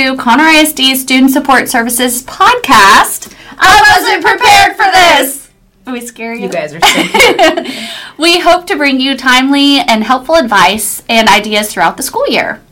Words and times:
to 0.00 0.14
Conroe 0.14 0.62
ISD 0.62 0.98
Student 0.98 1.30
Support 1.30 1.68
Services 1.68 2.22
podcast. 2.22 3.34
I 3.58 3.98
wasn't 3.98 4.24
prepared 4.24 4.74
for 4.74 4.90
this. 4.90 5.50
Are 5.86 5.92
we 5.92 6.00
scare 6.00 6.32
you? 6.32 6.44
You 6.44 6.48
guys 6.48 6.72
are 6.72 6.80
so 6.80 7.64
we 8.18 8.40
hope 8.40 8.66
to 8.68 8.76
bring 8.76 8.98
you 8.98 9.14
timely 9.14 9.80
and 9.80 10.02
helpful 10.02 10.36
advice 10.36 11.02
and 11.10 11.28
ideas 11.28 11.70
throughout 11.70 11.98
the 11.98 12.02
school 12.02 12.26
year. 12.28 12.62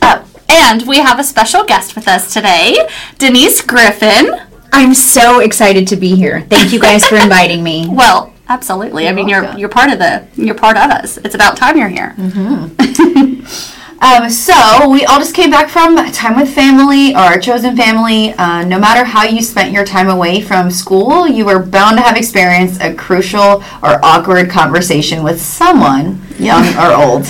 Oh, 0.00 0.26
and 0.48 0.88
we 0.88 1.00
have 1.00 1.18
a 1.18 1.24
special 1.24 1.64
guest 1.64 1.94
with 1.94 2.08
us 2.08 2.32
today, 2.32 2.88
Denise 3.18 3.60
Griffin. 3.60 4.40
I'm 4.72 4.94
so 4.94 5.40
excited 5.40 5.86
to 5.88 5.96
be 5.96 6.16
here. 6.16 6.46
Thank 6.48 6.72
you 6.72 6.80
guys 6.80 7.06
for 7.06 7.16
inviting 7.22 7.62
me. 7.62 7.88
Well, 7.90 8.32
absolutely. 8.48 9.06
I 9.06 9.12
mean, 9.12 9.28
you're 9.28 9.54
you're 9.54 9.68
part 9.68 9.92
of 9.92 9.98
the 9.98 10.26
you're 10.34 10.54
part 10.54 10.78
of 10.78 10.90
us. 10.90 11.18
It's 11.18 11.34
about 11.34 11.58
time 11.58 11.76
you're 11.76 11.88
here. 11.88 12.14
Mm-hmm. 12.16 13.78
Um, 14.02 14.28
so 14.30 14.88
we 14.88 15.04
all 15.04 15.20
just 15.20 15.32
came 15.32 15.48
back 15.48 15.70
from 15.70 15.94
time 16.10 16.34
with 16.34 16.52
family, 16.52 17.14
our 17.14 17.38
chosen 17.38 17.76
family. 17.76 18.32
Uh, 18.32 18.64
no 18.64 18.76
matter 18.76 19.04
how 19.04 19.22
you 19.22 19.40
spent 19.40 19.72
your 19.72 19.84
time 19.84 20.08
away 20.08 20.40
from 20.40 20.72
school, 20.72 21.28
you 21.28 21.44
were 21.44 21.60
bound 21.60 21.98
to 21.98 22.02
have 22.02 22.16
experienced 22.16 22.82
a 22.82 22.92
crucial 22.92 23.62
or 23.80 24.04
awkward 24.04 24.50
conversation 24.50 25.22
with 25.22 25.40
someone, 25.40 26.20
young 26.36 26.66
or 26.76 26.92
old. 26.92 27.28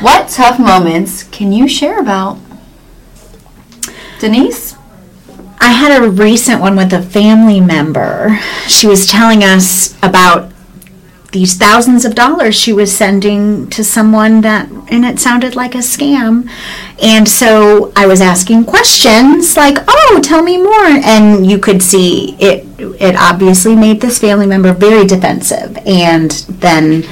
What 0.00 0.28
tough 0.28 0.58
moments 0.58 1.22
can 1.22 1.50
you 1.50 1.66
share 1.66 1.98
about? 1.98 2.38
Denise? 4.20 4.76
I 5.60 5.70
had 5.72 6.02
a 6.02 6.10
recent 6.10 6.60
one 6.60 6.76
with 6.76 6.92
a 6.92 7.00
family 7.00 7.58
member. 7.58 8.38
She 8.68 8.86
was 8.86 9.06
telling 9.06 9.42
us 9.42 9.96
about 10.02 10.51
these 11.32 11.56
thousands 11.56 12.04
of 12.04 12.14
dollars 12.14 12.54
she 12.54 12.72
was 12.72 12.94
sending 12.94 13.68
to 13.70 13.82
someone 13.82 14.42
that 14.42 14.70
and 14.90 15.04
it 15.04 15.18
sounded 15.18 15.56
like 15.56 15.74
a 15.74 15.78
scam. 15.78 16.48
And 17.02 17.28
so 17.28 17.92
I 17.96 18.06
was 18.06 18.20
asking 18.20 18.66
questions 18.66 19.56
like, 19.56 19.78
"Oh, 19.88 20.20
tell 20.22 20.42
me 20.42 20.58
more." 20.58 20.86
And 20.86 21.50
you 21.50 21.58
could 21.58 21.82
see 21.82 22.36
it 22.38 22.66
it 22.78 23.16
obviously 23.16 23.74
made 23.74 24.00
this 24.00 24.18
family 24.18 24.46
member 24.46 24.72
very 24.72 25.06
defensive. 25.06 25.78
And 25.86 26.30
then 26.48 27.04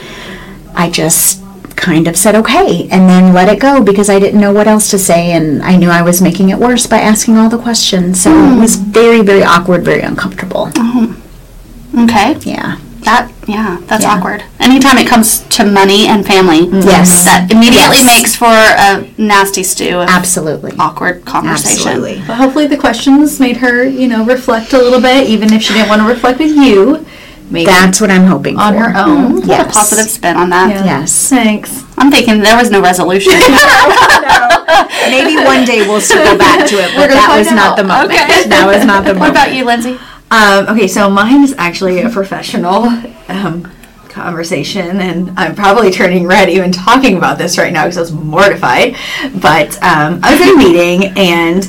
I 0.75 0.91
just 0.91 1.43
kind 1.77 2.07
of 2.07 2.15
said 2.15 2.35
okay 2.35 2.87
and 2.91 3.09
then 3.09 3.33
let 3.33 3.49
it 3.49 3.59
go 3.59 3.83
because 3.83 4.11
I 4.11 4.19
didn't 4.19 4.39
know 4.39 4.53
what 4.53 4.69
else 4.69 4.91
to 4.91 4.99
say 4.99 5.33
and 5.33 5.63
I 5.63 5.77
knew 5.77 5.89
I 5.89 6.03
was 6.03 6.21
making 6.21 6.51
it 6.51 6.59
worse 6.59 6.87
by 6.87 6.99
asking 6.99 7.39
all 7.39 7.49
the 7.49 7.59
questions. 7.59 8.23
So 8.23 8.31
it 8.31 8.61
was 8.61 8.77
hmm. 8.77 8.93
very, 8.93 9.23
very 9.23 9.43
awkward, 9.43 9.83
very 9.83 10.03
uncomfortable. 10.03 10.71
Uh-huh. 10.77 12.05
Okay. 12.05 12.37
Yeah. 12.41 12.79
That 13.05 13.31
yeah, 13.47 13.79
that's 13.87 14.05
Yeah. 14.05 14.15
awkward. 14.17 14.45
Anytime 14.61 14.99
it 14.99 15.07
comes 15.07 15.41
to 15.57 15.65
money 15.65 16.07
and 16.07 16.25
family, 16.27 16.67
mm-hmm. 16.67 16.87
Yes. 16.89 17.25
that 17.25 17.51
immediately 17.51 17.99
Yes. 17.99 18.07
makes 18.07 18.37
for 18.37 18.47
a 18.53 19.05
nasty 19.19 19.63
stew 19.63 19.99
of 20.01 20.09
Absolutely. 20.09 20.73
awkward 20.79 21.25
conversation. 21.25 21.89
Absolutely. 21.89 22.23
But 22.27 22.37
hopefully 22.37 22.67
the 22.67 22.77
questions 22.77 23.41
made 23.41 23.57
her, 23.59 23.85
you 23.85 24.07
know, 24.09 24.25
reflect 24.25 24.73
a 24.73 24.79
little 24.79 25.01
bit, 25.01 25.27
even 25.29 25.53
if 25.53 25.63
she 25.63 25.73
didn't 25.73 25.89
want 25.89 26.03
to 26.03 26.09
reflect 26.09 26.39
with 26.39 26.55
you. 26.55 27.05
Maybe 27.51 27.67
That's 27.67 28.01
what 28.01 28.11
I'm 28.13 28.27
hoping 28.27 28.57
on 28.59 28.75
for. 28.75 28.79
her 28.81 28.97
own. 28.97 29.25
Hmm, 29.31 29.35
Put 29.41 29.45
a 29.45 29.49
Yes. 29.49 29.75
positive 29.75 30.09
spin 30.09 30.37
on 30.37 30.51
that. 30.51 30.71
Yeah. 30.71 30.85
Yes. 31.01 31.29
Thanks. 31.29 31.83
I'm 31.99 32.09
thinking 32.11 32.39
there 32.43 32.57
was 32.57 32.71
no 32.71 32.81
resolution. 32.81 33.33
Maybe 35.11 35.35
one 35.37 35.65
day 35.65 35.83
we'll 35.89 36.01
circle 36.01 36.39
back 36.39 36.67
to 36.69 36.77
it, 36.77 36.93
but 36.95 37.11
that 37.11 37.27
find 37.27 37.39
was 37.41 37.51
not 37.53 37.77
the 37.77 37.83
moment. 37.85 38.13
Okay. 38.13 38.45
That 38.49 38.67
was 38.67 38.85
not 38.85 39.03
the 39.05 39.15
moment. 39.15 39.21
what 39.21 39.31
about 39.31 39.53
you, 39.55 39.65
Lindsay? 39.65 39.99
Um, 40.31 40.69
okay, 40.69 40.87
so 40.87 41.11
mine 41.11 41.43
is 41.43 41.55
actually 41.59 42.03
a 42.03 42.09
professional 42.09 42.85
um, 43.29 43.69
conversation, 44.09 45.01
and 45.01 45.37
I'm 45.37 45.57
probably 45.57 45.91
turning 45.91 46.25
red 46.27 46.49
even 46.49 46.71
talking 46.71 47.17
about 47.17 47.37
this 47.37 47.59
right 47.59 47.73
now 47.73 47.85
because 47.85 47.97
I 47.97 48.01
was 48.01 48.13
mortified. 48.13 48.97
But 49.41 49.75
um, 49.83 50.21
I 50.23 50.33
was 50.33 50.41
in 50.41 50.55
a 50.55 50.57
meeting, 50.57 51.13
and 51.17 51.69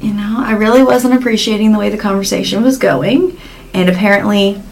you 0.00 0.14
know, 0.14 0.36
I 0.38 0.52
really 0.52 0.82
wasn't 0.82 1.14
appreciating 1.14 1.72
the 1.72 1.78
way 1.78 1.90
the 1.90 1.98
conversation 1.98 2.62
was 2.62 2.78
going, 2.78 3.38
and 3.74 3.90
apparently, 3.90 4.62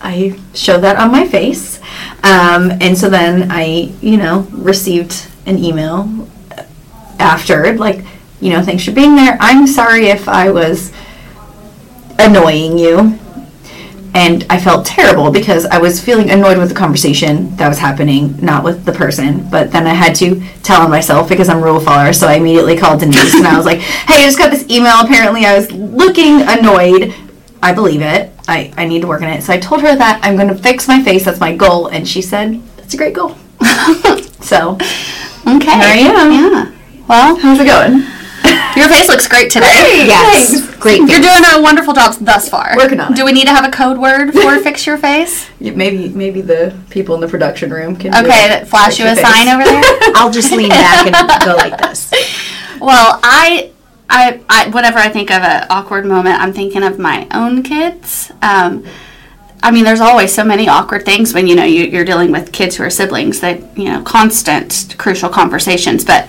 I 0.00 0.40
showed 0.54 0.80
that 0.80 0.96
on 0.96 1.12
my 1.12 1.26
face. 1.28 1.80
Um, 2.22 2.70
and 2.80 2.96
so 2.96 3.10
then 3.10 3.50
I, 3.50 3.92
you 4.00 4.16
know, 4.16 4.46
received 4.52 5.28
an 5.44 5.58
email 5.58 6.28
after, 7.18 7.76
like, 7.76 8.04
you 8.40 8.50
know, 8.50 8.62
thanks 8.62 8.84
for 8.84 8.92
being 8.92 9.16
there. 9.16 9.36
I'm 9.38 9.66
sorry 9.66 10.06
if 10.06 10.28
I 10.28 10.50
was 10.50 10.92
annoying 12.18 12.78
you. 12.78 13.18
And 14.14 14.44
I 14.50 14.60
felt 14.60 14.84
terrible 14.84 15.30
because 15.30 15.64
I 15.64 15.78
was 15.78 15.98
feeling 15.98 16.30
annoyed 16.30 16.58
with 16.58 16.68
the 16.68 16.74
conversation 16.74 17.56
that 17.56 17.68
was 17.68 17.78
happening, 17.78 18.36
not 18.44 18.62
with 18.62 18.84
the 18.84 18.92
person. 18.92 19.48
But 19.48 19.72
then 19.72 19.86
I 19.86 19.94
had 19.94 20.14
to 20.16 20.42
tell 20.62 20.82
on 20.82 20.90
myself 20.90 21.30
because 21.30 21.48
I'm 21.48 21.58
a 21.58 21.64
rule 21.64 21.80
follower. 21.80 22.12
So 22.12 22.26
I 22.26 22.34
immediately 22.34 22.76
called 22.76 23.00
Denise 23.00 23.34
and 23.34 23.46
I 23.46 23.56
was 23.56 23.64
like, 23.64 23.78
hey, 23.80 24.22
I 24.22 24.26
just 24.26 24.36
got 24.36 24.50
this 24.50 24.68
email. 24.68 25.00
Apparently, 25.00 25.46
I 25.46 25.56
was 25.56 25.72
looking 25.72 26.42
annoyed. 26.42 27.14
I 27.62 27.72
believe 27.72 28.02
it. 28.02 28.30
I, 28.46 28.74
I 28.76 28.86
need 28.86 29.00
to 29.00 29.06
work 29.06 29.22
on 29.22 29.28
it. 29.28 29.42
So 29.42 29.52
I 29.52 29.58
told 29.58 29.80
her 29.80 29.96
that 29.96 30.20
I'm 30.22 30.36
going 30.36 30.48
to 30.48 30.54
fix 30.54 30.88
my 30.88 31.02
face. 31.02 31.24
That's 31.24 31.40
my 31.40 31.56
goal. 31.56 31.86
And 31.86 32.06
she 32.06 32.20
said, 32.20 32.60
that's 32.76 32.92
a 32.92 32.96
great 32.98 33.14
goal. 33.14 33.36
so, 34.40 34.76
Okay. 35.44 35.72
Here 35.72 35.82
I 35.82 35.96
am. 35.96 36.32
Yeah. 36.32 36.72
Well, 37.08 37.36
how's 37.36 37.58
it 37.58 37.66
going? 37.66 38.04
Your 38.76 38.88
face 38.88 39.08
looks 39.08 39.28
great 39.28 39.50
today. 39.50 40.04
Yes. 40.06 40.50
Thanks. 40.60 40.76
Great. 40.76 40.98
You're 40.98 41.20
doing 41.20 41.42
a 41.54 41.62
wonderful 41.62 41.94
job 41.94 42.14
thus 42.20 42.48
far. 42.48 42.74
Working 42.76 43.00
on 43.00 43.12
it. 43.12 43.16
Do 43.16 43.24
we 43.24 43.32
need 43.32 43.44
to 43.44 43.50
have 43.54 43.64
a 43.64 43.70
code 43.70 43.98
word 43.98 44.32
for 44.32 44.58
fix 44.62 44.86
your 44.86 44.98
face? 44.98 45.48
Yeah, 45.60 45.72
Maybe 45.72 46.08
maybe 46.08 46.40
the 46.40 46.76
people 46.90 47.14
in 47.14 47.20
the 47.20 47.28
production 47.28 47.70
room 47.70 47.96
can. 47.96 48.12
do 48.12 48.18
Okay, 48.18 48.64
flash 48.66 48.98
you 48.98 49.06
a 49.06 49.14
face. 49.14 49.20
sign 49.26 49.48
over 49.48 49.64
there. 49.64 49.82
I'll 50.16 50.30
just 50.30 50.50
lean 50.52 50.70
back 50.70 51.06
and 51.06 51.44
go 51.44 51.54
like 51.56 51.78
this. 51.80 52.12
Well, 52.80 53.20
I, 53.22 53.70
I, 54.10 54.40
I, 54.48 54.68
whenever 54.70 54.98
I 54.98 55.08
think 55.08 55.30
of 55.30 55.42
an 55.44 55.66
awkward 55.70 56.04
moment, 56.04 56.40
I'm 56.40 56.52
thinking 56.52 56.82
of 56.82 56.98
my 56.98 57.28
own 57.32 57.62
kids. 57.62 58.32
Um, 58.42 58.84
I 59.62 59.70
mean, 59.70 59.84
there's 59.84 60.00
always 60.00 60.34
so 60.34 60.42
many 60.42 60.68
awkward 60.68 61.04
things 61.04 61.32
when 61.32 61.46
you 61.46 61.54
know 61.54 61.62
you, 61.62 61.84
you're 61.84 62.04
dealing 62.04 62.32
with 62.32 62.50
kids 62.50 62.74
who 62.74 62.82
are 62.82 62.90
siblings. 62.90 63.38
That 63.38 63.78
you 63.78 63.84
know, 63.84 64.02
constant 64.02 64.96
crucial 64.98 65.28
conversations. 65.28 66.04
But 66.04 66.28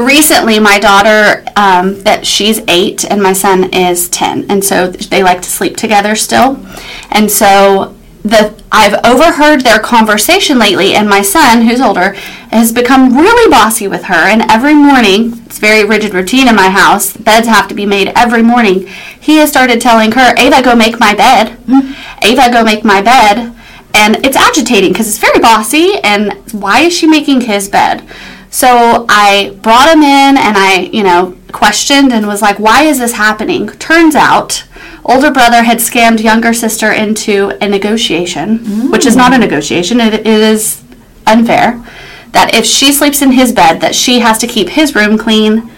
recently, 0.00 0.58
my 0.58 0.78
daughter, 0.78 1.44
um, 1.56 2.00
that 2.02 2.26
she's 2.26 2.60
eight 2.68 3.04
and 3.04 3.22
my 3.22 3.32
son 3.32 3.72
is 3.72 4.08
ten, 4.08 4.50
and 4.50 4.64
so 4.64 4.88
they 4.88 5.22
like 5.22 5.42
to 5.42 5.50
sleep 5.50 5.76
together 5.76 6.16
still, 6.16 6.64
and 7.10 7.30
so 7.30 7.96
the 8.22 8.60
I've 8.72 9.04
overheard 9.04 9.62
their 9.62 9.78
conversation 9.78 10.58
lately, 10.58 10.94
and 10.94 11.08
my 11.08 11.22
son, 11.22 11.62
who's 11.62 11.80
older, 11.80 12.12
has 12.50 12.72
become 12.72 13.16
really 13.16 13.50
bossy 13.50 13.88
with 13.88 14.04
her. 14.04 14.14
And 14.14 14.42
every 14.42 14.74
morning, 14.74 15.40
it's 15.46 15.58
very 15.58 15.84
rigid 15.84 16.14
routine 16.14 16.46
in 16.46 16.54
my 16.54 16.70
house. 16.70 17.16
Beds 17.16 17.48
have 17.48 17.66
to 17.68 17.74
be 17.74 17.86
made 17.86 18.12
every 18.14 18.42
morning. 18.42 18.86
He 19.20 19.36
has 19.36 19.50
started 19.50 19.80
telling 19.80 20.12
her, 20.12 20.34
"Ava, 20.36 20.62
go 20.62 20.76
make 20.76 21.00
my 21.00 21.14
bed. 21.14 21.56
Ava, 22.22 22.52
go 22.52 22.62
make 22.62 22.84
my 22.84 23.00
bed." 23.00 23.54
And 23.92 24.24
it's 24.24 24.36
agitating 24.36 24.92
because 24.92 25.08
it's 25.08 25.18
very 25.18 25.40
bossy. 25.40 25.98
And 26.04 26.34
why 26.52 26.80
is 26.82 26.92
she 26.96 27.06
making 27.06 27.42
his 27.42 27.68
bed? 27.68 28.06
So 28.50 29.06
I 29.08 29.56
brought 29.62 29.94
him 29.94 30.02
in 30.02 30.36
and 30.36 30.56
I, 30.58 30.90
you 30.92 31.04
know, 31.04 31.36
questioned 31.52 32.12
and 32.12 32.26
was 32.26 32.42
like, 32.42 32.58
why 32.58 32.82
is 32.82 32.98
this 32.98 33.12
happening? 33.12 33.68
Turns 33.68 34.16
out, 34.16 34.64
older 35.04 35.30
brother 35.30 35.62
had 35.62 35.78
scammed 35.78 36.22
younger 36.22 36.52
sister 36.52 36.90
into 36.92 37.56
a 37.60 37.68
negotiation, 37.68 38.90
which 38.90 39.06
is 39.06 39.14
not 39.14 39.32
a 39.32 39.36
mm. 39.36 39.40
negotiation, 39.40 40.00
it, 40.00 40.14
it 40.14 40.26
is 40.26 40.82
unfair. 41.26 41.84
That 42.32 42.54
if 42.54 42.64
she 42.64 42.92
sleeps 42.92 43.22
in 43.22 43.32
his 43.32 43.52
bed, 43.52 43.80
that 43.80 43.94
she 43.94 44.18
has 44.20 44.38
to 44.38 44.46
keep 44.46 44.70
his 44.70 44.94
room 44.94 45.16
clean 45.16 45.70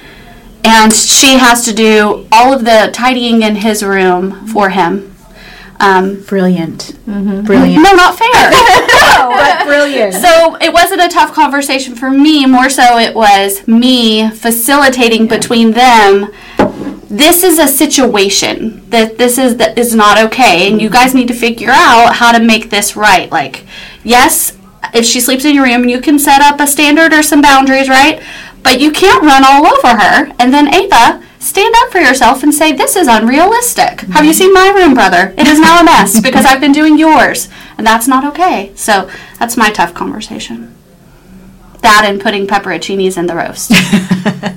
and 0.65 0.93
she 0.93 1.39
has 1.39 1.65
to 1.65 1.75
do 1.75 2.27
all 2.31 2.53
of 2.53 2.65
the 2.65 2.91
tidying 2.93 3.43
in 3.43 3.57
his 3.57 3.83
room 3.83 4.47
for 4.47 4.71
him. 4.71 5.12
Um, 5.83 6.23
Brilliant. 6.23 6.97
Brilliant. 7.07 7.83
no, 7.83 7.93
not 7.93 8.17
fair. 8.17 8.29
but 9.19 9.65
brilliant. 9.67 10.15
So 10.15 10.57
it 10.61 10.73
wasn't 10.73 11.01
a 11.03 11.09
tough 11.09 11.35
conversation 11.35 11.97
for 11.97 12.09
me. 12.09 12.47
More 12.47 12.71
so, 12.71 12.99
it 12.99 13.15
was 13.15 13.67
me 13.67 14.31
facilitating 14.31 15.27
between 15.27 15.73
them. 15.73 16.33
This 17.11 17.43
is 17.43 17.59
a 17.59 17.67
situation 17.67 18.89
that 18.91 19.19
this 19.19 19.39
is 19.39 19.57
that 19.57 19.77
is 19.77 19.93
not 19.95 20.19
okay, 20.19 20.71
and 20.71 20.81
you 20.81 20.89
guys 20.89 21.15
need 21.15 21.29
to 21.29 21.35
figure 21.35 21.71
out 21.71 22.15
how 22.15 22.31
to 22.31 22.43
make 22.43 22.71
this 22.71 22.95
right. 22.97 23.31
Like, 23.31 23.65
yes, 24.05 24.57
if 24.95 25.05
she 25.05 25.21
sleeps 25.21 25.45
in 25.45 25.55
your 25.55 25.65
room, 25.65 25.89
you 25.89 26.01
can 26.01 26.19
set 26.19 26.41
up 26.41 26.61
a 26.61 26.67
standard 26.67 27.13
or 27.13 27.23
some 27.23 27.43
boundaries, 27.43 27.89
right? 27.89 28.23
But 28.63 28.81
you 28.81 28.93
can't 28.93 29.23
run 29.25 29.43
all 29.45 29.67
over 29.67 29.97
her. 30.01 30.33
And 30.39 30.55
then 30.55 30.73
Ava, 30.73 31.23
stand 31.43 31.75
up 31.79 31.91
for 31.91 31.99
yourself 31.99 32.43
and 32.43 32.55
say, 32.55 32.73
"This 32.73 32.97
is 32.97 33.09
unrealistic." 33.09 34.01
Have 34.13 34.25
you 34.25 34.33
seen 34.33 34.53
my 34.55 34.71
room, 34.71 34.95
brother? 34.95 35.35
It 35.37 35.47
is 35.49 35.59
now 35.59 35.81
a 35.81 35.85
mess 35.85 36.21
because 36.27 36.47
I've 36.47 36.61
been 36.61 36.73
doing 36.73 36.99
yours, 36.99 37.49
and 37.77 37.87
that's 37.87 38.07
not 38.09 38.25
okay. 38.25 38.73
So 38.77 39.11
that's 39.39 39.57
my 39.57 39.71
tough 39.71 39.93
conversation. 39.95 40.75
That 41.81 42.05
and 42.07 42.21
putting 42.21 42.47
pepperoncinis 42.47 43.19
in 43.19 43.27
the 43.27 43.35
roast. 43.35 43.73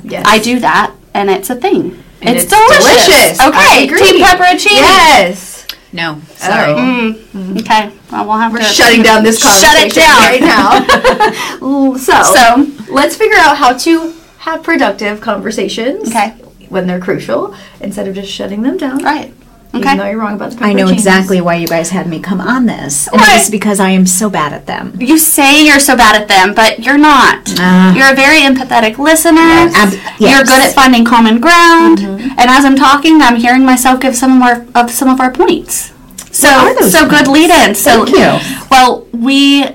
Yes. 0.07 0.23
I 0.27 0.37
do 0.39 0.59
that, 0.59 0.93
and 1.15 1.29
it's 1.31 1.49
a 1.49 1.55
thing. 1.55 2.03
And 2.21 2.35
it's, 2.37 2.43
it's 2.43 2.53
delicious. 2.53 3.05
delicious. 3.07 3.41
Okay, 3.41 3.85
agree. 3.85 3.99
team 3.99 4.23
pepperoncini. 4.23 4.77
Yes. 4.77 5.65
No, 5.91 6.21
oh. 6.21 6.33
sorry. 6.35 6.73
Oh. 6.75 7.55
Okay, 7.59 7.91
well, 8.11 8.25
we'll 8.25 8.37
have 8.37 8.53
We're 8.53 8.59
to 8.59 8.65
shutting 8.65 9.01
down 9.01 9.23
this 9.23 9.41
conversation 9.41 9.89
Shut 9.89 9.89
it 9.89 9.95
down. 9.95 10.21
right 10.21 10.41
now. 10.41 11.95
so, 11.97 12.21
So, 12.33 12.93
let's 12.93 13.15
figure 13.15 13.37
out 13.37 13.57
how 13.57 13.75
to 13.77 14.13
have 14.39 14.61
productive 14.61 15.21
conversations. 15.21 16.09
Okay. 16.09 16.35
When 16.75 16.87
they're 16.87 16.99
crucial, 16.99 17.55
instead 17.79 18.07
of 18.07 18.13
just 18.15 18.29
shutting 18.31 18.61
them 18.61 18.77
down. 18.77 18.97
Right. 19.03 19.33
Okay. 19.73 19.83
Even 19.83 19.97
though 19.97 20.09
you're 20.09 20.19
wrong 20.19 20.35
about 20.35 20.51
the 20.51 20.63
I 20.63 20.71
know 20.73 20.85
pepperoncinis. 20.85 20.93
exactly 20.93 21.41
why 21.41 21.55
you 21.55 21.67
guys 21.67 21.89
had 21.89 22.05
me 22.07 22.19
come 22.19 22.39
on 22.39 22.65
this. 22.65 23.07
And 23.07 23.19
Right. 23.19 23.37
it's 23.39 23.49
because 23.49 23.79
I 23.79 23.89
am 23.89 24.05
so 24.05 24.29
bad 24.29 24.53
at 24.53 24.65
them. 24.67 24.93
You 24.99 25.17
say 25.17 25.65
you're 25.65 25.79
so 25.79 25.95
bad 25.97 26.15
at 26.21 26.27
them, 26.29 26.53
but 26.53 26.79
you're 26.85 26.97
not. 26.97 27.39
Ah. 27.59 27.93
you're 27.95 28.11
a 28.11 28.15
very 28.15 28.39
empathetic 28.39 28.97
listener. 28.97 29.39
Ab- 29.39 29.93
You're 30.19 30.43
good 30.43 30.61
at 30.67 30.73
finding 30.73 31.03
common 31.05 31.39
ground. 31.41 31.99
And 32.01 32.47
as 32.57 32.63
I'm 32.65 32.75
talking, 32.75 33.21
I'm 33.21 33.35
hearing 33.37 33.65
myself 33.65 33.99
give 34.01 34.15
some 34.15 34.37
of 34.37 34.43
our 34.47 34.65
of 34.81 34.91
some 34.91 35.09
of 35.09 35.19
our 35.19 35.31
points. 35.31 35.91
So 36.31 36.47
are 36.49 36.73
those 36.79 36.91
so 36.91 37.07
good 37.09 37.27
lead 37.27 37.49
in. 37.49 37.75
So 37.75 38.05
Thank 38.05 38.17
you. 38.17 38.65
Well, 38.71 39.07
we 39.13 39.65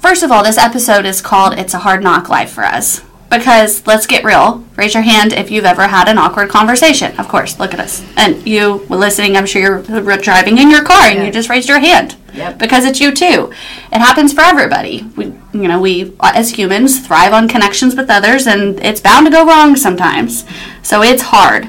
first 0.00 0.22
of 0.24 0.30
all, 0.32 0.42
this 0.44 0.58
episode 0.58 1.04
is 1.06 1.20
called 1.20 1.54
"It's 1.58 1.74
a 1.74 1.78
Hard 1.86 2.02
Knock 2.02 2.28
Life" 2.28 2.50
for 2.50 2.64
us 2.64 3.02
because 3.30 3.86
let's 3.86 4.06
get 4.06 4.24
real. 4.24 4.64
Raise 4.76 4.94
your 4.94 5.02
hand 5.02 5.32
if 5.32 5.50
you've 5.50 5.64
ever 5.64 5.88
had 5.88 6.08
an 6.08 6.18
awkward 6.18 6.48
conversation. 6.48 7.16
Of 7.18 7.28
course, 7.28 7.58
look 7.58 7.74
at 7.74 7.80
us. 7.80 8.04
And 8.16 8.46
you 8.46 8.84
listening, 8.88 9.36
I'm 9.36 9.46
sure 9.46 9.60
you're 9.82 10.16
driving 10.18 10.58
in 10.58 10.70
your 10.70 10.84
car 10.84 11.06
and 11.08 11.24
you 11.26 11.32
just 11.32 11.48
raised 11.48 11.68
your 11.68 11.78
hand 11.80 12.16
Yep. 12.34 12.58
because 12.58 12.84
it's 12.84 13.00
you 13.00 13.12
too. 13.12 13.52
It 13.92 13.98
happens 13.98 14.32
for 14.32 14.40
everybody. 14.42 15.04
We, 15.16 15.26
you 15.52 15.68
know, 15.68 15.80
we 15.80 16.12
as 16.20 16.50
humans 16.50 16.98
thrive 17.06 17.32
on 17.32 17.48
connections 17.48 17.94
with 17.94 18.10
others, 18.10 18.46
and 18.48 18.78
it's 18.84 19.00
bound 19.00 19.26
to 19.26 19.32
go 19.32 19.46
wrong 19.46 19.76
sometimes. 19.76 20.44
So 20.82 21.02
it's 21.02 21.22
hard. 21.22 21.68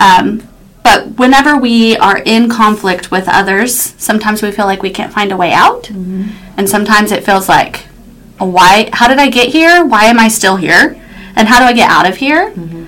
Um, 0.00 0.48
but 0.84 1.18
whenever 1.18 1.56
we 1.56 1.96
are 1.96 2.18
in 2.18 2.48
conflict 2.48 3.10
with 3.10 3.26
others, 3.28 3.94
sometimes 3.98 4.42
we 4.42 4.50
feel 4.52 4.66
like 4.66 4.82
we 4.82 4.90
can't 4.90 5.12
find 5.12 5.32
a 5.32 5.36
way 5.36 5.52
out, 5.52 5.88
and 5.90 6.68
sometimes 6.68 7.10
it 7.10 7.24
feels 7.24 7.48
like, 7.48 7.86
"Oh, 7.88 7.93
why? 8.38 8.90
How 8.92 9.08
did 9.08 9.18
I 9.18 9.28
get 9.28 9.48
here? 9.48 9.84
Why 9.84 10.04
am 10.04 10.18
I 10.18 10.28
still 10.28 10.56
here? 10.56 11.00
And 11.36 11.48
how 11.48 11.58
do 11.58 11.64
I 11.64 11.72
get 11.72 11.90
out 11.90 12.08
of 12.08 12.16
here? 12.16 12.50
Mm-hmm. 12.50 12.84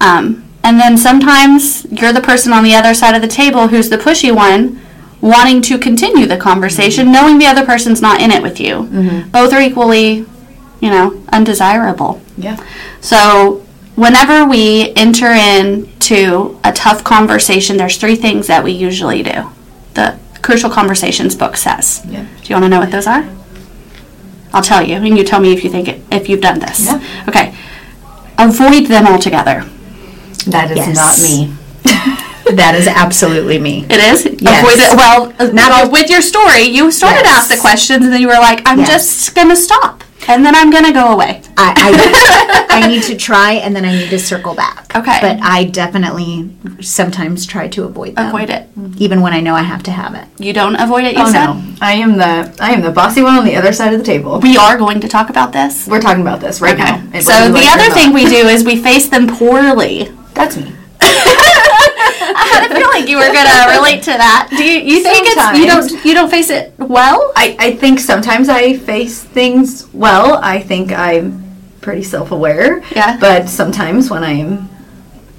Um, 0.00 0.44
and 0.62 0.78
then 0.78 0.96
sometimes 0.96 1.84
you're 1.86 2.12
the 2.12 2.20
person 2.20 2.52
on 2.52 2.64
the 2.64 2.74
other 2.74 2.94
side 2.94 3.14
of 3.14 3.22
the 3.22 3.28
table 3.28 3.68
who's 3.68 3.88
the 3.88 3.96
pushy 3.96 4.34
one, 4.34 4.80
wanting 5.20 5.62
to 5.62 5.78
continue 5.78 6.26
the 6.26 6.36
conversation, 6.36 7.04
mm-hmm. 7.04 7.12
knowing 7.12 7.38
the 7.38 7.46
other 7.46 7.64
person's 7.64 8.00
not 8.00 8.20
in 8.20 8.30
it 8.30 8.42
with 8.42 8.60
you. 8.60 8.74
Mm-hmm. 8.74 9.30
Both 9.30 9.52
are 9.52 9.60
equally, 9.60 10.26
you 10.80 10.90
know, 10.90 11.22
undesirable. 11.32 12.20
Yeah. 12.36 12.62
So, 13.00 13.64
whenever 13.94 14.46
we 14.46 14.92
enter 14.94 15.32
into 15.32 16.58
a 16.64 16.72
tough 16.72 17.02
conversation, 17.02 17.76
there's 17.76 17.96
three 17.96 18.16
things 18.16 18.46
that 18.48 18.62
we 18.62 18.72
usually 18.72 19.22
do. 19.22 19.50
The 19.94 20.18
Crucial 20.42 20.70
Conversations 20.70 21.34
book 21.34 21.56
says. 21.56 22.02
Yeah. 22.06 22.26
Do 22.42 22.48
you 22.48 22.54
want 22.54 22.64
to 22.64 22.68
know 22.68 22.80
what 22.80 22.90
those 22.90 23.06
are? 23.06 23.28
I'll 24.52 24.62
tell 24.62 24.82
you, 24.82 24.96
and 24.96 25.16
you 25.18 25.24
tell 25.24 25.40
me 25.40 25.52
if 25.52 25.62
you 25.64 25.70
think 25.70 25.88
it, 25.88 26.00
if 26.10 26.28
you've 26.28 26.40
done 26.40 26.58
this. 26.58 26.86
Yeah. 26.86 27.24
Okay. 27.28 27.54
Avoid 28.38 28.86
them 28.86 29.06
altogether. 29.06 29.64
That 30.46 30.70
is 30.70 30.76
Yes. 30.78 30.96
not 30.96 31.18
me. 31.28 31.54
That 32.56 32.74
is 32.74 32.86
absolutely 32.88 33.58
me. 33.58 33.84
It 33.90 34.00
is. 34.10 34.24
Yes. 34.40 34.62
Avoid 34.62 34.78
it. 34.78 34.96
Well, 34.96 35.52
Not 35.52 35.54
not 35.54 35.70
all- 35.72 35.90
with 35.90 36.08
your 36.08 36.22
story. 36.22 36.62
You 36.62 36.90
started 36.90 37.24
to 37.24 37.28
Yes. 37.28 37.38
ask 37.40 37.50
the 37.54 37.60
questions, 37.60 38.02
and 38.06 38.10
then 38.12 38.22
you 38.22 38.28
were 38.28 38.40
like, 38.40 38.62
"I'm 38.64 38.78
Yes. 38.78 38.88
just 38.88 39.34
gonna 39.34 39.54
stop, 39.54 40.02
and 40.28 40.44
then 40.44 40.54
I'm 40.54 40.70
gonna 40.70 40.92
go 40.92 41.12
away." 41.12 41.42
I, 41.56 41.74
I, 41.76 42.66
I 42.84 42.86
need 42.86 43.02
to 43.04 43.16
try 43.16 43.54
and 43.54 43.74
then 43.74 43.84
I 43.84 43.92
need 43.92 44.10
to 44.10 44.18
circle 44.18 44.54
back. 44.54 44.94
Okay. 44.94 45.18
But 45.20 45.40
I 45.42 45.64
definitely 45.64 46.50
sometimes 46.80 47.44
try 47.46 47.66
to 47.68 47.84
avoid 47.84 48.14
them. 48.14 48.28
Avoid 48.28 48.50
it. 48.50 48.68
Even 48.98 49.20
when 49.20 49.32
I 49.32 49.40
know 49.40 49.54
I 49.54 49.62
have 49.62 49.82
to 49.84 49.90
have 49.90 50.14
it. 50.14 50.28
You 50.38 50.52
don't 50.52 50.76
avoid 50.76 51.04
it. 51.04 51.14
You 51.16 51.22
Oh 51.24 51.32
said. 51.32 51.46
no. 51.46 51.62
I 51.80 51.94
am 51.94 52.16
the 52.16 52.54
I 52.60 52.70
am 52.70 52.82
the 52.82 52.92
bossy 52.92 53.22
one 53.22 53.36
on 53.36 53.44
the 53.44 53.56
other 53.56 53.72
side 53.72 53.92
of 53.92 53.98
the 53.98 54.04
table. 54.06 54.38
We 54.40 54.56
are 54.56 54.78
going 54.78 55.00
to 55.00 55.08
talk 55.08 55.30
about 55.30 55.52
this. 55.52 55.88
We're 55.88 56.00
talking 56.00 56.22
about 56.22 56.40
this 56.40 56.60
right 56.60 56.78
now. 56.78 57.02
It- 57.12 57.22
So 57.24 57.32
the 57.48 57.54
like 57.54 57.72
other 57.76 57.92
thing 57.94 58.12
we 58.12 58.24
do 58.26 58.46
is 58.46 58.64
we 58.64 58.76
face 58.80 59.08
them 59.08 59.26
poorly. 59.26 60.12
That's 60.34 60.56
me. 60.56 60.72
I 62.98 63.00
had 63.00 63.04
a 63.04 63.06
feeling 63.06 63.08
you 63.10 63.16
were 63.16 63.32
gonna 63.32 63.78
relate 63.78 64.02
to 64.04 64.10
that. 64.12 64.48
Do 64.50 64.64
you? 64.64 64.80
You 64.80 65.02
think 65.02 65.26
it's 65.28 65.58
you 65.58 65.66
don't 65.66 66.04
you 66.04 66.14
don't 66.14 66.30
face 66.30 66.50
it 66.50 66.74
well? 66.78 67.32
I, 67.36 67.56
I 67.58 67.72
think 67.76 68.00
sometimes 68.00 68.48
I 68.48 68.76
face 68.78 69.22
things 69.22 69.86
well. 69.92 70.38
I 70.42 70.60
think 70.60 70.92
I'm 70.92 71.44
pretty 71.80 72.02
self 72.02 72.30
aware. 72.32 72.82
Yeah. 72.94 73.16
But 73.18 73.48
sometimes 73.48 74.10
when 74.10 74.22
I'm 74.24 74.68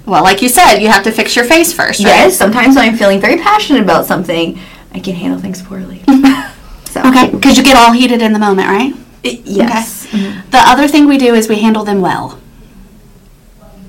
Well, 0.06 0.22
like 0.22 0.42
you 0.42 0.48
said, 0.48 0.78
you 0.78 0.88
have 0.88 1.04
to 1.04 1.12
fix 1.12 1.36
your 1.36 1.44
face 1.44 1.72
first, 1.72 2.00
right? 2.00 2.06
yes, 2.08 2.36
sometimes 2.36 2.76
when 2.76 2.88
I'm 2.88 2.96
feeling 2.96 3.20
very 3.20 3.36
passionate 3.38 3.82
about 3.82 4.06
something, 4.06 4.58
I 4.92 5.00
can 5.00 5.14
handle 5.14 5.38
things 5.38 5.62
poorly. 5.62 6.02
so 6.86 7.00
Okay, 7.04 7.30
because 7.30 7.56
you 7.56 7.62
get 7.62 7.76
all 7.76 7.92
heated 7.92 8.20
in 8.22 8.32
the 8.32 8.38
moment, 8.38 8.68
right? 8.68 8.92
I- 9.24 9.40
yes. 9.44 10.06
The 10.10 10.58
other 10.58 10.88
thing 10.88 11.06
we 11.06 11.18
do 11.18 11.34
is 11.34 11.48
we 11.48 11.56
handle 11.60 11.84
them 11.84 12.00
well. 12.00 12.40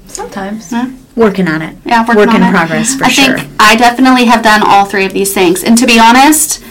Sometimes. 0.07 0.71
Working 1.15 1.47
on 1.47 1.61
it. 1.61 1.75
Yeah, 1.85 2.01
working 2.07 2.15
Work 2.27 2.35
in 2.35 2.43
it. 2.43 2.51
progress 2.51 2.95
for 2.95 3.05
I 3.05 3.09
sure. 3.09 3.35
I 3.35 3.39
think 3.41 3.61
I 3.61 3.75
definitely 3.75 4.25
have 4.25 4.41
done 4.43 4.61
all 4.65 4.85
three 4.85 5.05
of 5.05 5.13
these 5.13 5.33
things. 5.33 5.63
And 5.63 5.77
to 5.77 5.85
be 5.85 5.99
honest, 5.99 6.63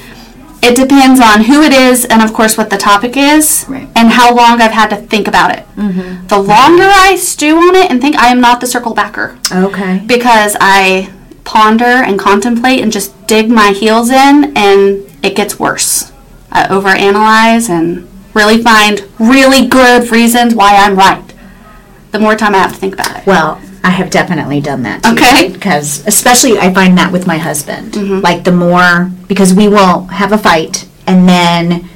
it 0.63 0.77
depends 0.77 1.21
on 1.21 1.45
who 1.45 1.63
it 1.63 1.73
is 1.73 2.05
and, 2.07 2.23
of 2.23 2.33
course, 2.33 2.57
what 2.59 2.71
the 2.71 2.77
topic 2.77 3.17
is 3.17 3.65
Right. 3.69 3.89
and 3.97 4.11
how 4.11 4.35
long 4.35 4.61
I've 4.61 4.73
had 4.73 4.89
to 4.91 4.97
think 4.97 5.27
about 5.29 5.57
it. 5.57 5.67
Mm-hmm. 5.77 6.27
The 6.27 6.39
longer 6.39 6.85
I 6.89 7.17
stew 7.17 7.57
on 7.57 7.75
it 7.77 7.91
and 7.91 8.01
think, 8.01 8.17
I 8.17 8.29
am 8.29 8.41
not 8.41 8.61
the 8.61 8.67
circle 8.67 8.95
backer 8.95 9.39
Okay. 9.53 10.03
because 10.07 10.57
I 10.61 11.11
ponder 11.45 11.85
and 11.85 12.19
contemplate 12.19 12.81
and 12.83 12.93
just 12.93 13.27
dig 13.27 13.49
my 13.51 13.71
heels 13.73 14.11
in, 14.11 14.53
and 14.57 15.03
it 15.23 15.35
gets 15.37 15.59
worse. 15.59 16.13
I 16.53 16.65
overanalyze 16.67 17.69
and 17.71 18.07
really 18.35 18.63
find 18.63 19.03
really 19.19 19.67
good 19.67 20.11
reasons 20.11 20.55
why 20.55 20.77
I'm 20.77 20.97
right. 20.97 21.25
The 22.13 22.19
more 22.19 22.37
time 22.37 22.55
I 22.55 22.59
have 22.59 22.73
to 22.73 22.79
think 22.79 22.95
about 22.95 23.17
it. 23.17 23.27
Well, 23.27 23.61
I 23.83 23.91
have 23.91 24.11
definitely 24.11 24.61
done 24.61 24.83
that 24.83 25.03
too. 25.03 25.13
Okay. 25.13 25.51
Because 25.53 26.07
especially 26.07 26.59
I 26.59 26.73
find 26.73 26.99
that 26.99 27.13
with 27.13 27.27
my 27.27 27.39
husband. 27.39 27.93
Mm-hmm. 27.93 28.21
Like 28.21 28.45
the 28.45 28.53
more 28.53 29.11
because 29.27 29.55
we 29.55 29.69
will 29.69 30.05
have 30.07 30.33
a 30.33 30.39
fight 30.39 30.89
and 31.07 31.29
then 31.29 31.89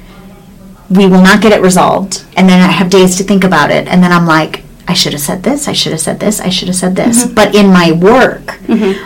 we 0.89 1.05
will 1.07 1.21
not 1.21 1.41
get 1.41 1.51
it 1.51 1.61
resolved 1.61 2.25
and 2.35 2.47
then 2.47 2.61
I 2.61 2.71
have 2.71 2.89
days 2.89 3.17
to 3.17 3.23
think 3.23 3.43
about 3.43 3.71
it 3.71 3.87
and 3.87 4.03
then 4.03 4.11
I'm 4.11 4.25
like 4.25 4.63
I 4.87 4.93
should 4.93 5.13
have 5.13 5.21
said 5.21 5.43
this, 5.43 5.67
I 5.67 5.73
should 5.73 5.93
have 5.93 6.01
said 6.01 6.19
this, 6.19 6.39
I 6.39 6.49
should 6.49 6.67
have 6.67 6.75
said 6.75 6.95
this. 6.95 7.23
Mm-hmm. 7.23 7.33
But 7.33 7.55
in 7.55 7.67
my 7.67 7.91
work, 7.91 8.59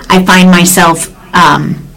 I 0.10 0.26
find 0.26 0.52
myself 0.52 1.08
um, 1.34 1.88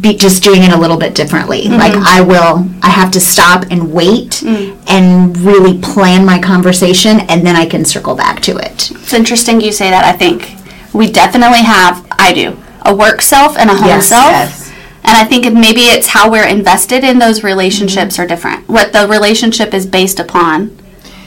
be 0.00 0.14
just 0.16 0.42
doing 0.42 0.62
it 0.62 0.72
a 0.72 0.76
little 0.78 0.96
bit 0.96 1.14
differently. 1.14 1.62
Mm-hmm. 1.62 1.78
Like 1.78 1.92
I 1.94 2.20
will, 2.20 2.68
I 2.82 2.90
have 2.90 3.10
to 3.12 3.20
stop 3.20 3.64
and 3.70 3.92
wait 3.92 4.30
Mm. 4.46 4.76
and 4.88 5.36
really 5.38 5.78
plan 5.78 6.24
my 6.24 6.38
conversation, 6.40 7.20
and 7.28 7.46
then 7.46 7.56
I 7.56 7.66
can 7.66 7.84
circle 7.84 8.14
back 8.14 8.40
to 8.42 8.56
it. 8.56 8.90
It's 8.90 9.12
interesting 9.14 9.60
you 9.60 9.72
say 9.72 9.90
that. 9.90 10.04
I 10.04 10.12
think 10.12 10.54
we 10.92 11.10
definitely 11.10 11.62
have, 11.62 12.06
I 12.12 12.32
do, 12.32 12.56
a 12.82 12.94
work 12.94 13.22
self 13.22 13.56
and 13.58 13.70
a 13.70 13.74
home 13.74 13.88
Yes, 13.88 14.08
self. 14.08 14.30
yes. 14.30 14.72
And 15.04 15.16
I 15.16 15.24
think 15.24 15.44
maybe 15.52 15.82
it's 15.82 16.08
how 16.08 16.30
we're 16.30 16.46
invested 16.48 17.04
in 17.04 17.18
those 17.18 17.42
relationships 17.44 18.18
are 18.18 18.26
different. 18.26 18.68
What 18.68 18.92
the 18.92 19.06
relationship 19.08 19.72
is 19.72 19.86
based 19.86 20.18
upon 20.20 20.76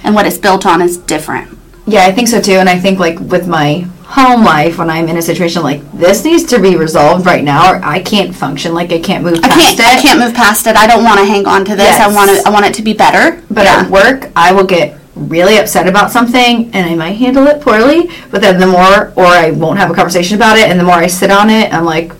and 0.04 0.14
what 0.16 0.26
it's 0.26 0.38
built 0.38 0.66
on 0.66 0.82
is 0.82 0.98
different. 0.98 1.58
Yeah, 1.88 2.06
I 2.06 2.12
think 2.12 2.28
so 2.28 2.40
too. 2.42 2.54
And 2.54 2.70
I 2.70 2.78
think 2.78 3.00
like 3.00 3.20
with 3.20 3.48
my 3.48 3.88
home 4.10 4.44
life, 4.44 4.80
when 4.80 4.90
I'm 4.90 5.08
in 5.08 5.18
a 5.18 5.22
situation 5.22 5.62
like 5.62 5.80
this 5.92 6.26
needs 6.26 6.44
to 6.46 6.60
be 6.60 6.76
resolved 6.76 7.26
right 7.28 7.44
now, 7.44 7.74
or 7.74 7.84
I 7.84 8.02
can't 8.02 8.36
function. 8.36 8.74
Like 8.74 8.92
I 8.92 9.00
can't 9.00 9.24
move 9.24 9.38
I 9.44 9.50
past 9.50 9.78
can't. 9.78 9.80
it. 9.80 9.86
I 9.86 10.02
can't 10.02 10.20
move 10.20 10.34
past 10.34 10.66
it. 10.66 10.76
I 10.76 10.88
don't 10.88 11.04
want 11.04 11.20
to 11.20 11.26
hang 11.26 11.46
on 11.46 11.64
to 11.66 11.76
this. 11.76 12.00
I 12.00 12.14
want 12.14 12.32
to. 12.32 12.42
I 12.48 12.50
want 12.50 12.66
it 12.66 12.74
to 12.76 12.82
be 12.82 12.94
better. 12.94 13.44
But 13.52 13.66
yeah. 13.66 13.82
at 13.82 13.92
work, 13.92 14.32
I 14.36 14.52
will 14.52 14.66
get 14.66 15.00
really 15.16 15.58
upset 15.58 15.88
about 15.88 16.12
something 16.12 16.74
and 16.74 16.90
I 16.90 16.96
might 16.96 17.12
handle 17.12 17.46
it 17.48 17.62
poorly. 17.62 18.10
But 18.32 18.42
then 18.42 18.60
the 18.60 18.68
more, 18.68 19.12
or 19.16 19.26
I 19.26 19.52
won't 19.52 19.78
have 19.78 19.92
a 19.92 19.94
conversation 19.94 20.38
about 20.38 20.58
it, 20.58 20.70
and 20.70 20.80
the 20.80 20.84
more 20.84 20.96
I 20.96 21.08
sit 21.08 21.30
on 21.30 21.50
it, 21.50 21.74
I'm 21.74 21.86
like, 21.86 22.12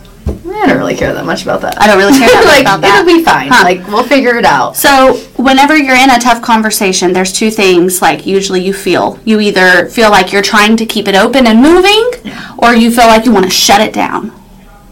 I 0.62 0.68
don't 0.68 0.78
really 0.78 0.96
care 0.96 1.14
that 1.14 1.26
much 1.26 1.44
about 1.44 1.62
that. 1.62 1.80
I 1.82 1.88
don't 1.88 1.98
really 1.98 2.18
care 2.18 2.28
that 2.28 2.36
much 2.46 2.54
like, 2.54 2.62
about 2.62 2.82
that. 2.82 3.00
It'll 3.00 3.18
be 3.18 3.24
fine. 3.24 3.50
Huh. 3.52 3.64
Like 3.64 3.88
we'll 3.88 4.04
figure 4.04 4.36
it 4.38 4.46
out. 4.46 4.76
So, 4.76 5.18
whenever 5.38 5.76
you're 5.78 5.96
in 5.96 6.10
a 6.10 6.20
tough 6.20 6.42
conversation, 6.42 7.14
there's 7.14 7.34
two 7.34 7.52
things 7.52 8.02
like 8.02 8.26
usually 8.26 8.62
you 8.62 8.74
feel. 8.74 9.20
You 9.26 9.40
either 9.40 9.88
feel 9.90 10.10
like 10.10 10.32
you're 10.32 10.42
trying 10.42 10.78
to 10.78 10.86
keep 10.86 11.08
it 11.08 11.16
open 11.16 11.48
and 11.48 11.62
moving, 11.62 12.34
or 12.58 12.74
you 12.76 12.92
feel 12.92 13.08
like 13.08 13.26
you 13.26 13.32
want 13.32 13.46
to 13.46 13.52
shut 13.52 13.82
it 13.82 13.94
down. 13.94 14.32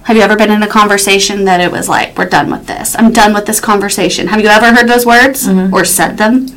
Have 0.04 0.16
you 0.16 0.24
ever 0.24 0.38
been 0.38 0.52
in 0.52 0.64
a 0.64 0.68
conversation 0.68 1.44
that 1.44 1.60
it 1.60 1.70
was 1.70 1.90
like, 1.90 2.18
we're 2.18 2.30
done 2.30 2.50
with 2.50 2.66
this? 2.66 2.96
I'm 2.96 3.12
done 3.12 3.34
with 3.34 3.46
this 3.46 3.60
conversation. 3.60 4.28
Have 4.28 4.40
you 4.40 4.48
ever 4.48 4.74
heard 4.74 4.88
those 4.88 5.06
words 5.06 5.46
mm-hmm. 5.46 5.74
or 5.74 5.84
said 5.84 6.18
them? 6.18 6.48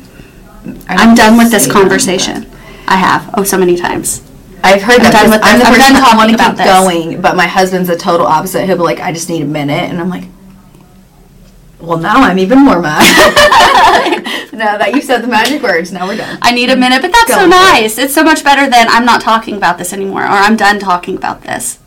I'm 0.87 1.15
done 1.15 1.37
with 1.37 1.51
this 1.51 1.65
say 1.65 1.69
them, 1.69 1.81
conversation. 1.81 2.49
I 2.87 2.95
have. 2.95 3.29
Oh, 3.37 3.43
so 3.43 3.57
many 3.57 3.75
times. 3.75 4.25
I've 4.63 4.81
heard 4.81 5.01
that. 5.01 5.11
done 5.11 5.23
'cause 5.23 5.31
with 5.31 5.41
I'm 5.43 5.59
this. 5.59 5.67
the 5.67 5.73
I'm 5.73 5.79
person 5.79 5.93
done 5.93 6.03
that 6.03 6.17
want 6.17 6.31
to 6.31 6.37
keep 6.37 6.53
about 6.53 6.83
going, 6.83 7.21
but 7.21 7.35
my 7.35 7.47
husband's 7.47 7.89
the 7.89 7.95
total 7.97 8.27
opposite. 8.27 8.65
He'll 8.65 8.77
be 8.77 8.83
like, 8.83 8.99
I 8.99 9.11
just 9.11 9.29
need 9.29 9.41
a 9.41 9.45
minute, 9.45 9.89
and 9.89 9.99
I'm 9.99 10.09
like, 10.09 10.25
well, 11.79 11.97
now 11.97 12.21
I'm 12.21 12.37
even 12.37 12.59
more 12.59 12.79
mad. 12.79 13.01
now 14.53 14.77
that 14.77 14.91
you 14.93 15.01
said 15.01 15.21
the 15.23 15.27
magic 15.27 15.63
words, 15.63 15.91
now 15.91 16.07
we're 16.07 16.17
done. 16.17 16.37
I 16.41 16.51
need 16.51 16.69
a 16.69 16.75
minute, 16.75 17.01
but 17.01 17.11
that's 17.11 17.27
Go 17.27 17.33
so 17.33 17.39
for 17.41 17.45
it. 17.47 17.49
nice. 17.49 17.97
It's 17.97 18.13
so 18.13 18.23
much 18.23 18.43
better 18.43 18.69
than 18.69 18.87
I'm 18.89 19.05
not 19.05 19.21
talking 19.21 19.55
about 19.55 19.77
this 19.79 19.91
anymore 19.91 20.21
or 20.23 20.27
I'm 20.27 20.55
done 20.55 20.79
talking 20.79 21.15
about 21.15 21.41
this. 21.43 21.79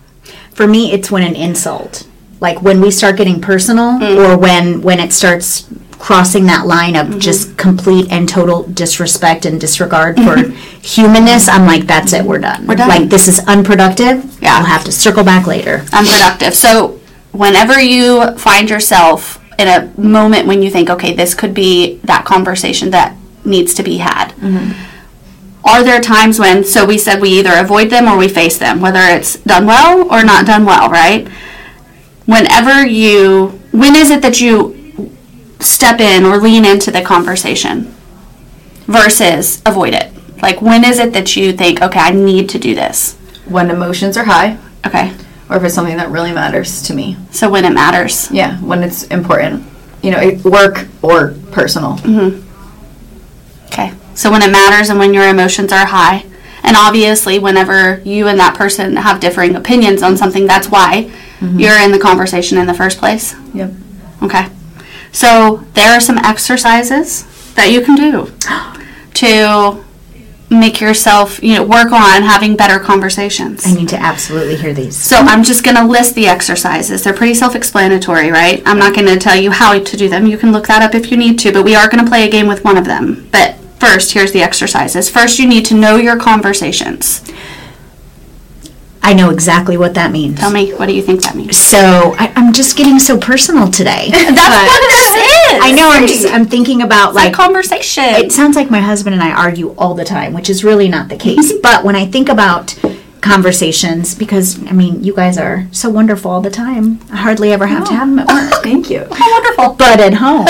For 0.53 0.67
me, 0.67 0.93
it's 0.93 1.11
when 1.13 1.23
an 1.23 1.37
insult, 1.37 2.07
like 2.41 2.61
when 2.61 2.81
we 2.81 2.91
start 2.91 3.17
getting 3.17 3.41
personal, 3.41 3.93
Mm. 4.01 4.17
or 4.29 4.37
when 4.37 4.83
when 4.83 4.99
it 4.99 5.13
starts 5.13 5.65
crossing 5.99 6.47
that 6.47 6.67
line 6.67 6.95
Mm-hmm. 6.95 7.15
of 7.15 7.19
just 7.19 7.57
complete 7.57 8.11
and 8.13 8.29
total 8.29 8.63
disrespect 8.65 9.47
and 9.47 9.61
disregard 9.61 10.17
for 10.17 10.37
humanness, 10.81 11.49
I'm 11.49 11.67
like, 11.67 11.87
that's 11.87 12.13
it, 12.13 12.25
we're 12.25 12.39
done. 12.39 12.67
We're 12.67 12.77
done. 12.77 12.89
Like, 12.89 13.09
this 13.09 13.27
is 13.29 13.41
unproductive. 13.47 14.39
Yeah. 14.43 14.59
We'll 14.59 14.67
have 14.69 14.85
to 14.85 14.93
circle 14.93 15.25
back 15.25 15.47
later. 15.47 15.85
unproductive. 15.93 16.55
So 16.55 17.01
whenever 17.33 17.81
you 17.81 18.37
find 18.39 18.69
yourself 18.71 19.41
in 19.59 19.69
a 19.69 19.91
moment 20.01 20.47
when 20.47 20.63
you 20.63 20.71
think, 20.71 20.91
okay, 20.91 21.15
this 21.15 21.35
could 21.35 21.55
be 21.55 21.99
that 22.05 22.25
conversation 22.25 22.91
that 22.91 23.17
needs 23.45 23.73
to 23.75 23.83
be 23.83 23.99
had. 23.99 24.33
Are 25.65 25.83
there 25.83 26.01
times 26.01 26.39
when, 26.39 26.63
so 26.65 26.85
we 26.85 26.99
said 26.99 27.21
we 27.21 27.31
either 27.39 27.53
avoid 27.55 27.89
them 27.89 28.07
or 28.07 28.19
we 28.19 28.29
face 28.29 28.59
them, 28.59 28.81
whether 28.81 29.01
it's 29.01 29.37
done 29.39 29.65
well 29.67 30.13
or 30.13 30.23
not 30.23 30.45
done 30.47 30.67
well, 30.67 30.91
right? 30.91 31.27
Whenever 32.27 32.85
you, 32.87 33.49
when 33.73 33.95
is 33.97 34.11
it 34.11 34.23
that 34.23 34.41
you 34.41 34.74
step 35.65 36.01
in 36.01 36.25
or 36.25 36.39
lean 36.39 36.65
into 36.65 36.91
the 36.91 37.03
conversation 37.03 37.95
versus 38.87 39.63
avoid 39.67 39.95
it? 39.95 40.11
Like, 40.43 40.61
when 40.61 40.85
is 40.85 40.99
it 40.99 41.13
that 41.15 41.37
you 41.37 41.53
think, 41.53 41.81
okay, 41.81 41.99
I 42.01 42.11
need 42.11 42.49
to 42.51 42.59
do 42.59 42.75
this? 42.75 43.15
When 43.47 43.71
emotions 43.71 44.17
are 44.17 44.25
high, 44.25 44.59
Okay, 44.87 45.15
or 45.49 45.57
if 45.57 45.65
it's 45.65 45.75
something 45.75 45.97
that 45.97 46.11
really 46.11 46.33
matters 46.33 46.83
to 46.83 46.95
me. 46.95 47.17
so 47.31 47.49
when 47.51 47.65
it 47.65 47.73
matters. 47.73 48.31
Yeah, 48.31 48.59
when 48.61 48.83
it's 48.83 49.05
important. 49.05 49.65
You 50.03 50.11
know, 50.11 50.41
work 50.45 50.87
or 51.01 51.35
personal. 51.53 51.97
Hmm. 51.99 52.43
Okay. 53.67 53.93
So 54.15 54.31
when 54.31 54.43
it 54.43 54.51
matters 54.53 54.91
and 54.91 54.99
when 54.99 55.15
your 55.15 55.27
emotions 55.29 55.73
are 55.73 55.87
high, 55.87 56.27
and 56.63 56.77
obviously 56.77 57.39
whenever 57.39 58.01
you 58.05 58.29
and 58.29 58.39
that 58.39 58.55
person 58.55 58.97
have 58.97 59.21
differing 59.21 59.57
opinions 59.57 60.03
on 60.03 60.17
something, 60.19 60.47
that's 60.47 60.69
why 60.69 61.11
you're 61.41 61.79
in 61.81 61.93
the 61.93 61.99
conversation 61.99 62.57
in 62.59 62.67
the 62.67 62.75
first 62.75 62.99
place. 62.99 63.35
Yep. 63.55 63.73
Okay. 64.23 64.47
So 65.15 65.65
there 65.75 65.93
are 65.93 66.01
some 66.01 66.19
exercises 66.19 67.25
that 67.55 67.71
you 67.71 67.81
can 67.81 67.95
do 67.95 68.33
to 69.15 69.85
make 70.51 70.81
yourself, 70.81 71.43
you 71.43 71.55
know, 71.55 71.63
work 71.63 71.93
on 71.93 72.23
having 72.23 72.57
better 72.57 72.81
conversations. 72.81 73.65
I 73.65 73.75
need 73.75 73.89
to 73.91 73.97
absolutely 73.97 74.57
hear 74.57 74.75
these. 74.75 74.97
So 74.97 75.17
I'm 75.17 75.45
just 75.45 75.65
going 75.65 75.77
to 75.77 75.85
list 75.85 76.17
the 76.17 76.27
exercises. 76.27 77.05
They're 77.05 77.15
pretty 77.15 77.35
self-explanatory, 77.35 78.31
right? 78.31 78.61
I'm 78.67 78.79
not 78.79 78.95
going 78.95 79.07
to 79.07 79.17
tell 79.17 79.41
you 79.41 79.53
how 79.53 79.79
to 79.79 79.97
do 79.97 80.09
them. 80.09 80.27
You 80.27 80.37
can 80.37 80.51
look 80.51 80.67
that 80.67 80.83
up 80.83 80.97
if 80.97 81.13
you 81.13 81.17
need 81.17 81.39
to, 81.41 81.53
but 81.53 81.65
we 81.65 81.77
are 81.77 81.89
going 81.89 82.05
to 82.05 82.11
play 82.11 82.27
a 82.27 82.31
game 82.31 82.49
with 82.49 82.65
one 82.65 82.77
of 82.77 82.85
them. 82.85 83.29
But 83.31 83.57
first, 83.79 84.13
here's 84.13 84.33
the 84.33 84.43
exercises. 84.43 85.09
First, 85.09 85.39
you 85.39 85.49
need 85.49 85.65
to 85.67 85.75
know 85.75 85.97
your 85.97 86.19
conversations. 86.19 87.23
I 89.05 89.13
know 89.13 89.29
exactly 89.29 89.77
what 89.77 89.93
that 89.95 90.13
means. 90.13 90.41
Tell 90.41 90.51
me, 90.51 90.73
what 90.73 90.87
do 90.87 90.95
you 90.95 91.03
think 91.03 91.23
that 91.25 91.37
means? 91.37 91.59
So 91.59 92.15
I, 92.19 92.33
I'm 92.37 92.55
just 92.55 92.75
getting 92.75 92.99
so 92.99 93.19
personal 93.19 93.71
today. 93.71 94.09
That's 94.11 94.31
what 94.31 94.91
this 94.91 95.53
is. 95.53 95.63
I 95.63 95.73
know. 95.77 95.91
I'm 95.91 96.07
just. 96.07 96.27
I'm 96.33 96.47
thinking 96.47 96.81
about 96.81 97.09
It's 97.09 97.17
like 97.17 97.25
like. 97.27 97.35
conversation. 97.35 98.05
It 98.05 98.33
sounds 98.33 98.57
like 98.57 98.71
my 98.71 98.81
husband 98.81 99.13
and 99.13 99.23
I 99.23 99.31
argue 99.31 99.75
all 99.77 99.93
the 99.93 100.07
time, 100.07 100.33
which 100.33 100.49
is 100.49 100.65
really 100.65 100.89
not 100.89 101.11
the 101.11 101.17
case. 101.17 101.53
but 101.63 101.85
when 101.85 101.95
I 101.95 102.07
think 102.07 102.31
about 102.31 102.81
conversations, 103.21 104.15
because 104.15 104.59
I 104.67 104.73
mean, 104.73 105.05
you 105.05 105.15
guys 105.15 105.37
are 105.37 105.69
so 105.71 105.91
wonderful 105.91 106.31
all 106.31 106.41
the 106.41 106.51
time. 106.51 106.99
I 107.13 107.17
hardly 107.17 107.53
ever 107.53 107.67
have 107.67 107.85
to 107.85 107.91
oh. 107.93 107.97
have 107.97 108.09
them 108.09 108.19
at 108.21 108.29
work. 108.29 108.55
Thank 108.63 108.89
you. 108.89 109.07
wonderful. 109.11 109.75
but 109.75 110.01
at 110.01 110.15
home 110.15 110.47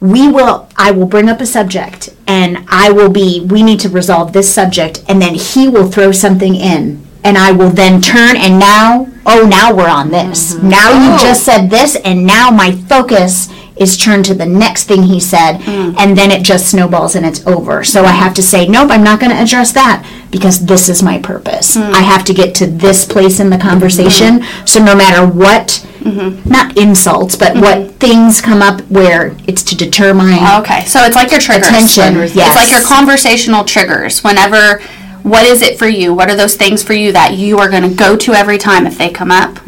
we 0.00 0.28
will 0.28 0.68
i 0.76 0.90
will 0.90 1.06
bring 1.06 1.28
up 1.28 1.40
a 1.40 1.46
subject 1.46 2.12
and 2.26 2.58
i 2.66 2.90
will 2.90 3.08
be 3.08 3.40
we 3.48 3.62
need 3.62 3.78
to 3.78 3.88
resolve 3.88 4.32
this 4.32 4.52
subject 4.52 5.00
and 5.06 5.22
then 5.22 5.36
he 5.36 5.68
will 5.68 5.88
throw 5.88 6.10
something 6.10 6.56
in 6.56 7.00
and 7.24 7.38
i 7.38 7.50
will 7.52 7.70
then 7.70 8.00
turn 8.00 8.36
and 8.36 8.58
now 8.58 9.06
oh 9.26 9.46
now 9.46 9.74
we're 9.74 9.88
on 9.88 10.10
this. 10.10 10.54
Mm-hmm. 10.54 10.68
Now 10.68 10.90
you 10.90 11.14
oh. 11.14 11.18
just 11.20 11.44
said 11.44 11.68
this 11.68 11.96
and 11.96 12.26
now 12.26 12.50
my 12.50 12.72
focus 12.72 13.48
is 13.76 13.96
turned 13.96 14.24
to 14.26 14.34
the 14.34 14.46
next 14.46 14.84
thing 14.84 15.04
he 15.04 15.18
said 15.18 15.58
mm. 15.58 15.94
and 15.98 16.16
then 16.16 16.30
it 16.30 16.42
just 16.42 16.70
snowballs 16.70 17.14
and 17.14 17.24
it's 17.24 17.46
over. 17.46 17.84
So 17.84 18.04
i 18.04 18.12
have 18.12 18.34
to 18.34 18.42
say 18.42 18.66
nope 18.66 18.90
i'm 18.90 19.04
not 19.04 19.20
going 19.20 19.30
to 19.30 19.40
address 19.40 19.72
that 19.72 20.06
because 20.30 20.64
this 20.66 20.88
is 20.88 21.02
my 21.02 21.18
purpose. 21.18 21.76
Mm. 21.76 21.92
I 21.92 22.00
have 22.00 22.24
to 22.24 22.34
get 22.34 22.54
to 22.56 22.66
this 22.66 23.04
place 23.04 23.40
in 23.40 23.50
the 23.50 23.58
conversation. 23.58 24.40
Mm-hmm. 24.40 24.66
So 24.66 24.82
no 24.82 24.94
matter 24.94 25.26
what 25.26 25.86
mm-hmm. 26.00 26.48
not 26.48 26.76
insults, 26.76 27.36
but 27.36 27.56
what 27.56 27.92
things 27.96 28.40
come 28.40 28.62
up 28.62 28.80
where 28.90 29.36
it's 29.46 29.62
to 29.64 29.76
deter 29.76 30.14
my. 30.14 30.58
Okay, 30.60 30.84
so 30.84 31.00
it's 31.04 31.16
like 31.16 31.30
your 31.30 31.40
triggers. 31.40 31.68
Attention, 31.68 32.16
It's 32.16 32.34
like 32.34 32.70
your 32.70 32.82
conversational 32.82 33.64
triggers. 33.64 34.22
Whenever, 34.24 34.82
what 35.22 35.44
is 35.44 35.62
it 35.62 35.78
for 35.78 35.86
you? 35.86 36.14
What 36.14 36.30
are 36.30 36.36
those 36.36 36.56
things 36.56 36.82
for 36.82 36.92
you 36.92 37.12
that 37.12 37.34
you 37.34 37.58
are 37.58 37.68
going 37.70 37.88
to 37.88 37.94
go 37.94 38.16
to 38.16 38.32
every 38.32 38.58
time 38.58 38.86
if 38.86 38.98
they 38.98 39.10
come 39.10 39.30
up? 39.30 39.58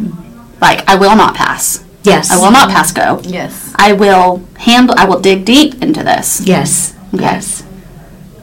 Like, 0.60 0.88
I 0.88 0.96
will 0.96 1.16
not 1.16 1.34
pass. 1.34 1.84
yes. 2.02 2.30
I 2.30 2.36
will 2.36 2.52
not 2.52 2.70
pass 2.70 2.92
go. 2.92 3.20
Yes. 3.24 3.72
I 3.76 3.92
will 3.92 4.42
handle. 4.58 4.94
I 4.98 5.04
will 5.06 5.20
dig 5.20 5.44
deep 5.44 5.82
into 5.82 6.02
this. 6.02 6.40
Yes. 6.46 6.96
Okay. 7.14 7.22
Yes. 7.22 7.64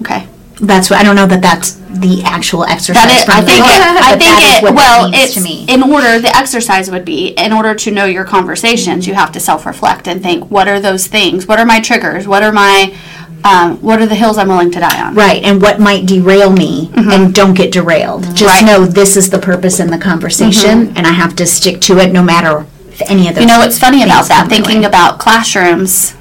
Okay. 0.01 0.27
That's 0.61 0.89
what 0.89 0.99
I 0.99 1.03
don't 1.03 1.15
know 1.15 1.25
that 1.25 1.41
that's 1.41 1.71
the 1.89 2.21
actual 2.23 2.63
exercise. 2.63 3.03
That 3.03 3.21
it, 3.21 3.25
from 3.25 3.35
I 3.35 3.41
think 3.41 3.63
book, 3.65 3.71
it, 3.73 4.03
I 4.03 4.17
think 4.17 4.63
it, 4.69 4.75
well, 4.75 5.09
that 5.09 5.23
it's 5.23 5.33
to 5.33 5.41
me. 5.41 5.65
in 5.67 5.81
order, 5.81 6.19
the 6.19 6.35
exercise 6.35 6.91
would 6.91 7.03
be, 7.03 7.29
in 7.29 7.51
order 7.51 7.73
to 7.73 7.91
know 7.91 8.05
your 8.05 8.23
conversations, 8.25 9.07
you 9.07 9.15
have 9.15 9.31
to 9.31 9.39
self-reflect 9.39 10.07
and 10.07 10.21
think, 10.21 10.51
what 10.51 10.67
are 10.67 10.79
those 10.79 11.07
things? 11.07 11.47
What 11.47 11.59
are 11.59 11.65
my 11.65 11.79
triggers? 11.79 12.27
What 12.27 12.43
are 12.43 12.51
my, 12.51 12.95
um, 13.43 13.77
what 13.81 14.01
are 14.01 14.05
the 14.05 14.15
hills 14.15 14.37
I'm 14.37 14.47
willing 14.47 14.71
to 14.71 14.79
die 14.79 15.01
on? 15.05 15.15
Right, 15.15 15.43
and 15.43 15.61
what 15.61 15.79
might 15.79 16.05
derail 16.05 16.51
me, 16.51 16.91
and 16.95 17.33
don't 17.33 17.53
get 17.53 17.71
derailed. 17.71 18.23
Just 18.35 18.41
Mm-hmm. 18.41 18.45
Right. 18.45 18.63
Mm-hmm. 18.63 18.83
know 18.83 18.85
this 18.85 19.17
is 19.17 19.29
the 19.29 19.39
purpose 19.39 19.79
in 19.79 19.89
the 19.89 19.97
conversation, 19.97 20.95
and 20.95 21.07
I 21.07 21.11
have 21.11 21.35
to 21.37 21.45
stick 21.45 21.81
to 21.81 21.97
it 21.99 22.11
no 22.11 22.23
matter 22.23 22.65
if 22.89 23.01
any 23.09 23.27
of 23.27 23.35
those. 23.35 23.43
You 23.43 23.47
know 23.47 23.59
what's 23.59 23.79
funny 23.79 24.03
about 24.03 24.27
that? 24.27 24.47
Thinking 24.49 24.85
about 24.85 25.19
classrooms 25.19 26.15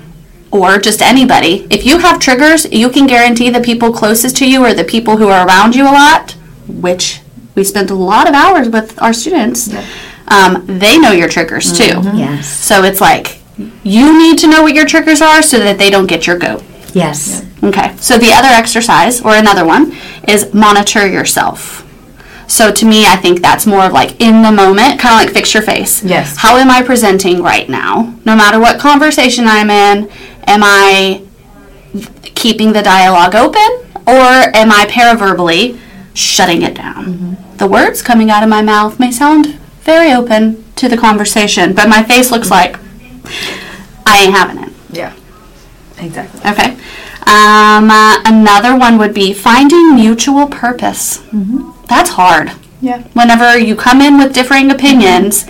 or 0.50 0.78
just 0.78 1.00
anybody. 1.02 1.66
If 1.70 1.86
you 1.86 1.98
have 1.98 2.18
triggers, 2.20 2.70
you 2.72 2.90
can 2.90 3.06
guarantee 3.06 3.50
the 3.50 3.60
people 3.60 3.92
closest 3.92 4.36
to 4.38 4.50
you 4.50 4.64
or 4.64 4.74
the 4.74 4.84
people 4.84 5.16
who 5.16 5.28
are 5.28 5.46
around 5.46 5.74
you 5.76 5.84
a 5.84 5.92
lot, 5.92 6.32
which 6.66 7.20
we 7.54 7.64
spend 7.64 7.90
a 7.90 7.94
lot 7.94 8.28
of 8.28 8.34
hours 8.34 8.68
with 8.68 9.00
our 9.00 9.12
students. 9.12 9.72
Um, 10.28 10.64
they 10.66 10.98
know 10.98 11.12
your 11.12 11.28
triggers 11.28 11.76
too. 11.76 11.94
Mm-hmm. 11.94 12.18
Yes. 12.18 12.48
So 12.48 12.82
it's 12.84 13.00
like 13.00 13.40
you 13.82 14.18
need 14.18 14.38
to 14.38 14.48
know 14.48 14.62
what 14.62 14.74
your 14.74 14.86
triggers 14.86 15.20
are 15.20 15.42
so 15.42 15.58
that 15.58 15.78
they 15.78 15.90
don't 15.90 16.06
get 16.06 16.26
your 16.26 16.38
goat. 16.38 16.62
Yes. 16.94 17.46
Okay, 17.62 17.96
so 17.96 18.18
the 18.18 18.32
other 18.32 18.48
exercise, 18.48 19.20
or 19.20 19.34
another 19.34 19.66
one, 19.66 19.96
is 20.26 20.52
monitor 20.54 21.06
yourself. 21.06 21.86
So 22.50 22.72
to 22.72 22.84
me, 22.84 23.06
I 23.06 23.14
think 23.14 23.42
that's 23.42 23.64
more 23.64 23.84
of 23.84 23.92
like 23.92 24.20
in 24.20 24.42
the 24.42 24.50
moment, 24.50 24.98
kind 24.98 25.14
of 25.14 25.24
like 25.24 25.30
fix 25.32 25.54
your 25.54 25.62
face. 25.62 26.02
Yes. 26.02 26.36
How 26.36 26.56
am 26.56 26.68
I 26.68 26.82
presenting 26.82 27.42
right 27.42 27.68
now? 27.68 28.14
No 28.24 28.34
matter 28.34 28.58
what 28.58 28.80
conversation 28.80 29.44
I'm 29.46 29.70
in, 29.70 30.10
am 30.48 30.62
I 30.64 31.22
keeping 32.34 32.72
the 32.72 32.82
dialogue 32.82 33.36
open 33.36 33.86
or 34.04 34.56
am 34.56 34.72
I 34.72 34.86
paraverbally 34.88 35.78
shutting 36.14 36.62
it 36.62 36.74
down? 36.74 37.04
Mm-hmm. 37.04 37.56
The 37.58 37.68
words 37.68 38.02
coming 38.02 38.30
out 38.30 38.42
of 38.42 38.48
my 38.48 38.62
mouth 38.62 38.98
may 38.98 39.12
sound 39.12 39.46
very 39.82 40.12
open 40.12 40.64
to 40.74 40.88
the 40.88 40.96
conversation, 40.96 41.72
but 41.72 41.88
my 41.88 42.02
face 42.02 42.32
looks 42.32 42.48
mm-hmm. 42.50 42.72
like 42.72 44.04
I 44.06 44.24
ain't 44.24 44.34
having 44.34 44.64
it. 44.64 44.72
Yeah. 44.90 45.14
Exactly. 46.00 46.40
Okay. 46.50 46.72
Um, 47.26 47.90
uh, 47.90 48.22
another 48.24 48.76
one 48.76 48.98
would 48.98 49.14
be 49.14 49.32
finding 49.32 49.94
mutual 49.94 50.46
purpose. 50.46 51.22
That's 51.88 52.10
hard. 52.10 52.52
Yeah. 52.80 53.02
Whenever 53.12 53.58
you 53.58 53.76
come 53.76 54.00
in 54.00 54.16
with 54.18 54.32
differing 54.34 54.70
opinions, 54.70 55.46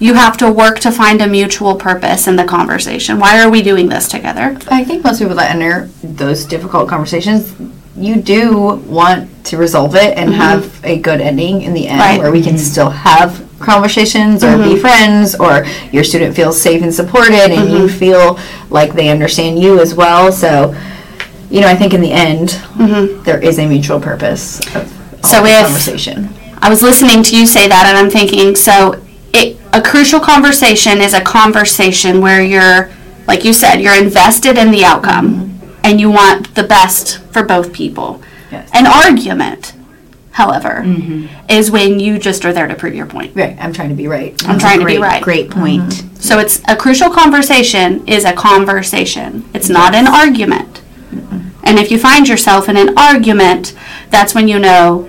you 0.00 0.14
have 0.14 0.36
to 0.38 0.50
work 0.52 0.80
to 0.80 0.90
find 0.90 1.22
a 1.22 1.26
mutual 1.28 1.76
purpose 1.76 2.26
in 2.26 2.36
the 2.36 2.44
conversation. 2.44 3.18
Why 3.20 3.42
are 3.42 3.48
we 3.50 3.62
doing 3.62 3.88
this 3.88 4.08
together? 4.08 4.58
I 4.70 4.84
think 4.84 5.04
most 5.04 5.20
people 5.20 5.36
that 5.36 5.54
enter 5.54 5.86
those 6.02 6.44
difficult 6.44 6.88
conversations, 6.88 7.54
you 7.96 8.16
do 8.16 8.82
want 8.86 9.30
to 9.46 9.56
resolve 9.56 9.94
it 9.94 10.18
and 10.18 10.34
have 10.34 10.84
a 10.84 10.98
good 10.98 11.20
ending 11.20 11.62
in 11.62 11.72
the 11.74 11.86
end 11.86 12.00
Right. 12.00 12.18
where 12.18 12.32
we 12.32 12.42
can 12.42 12.58
still 12.58 12.90
have 12.90 13.43
conversations 13.64 14.44
or 14.44 14.56
be 14.56 14.62
mm-hmm. 14.62 14.80
friends 14.80 15.34
or 15.34 15.64
your 15.92 16.04
student 16.04 16.36
feels 16.36 16.60
safe 16.60 16.82
and 16.82 16.94
supported 16.94 17.50
and 17.50 17.70
you 17.70 17.86
mm-hmm. 17.86 17.98
feel 17.98 18.38
like 18.70 18.92
they 18.92 19.08
understand 19.08 19.58
you 19.58 19.80
as 19.80 19.94
well. 19.94 20.30
So, 20.30 20.74
you 21.50 21.60
know, 21.60 21.68
I 21.68 21.74
think 21.74 21.94
in 21.94 22.00
the 22.00 22.12
end, 22.12 22.50
mm-hmm. 22.50 23.22
there 23.22 23.42
is 23.42 23.58
a 23.58 23.66
mutual 23.66 24.00
purpose 24.00 24.60
of 24.74 25.24
all 25.24 25.30
So 25.30 25.44
if- 25.44 25.64
conversation. 25.64 26.28
I 26.58 26.70
was 26.70 26.82
listening 26.82 27.22
to 27.24 27.36
you 27.36 27.46
say 27.46 27.68
that, 27.68 27.84
and 27.86 27.98
I'm 27.98 28.10
thinking, 28.10 28.56
so 28.56 29.02
it, 29.34 29.58
a 29.74 29.82
crucial 29.82 30.18
conversation 30.18 31.02
is 31.02 31.12
a 31.12 31.20
conversation 31.20 32.22
where 32.22 32.42
you're, 32.42 32.90
like 33.26 33.44
you 33.44 33.52
said, 33.52 33.82
you're 33.82 34.02
invested 34.02 34.56
in 34.56 34.70
the 34.70 34.82
outcome, 34.82 35.60
and 35.82 36.00
you 36.00 36.10
want 36.10 36.54
the 36.54 36.62
best 36.62 37.18
for 37.32 37.42
both 37.42 37.74
people. 37.74 38.22
Yes. 38.50 38.70
An 38.72 38.86
argument, 38.86 39.74
however, 40.34 40.82
mm-hmm. 40.84 41.26
is 41.48 41.70
when 41.70 42.00
you 42.00 42.18
just 42.18 42.44
are 42.44 42.52
there 42.52 42.66
to 42.66 42.74
prove 42.74 42.92
your 42.92 43.06
point. 43.06 43.36
Right, 43.36 43.56
I'm 43.60 43.72
trying 43.72 43.90
to 43.90 43.94
be 43.94 44.08
right. 44.08 44.34
I'm 44.48 44.58
trying 44.58 44.80
to 44.80 44.84
great, 44.84 44.96
be 44.96 45.02
right. 45.02 45.22
Great 45.22 45.48
point. 45.48 45.82
Mm-hmm. 45.82 46.16
So 46.16 46.40
it's 46.40 46.60
a 46.66 46.74
crucial 46.74 47.08
conversation 47.08 48.06
is 48.08 48.24
a 48.24 48.32
conversation. 48.32 49.48
It's 49.54 49.68
not 49.68 49.94
an 49.94 50.08
argument. 50.08 50.82
And 51.62 51.78
if 51.78 51.92
you 51.92 51.98
find 52.00 52.28
yourself 52.28 52.68
in 52.68 52.76
an 52.76 52.98
argument, 52.98 53.78
that's 54.10 54.34
when 54.34 54.48
you 54.48 54.58
know 54.58 55.08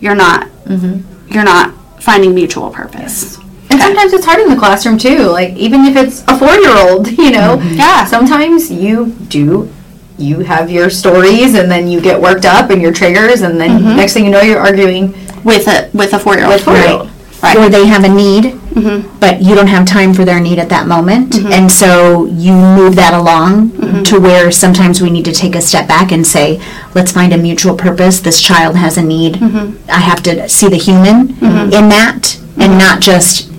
you're 0.00 0.14
not 0.14 0.48
mm-hmm. 0.64 1.32
you're 1.32 1.44
not 1.44 1.74
finding 2.02 2.34
mutual 2.34 2.70
purpose. 2.70 3.36
And 3.68 3.78
sometimes 3.78 4.14
it's 4.14 4.24
hard 4.24 4.40
in 4.40 4.48
the 4.48 4.56
classroom 4.56 4.96
too. 4.96 5.26
Like 5.26 5.54
even 5.56 5.84
if 5.84 5.94
it's 5.94 6.24
a 6.26 6.38
four-year-old, 6.38 7.10
you 7.18 7.32
know. 7.32 7.60
Yeah. 7.60 8.06
Sometimes 8.06 8.72
you 8.72 9.10
do. 9.28 9.70
You 10.18 10.40
have 10.40 10.70
your 10.70 10.90
stories, 10.90 11.54
and 11.54 11.70
then 11.70 11.88
you 11.88 12.00
get 12.00 12.20
worked 12.20 12.44
up, 12.44 12.70
and 12.70 12.80
your 12.80 12.92
triggers, 12.92 13.42
and 13.42 13.60
then 13.60 13.80
mm-hmm. 13.80 13.96
next 13.96 14.12
thing 14.12 14.24
you 14.24 14.30
know, 14.30 14.40
you're 14.40 14.60
arguing 14.60 15.12
with 15.44 15.66
a 15.68 15.90
with 15.92 16.12
a 16.12 16.18
four 16.18 16.36
year 16.36 16.44
old. 16.44 16.54
with 16.54 16.64
four-year-old. 16.64 17.08
Right. 17.42 17.56
or 17.56 17.68
they 17.68 17.86
have 17.86 18.04
a 18.04 18.08
need, 18.08 18.44
mm-hmm. 18.44 19.18
but 19.18 19.42
you 19.42 19.56
don't 19.56 19.66
have 19.66 19.84
time 19.84 20.14
for 20.14 20.24
their 20.24 20.38
need 20.38 20.60
at 20.60 20.68
that 20.68 20.86
moment. 20.86 21.32
Mm-hmm. 21.32 21.52
And 21.52 21.72
so 21.72 22.26
you 22.26 22.52
move 22.52 22.94
that 22.94 23.14
along 23.14 24.04
to 24.04 24.20
where 24.20 24.52
sometimes 24.52 25.02
we 25.02 25.10
need 25.10 25.24
to 25.24 25.32
take 25.32 25.56
a 25.56 25.60
step 25.60 25.88
back 25.88 26.12
and 26.12 26.24
say, 26.24 26.62
let's 26.94 27.10
find 27.10 27.32
a 27.32 27.36
mutual 27.36 27.76
purpose. 27.76 28.20
This 28.20 28.40
child 28.40 28.76
has 28.76 28.96
a 28.96 29.02
need. 29.02 29.42
I 29.88 29.98
have 29.98 30.22
to 30.22 30.48
see 30.48 30.68
the 30.68 30.76
human 30.76 31.30
in 31.40 31.88
that 31.88 32.38
and 32.58 32.78
not 32.78 33.00
just 33.00 33.51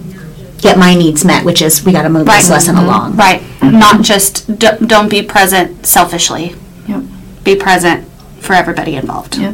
get 0.64 0.78
my 0.78 0.96
needs 0.96 1.24
met, 1.24 1.44
which 1.46 1.62
is 1.62 1.86
we 1.86 1.92
got 1.92 2.04
to 2.04 2.10
move 2.10 2.26
this 2.26 2.46
Right. 2.46 2.50
lesson 2.56 2.76
along. 2.78 3.16
Right. 3.16 3.44
Not 3.62 4.02
just 4.02 4.58
d- 4.60 4.70
don't 4.86 5.10
be 5.10 5.22
present 5.22 5.86
selfishly. 5.86 6.56
Yep. 6.88 7.04
Be 7.44 7.56
present 7.56 8.08
for 8.40 8.54
everybody 8.54 8.96
involved. 8.96 9.38
Yep. 9.38 9.54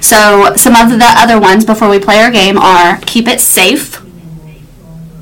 So 0.00 0.54
some 0.56 0.76
of 0.76 0.90
the 0.90 1.04
other 1.16 1.38
ones 1.40 1.64
before 1.64 1.88
we 1.88 1.98
play 1.98 2.18
our 2.20 2.30
game 2.30 2.58
are 2.58 2.98
keep 3.06 3.26
it 3.28 3.40
safe. 3.40 4.02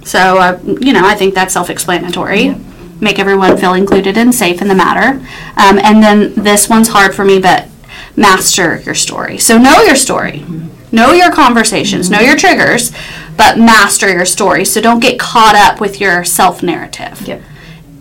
So 0.05 0.39
uh, 0.39 0.59
you 0.81 0.93
know 0.93 1.07
I 1.07 1.15
think 1.15 1.35
that's 1.35 1.53
self-explanatory. 1.53 2.57
Make 3.01 3.19
everyone 3.21 3.57
feel 3.57 3.75
included 3.75 4.17
and 4.19 4.35
safe 4.35 4.61
in 4.61 4.67
the 4.69 4.75
matter. 4.75 5.21
Um, 5.57 5.79
and 5.79 6.03
then 6.03 6.35
this 6.35 6.69
one's 6.69 6.89
hard 6.89 7.15
for 7.15 7.25
me, 7.25 7.39
but 7.39 7.67
master 8.17 8.81
your 8.85 8.95
story. 8.97 9.39
So 9.39 9.57
know 9.59 9.83
your 9.83 9.95
story. 9.95 10.45
Know 10.91 11.13
your 11.13 11.31
conversations, 11.31 12.11
know 12.11 12.21
your 12.21 12.37
triggers, 12.37 12.93
but 13.37 13.59
master 13.59 14.11
your 14.11 14.25
story. 14.25 14.65
So 14.65 14.81
don't 14.81 15.01
get 15.01 15.19
caught 15.19 15.55
up 15.55 15.81
with 15.81 16.01
your 16.01 16.25
self 16.25 16.63
narrative 16.63 17.21
Yep. 17.27 17.43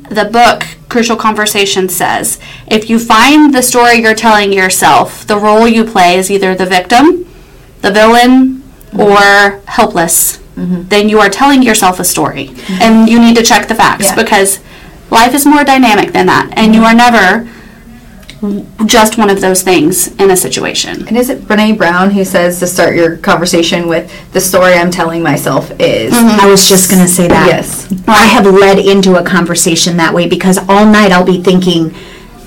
the 0.09 0.25
book 0.25 0.63
crucial 0.89 1.17
conversation 1.17 1.89
says 1.89 2.39
if 2.67 2.89
you 2.89 2.97
find 2.97 3.53
the 3.53 3.61
story 3.61 3.95
you're 4.01 4.15
telling 4.15 4.53
yourself 4.53 5.27
the 5.27 5.37
role 5.37 5.67
you 5.67 5.83
play 5.83 6.17
is 6.17 6.31
either 6.31 6.55
the 6.55 6.65
victim 6.65 7.25
the 7.81 7.91
villain 7.91 8.61
mm-hmm. 8.61 9.01
or 9.01 9.61
helpless 9.67 10.37
mm-hmm. 10.55 10.83
then 10.87 11.09
you 11.09 11.19
are 11.19 11.29
telling 11.29 11.61
yourself 11.61 11.99
a 11.99 12.05
story 12.05 12.47
mm-hmm. 12.47 12.81
and 12.81 13.09
you 13.09 13.19
need 13.19 13.35
to 13.35 13.43
check 13.43 13.67
the 13.67 13.75
facts 13.75 14.05
Yeah. 14.05 14.15
because 14.15 14.59
life 15.11 15.33
is 15.33 15.45
more 15.45 15.63
dynamic 15.65 16.13
than 16.13 16.25
that 16.27 16.53
and 16.55 16.73
you 16.73 16.83
are 16.83 16.95
never 16.95 17.49
just 18.85 19.17
one 19.17 19.29
of 19.29 19.41
those 19.41 19.63
things 19.63 20.15
in 20.17 20.29
a 20.29 20.37
situation 20.37 21.07
And 21.07 21.17
is 21.17 21.29
it 21.29 21.41
Brene 21.41 21.77
Brown 21.77 22.11
who 22.11 22.23
says 22.23 22.59
to 22.59 22.67
start 22.67 22.95
your 22.95 23.17
conversation 23.17 23.87
with 23.87 24.11
the 24.31 24.39
story 24.39 24.73
I'm 24.73 24.91
telling 24.91 25.23
myself 25.23 25.71
is 25.79 26.13
mm-hmm. 26.13 26.39
I 26.39 26.47
was 26.47 26.69
just 26.69 26.89
going 26.91 27.01
to 27.01 27.07
say 27.07 27.27
that. 27.27 27.47
Yes. 27.47 27.91
I 28.07 28.25
have 28.25 28.45
led 28.45 28.79
into 28.79 29.15
a 29.15 29.23
conversation 29.23 29.97
that 29.97 30.13
way 30.13 30.27
because 30.27 30.57
all 30.69 30.85
night 30.85 31.11
I'll 31.11 31.25
be 31.25 31.41
thinking, 31.41 31.95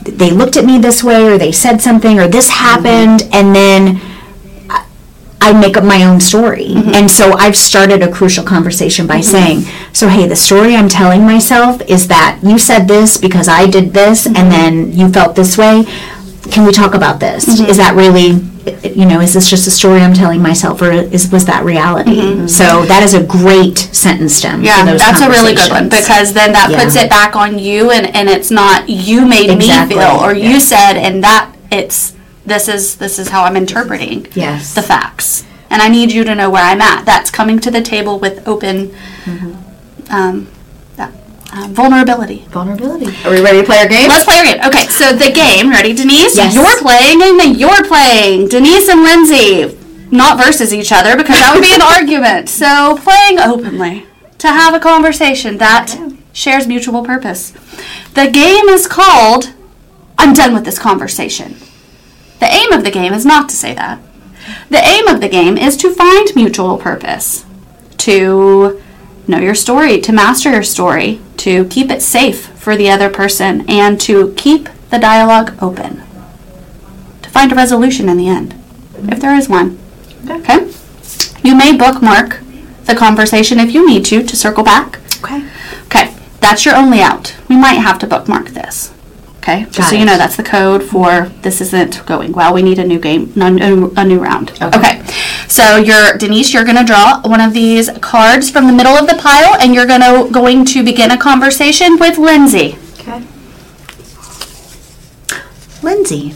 they 0.02 0.30
looked 0.30 0.56
at 0.56 0.64
me 0.64 0.78
this 0.78 1.02
way, 1.02 1.26
or 1.26 1.38
they 1.38 1.52
said 1.52 1.80
something, 1.80 2.18
or 2.18 2.28
this 2.28 2.50
happened, 2.50 3.20
mm-hmm. 3.20 3.34
and 3.34 3.54
then 3.54 3.96
I- 3.96 4.09
I 5.40 5.58
make 5.58 5.76
up 5.76 5.84
my 5.84 6.04
own 6.04 6.20
story. 6.20 6.68
Mm-hmm. 6.68 6.94
And 6.94 7.10
so 7.10 7.32
I've 7.32 7.56
started 7.56 8.02
a 8.02 8.10
crucial 8.10 8.44
conversation 8.44 9.06
by 9.06 9.20
mm-hmm. 9.20 9.64
saying, 9.64 9.92
so 9.92 10.08
hey, 10.08 10.26
the 10.26 10.36
story 10.36 10.76
I'm 10.76 10.88
telling 10.88 11.22
myself 11.22 11.80
is 11.82 12.08
that 12.08 12.40
you 12.42 12.58
said 12.58 12.86
this 12.86 13.16
because 13.16 13.48
I 13.48 13.66
did 13.66 13.92
this, 13.92 14.26
and 14.26 14.36
mm-hmm. 14.36 14.50
then 14.50 14.92
you 14.92 15.08
felt 15.08 15.36
this 15.36 15.56
way. 15.56 15.84
Can 16.50 16.66
we 16.66 16.72
talk 16.72 16.94
about 16.94 17.20
this? 17.20 17.46
Is 17.60 17.76
that 17.76 17.94
really, 17.94 18.30
you 18.82 19.06
know, 19.06 19.20
is 19.20 19.34
this 19.34 19.48
just 19.48 19.68
a 19.68 19.70
story 19.70 20.00
I'm 20.00 20.14
telling 20.14 20.42
myself, 20.42 20.82
or 20.82 20.90
is 20.90 21.30
was 21.30 21.44
that 21.44 21.64
reality? 21.64 22.48
So 22.48 22.84
that 22.86 23.02
is 23.04 23.14
a 23.14 23.22
great 23.22 23.78
sentence 23.78 24.34
stem. 24.34 24.64
Yeah, 24.64 24.84
that's 24.84 25.20
a 25.20 25.28
really 25.28 25.54
good 25.54 25.70
one 25.70 25.88
because 25.88 26.32
then 26.32 26.52
that 26.52 26.72
puts 26.74 26.96
it 26.96 27.08
back 27.08 27.36
on 27.36 27.58
you, 27.58 27.90
and, 27.90 28.06
and 28.16 28.28
it's 28.28 28.50
not 28.50 28.88
you 28.88 29.26
made 29.26 29.50
Exactly, 29.50 29.96
me 29.96 30.02
feel 30.02 30.18
or 30.18 30.34
you 30.34 30.58
said, 30.58 30.94
and 30.94 31.22
that 31.22 31.54
it's 31.70 32.16
this 32.46 32.68
is 32.68 32.96
this 32.96 33.18
is 33.18 33.28
how 33.28 33.44
I'm 33.44 33.56
interpreting 33.56 34.26
Yes. 34.34 34.74
the 34.74 34.82
facts, 34.82 35.44
and 35.68 35.82
I 35.82 35.88
need 35.88 36.12
you 36.12 36.24
to 36.24 36.34
know 36.34 36.50
where 36.50 36.64
I'm 36.64 36.80
at. 36.80 37.04
That's 37.04 37.30
coming 37.30 37.58
to 37.60 37.70
the 37.70 37.82
table 37.82 38.18
with 38.18 38.46
open 38.48 38.94
Mm-hmm. 39.24 40.12
um, 40.14 40.48
that, 40.96 41.12
uh, 41.52 41.68
vulnerability. 41.70 42.46
vulnerability. 42.48 43.14
Are 43.24 43.30
we 43.30 43.40
ready 43.42 43.60
to 43.60 43.64
play 43.66 43.78
our 43.78 43.88
game? 43.88 44.08
Let's 44.08 44.24
play 44.24 44.36
our 44.38 44.44
game. 44.44 44.60
Okay, 44.66 44.86
so 44.88 45.12
the 45.12 45.30
game. 45.30 45.68
Ready, 45.70 45.92
Denise? 45.92 46.36
Yes. 46.36 46.54
You're 46.54 46.78
playing 46.80 47.22
and 47.22 47.38
then 47.38 47.54
you're 47.56 47.84
playing. 47.84 48.48
Denise 48.48 48.88
and 48.88 49.02
Lindsay, 49.02 49.78
not 50.10 50.38
versus 50.42 50.72
each 50.72 50.90
other 50.92 51.16
because 51.16 51.36
that 51.36 51.52
would 51.54 51.62
be 51.62 51.74
an 51.74 51.82
argument. 51.96 52.48
So 52.48 52.96
playing 53.02 53.38
openly 53.38 54.06
to 54.38 54.48
have 54.48 54.72
a 54.74 54.80
conversation 54.80 55.58
that 55.58 55.94
shares 56.32 56.66
mutual 56.66 57.04
purpose. 57.04 57.50
The 58.14 58.30
game 58.30 58.66
is 58.70 58.86
called 58.86 59.52
I'm 60.16 60.32
done 60.32 60.54
with 60.54 60.64
this 60.64 60.78
conversation. 60.78 61.56
The 62.40 62.46
aim 62.46 62.72
of 62.72 62.84
the 62.84 62.90
game 62.90 63.12
is 63.12 63.24
not 63.24 63.48
to 63.50 63.56
say 63.56 63.74
that. 63.74 64.00
The 64.70 64.78
aim 64.78 65.06
of 65.06 65.20
the 65.20 65.28
game 65.28 65.56
is 65.56 65.76
to 65.78 65.92
find 65.94 66.34
mutual 66.34 66.78
purpose, 66.78 67.44
to 67.98 68.82
know 69.28 69.38
your 69.38 69.54
story, 69.54 70.00
to 70.00 70.12
master 70.12 70.50
your 70.50 70.62
story, 70.62 71.20
to 71.38 71.66
keep 71.66 71.90
it 71.90 72.02
safe 72.02 72.46
for 72.58 72.76
the 72.76 72.90
other 72.90 73.10
person, 73.10 73.68
and 73.68 74.00
to 74.00 74.34
keep 74.36 74.68
the 74.90 74.98
dialogue 74.98 75.54
open. 75.62 76.02
To 77.22 77.30
find 77.30 77.52
a 77.52 77.54
resolution 77.54 78.08
in 78.08 78.16
the 78.16 78.28
end, 78.28 78.54
if 79.08 79.20
there 79.20 79.34
is 79.34 79.48
one. 79.48 79.78
Okay? 80.28 80.70
You 81.42 81.56
may 81.56 81.76
bookmark 81.76 82.40
the 82.84 82.94
conversation 82.94 83.58
if 83.60 83.72
you 83.72 83.86
need 83.86 84.04
to 84.06 84.22
to 84.22 84.36
circle 84.36 84.64
back. 84.64 84.98
Okay. 85.18 85.46
Okay, 85.86 86.14
that's 86.40 86.64
your 86.64 86.76
only 86.76 87.00
out. 87.00 87.36
We 87.48 87.56
might 87.56 87.74
have 87.74 87.98
to 88.00 88.06
bookmark 88.06 88.48
this. 88.48 88.92
Okay, 89.40 89.64
just 89.64 89.78
Got 89.78 89.90
so 89.90 89.96
you 89.96 90.02
it. 90.02 90.04
know, 90.04 90.18
that's 90.18 90.36
the 90.36 90.42
code 90.42 90.82
for 90.82 91.30
this 91.40 91.62
isn't 91.62 92.04
going 92.04 92.32
well. 92.32 92.52
We 92.52 92.62
need 92.62 92.78
a 92.78 92.84
new 92.84 92.98
game, 92.98 93.32
no, 93.34 93.48
no, 93.48 93.90
a 93.96 94.04
new 94.04 94.18
round. 94.20 94.50
Okay. 94.60 95.02
So 95.48 95.76
you're 95.78 96.18
Denise. 96.18 96.52
You're 96.52 96.64
going 96.64 96.76
to 96.76 96.84
draw 96.84 97.22
one 97.22 97.40
of 97.40 97.54
these 97.54 97.88
cards 98.00 98.50
from 98.50 98.66
the 98.66 98.72
middle 98.72 98.92
of 98.92 99.06
the 99.08 99.16
pile, 99.16 99.56
and 99.60 99.74
you're 99.74 99.86
going 99.86 100.02
to 100.02 100.30
going 100.30 100.66
to 100.66 100.84
begin 100.84 101.10
a 101.10 101.16
conversation 101.18 101.98
with 101.98 102.18
Lindsay. 102.18 102.76
Okay. 103.00 103.24
Lindsay, 105.82 106.34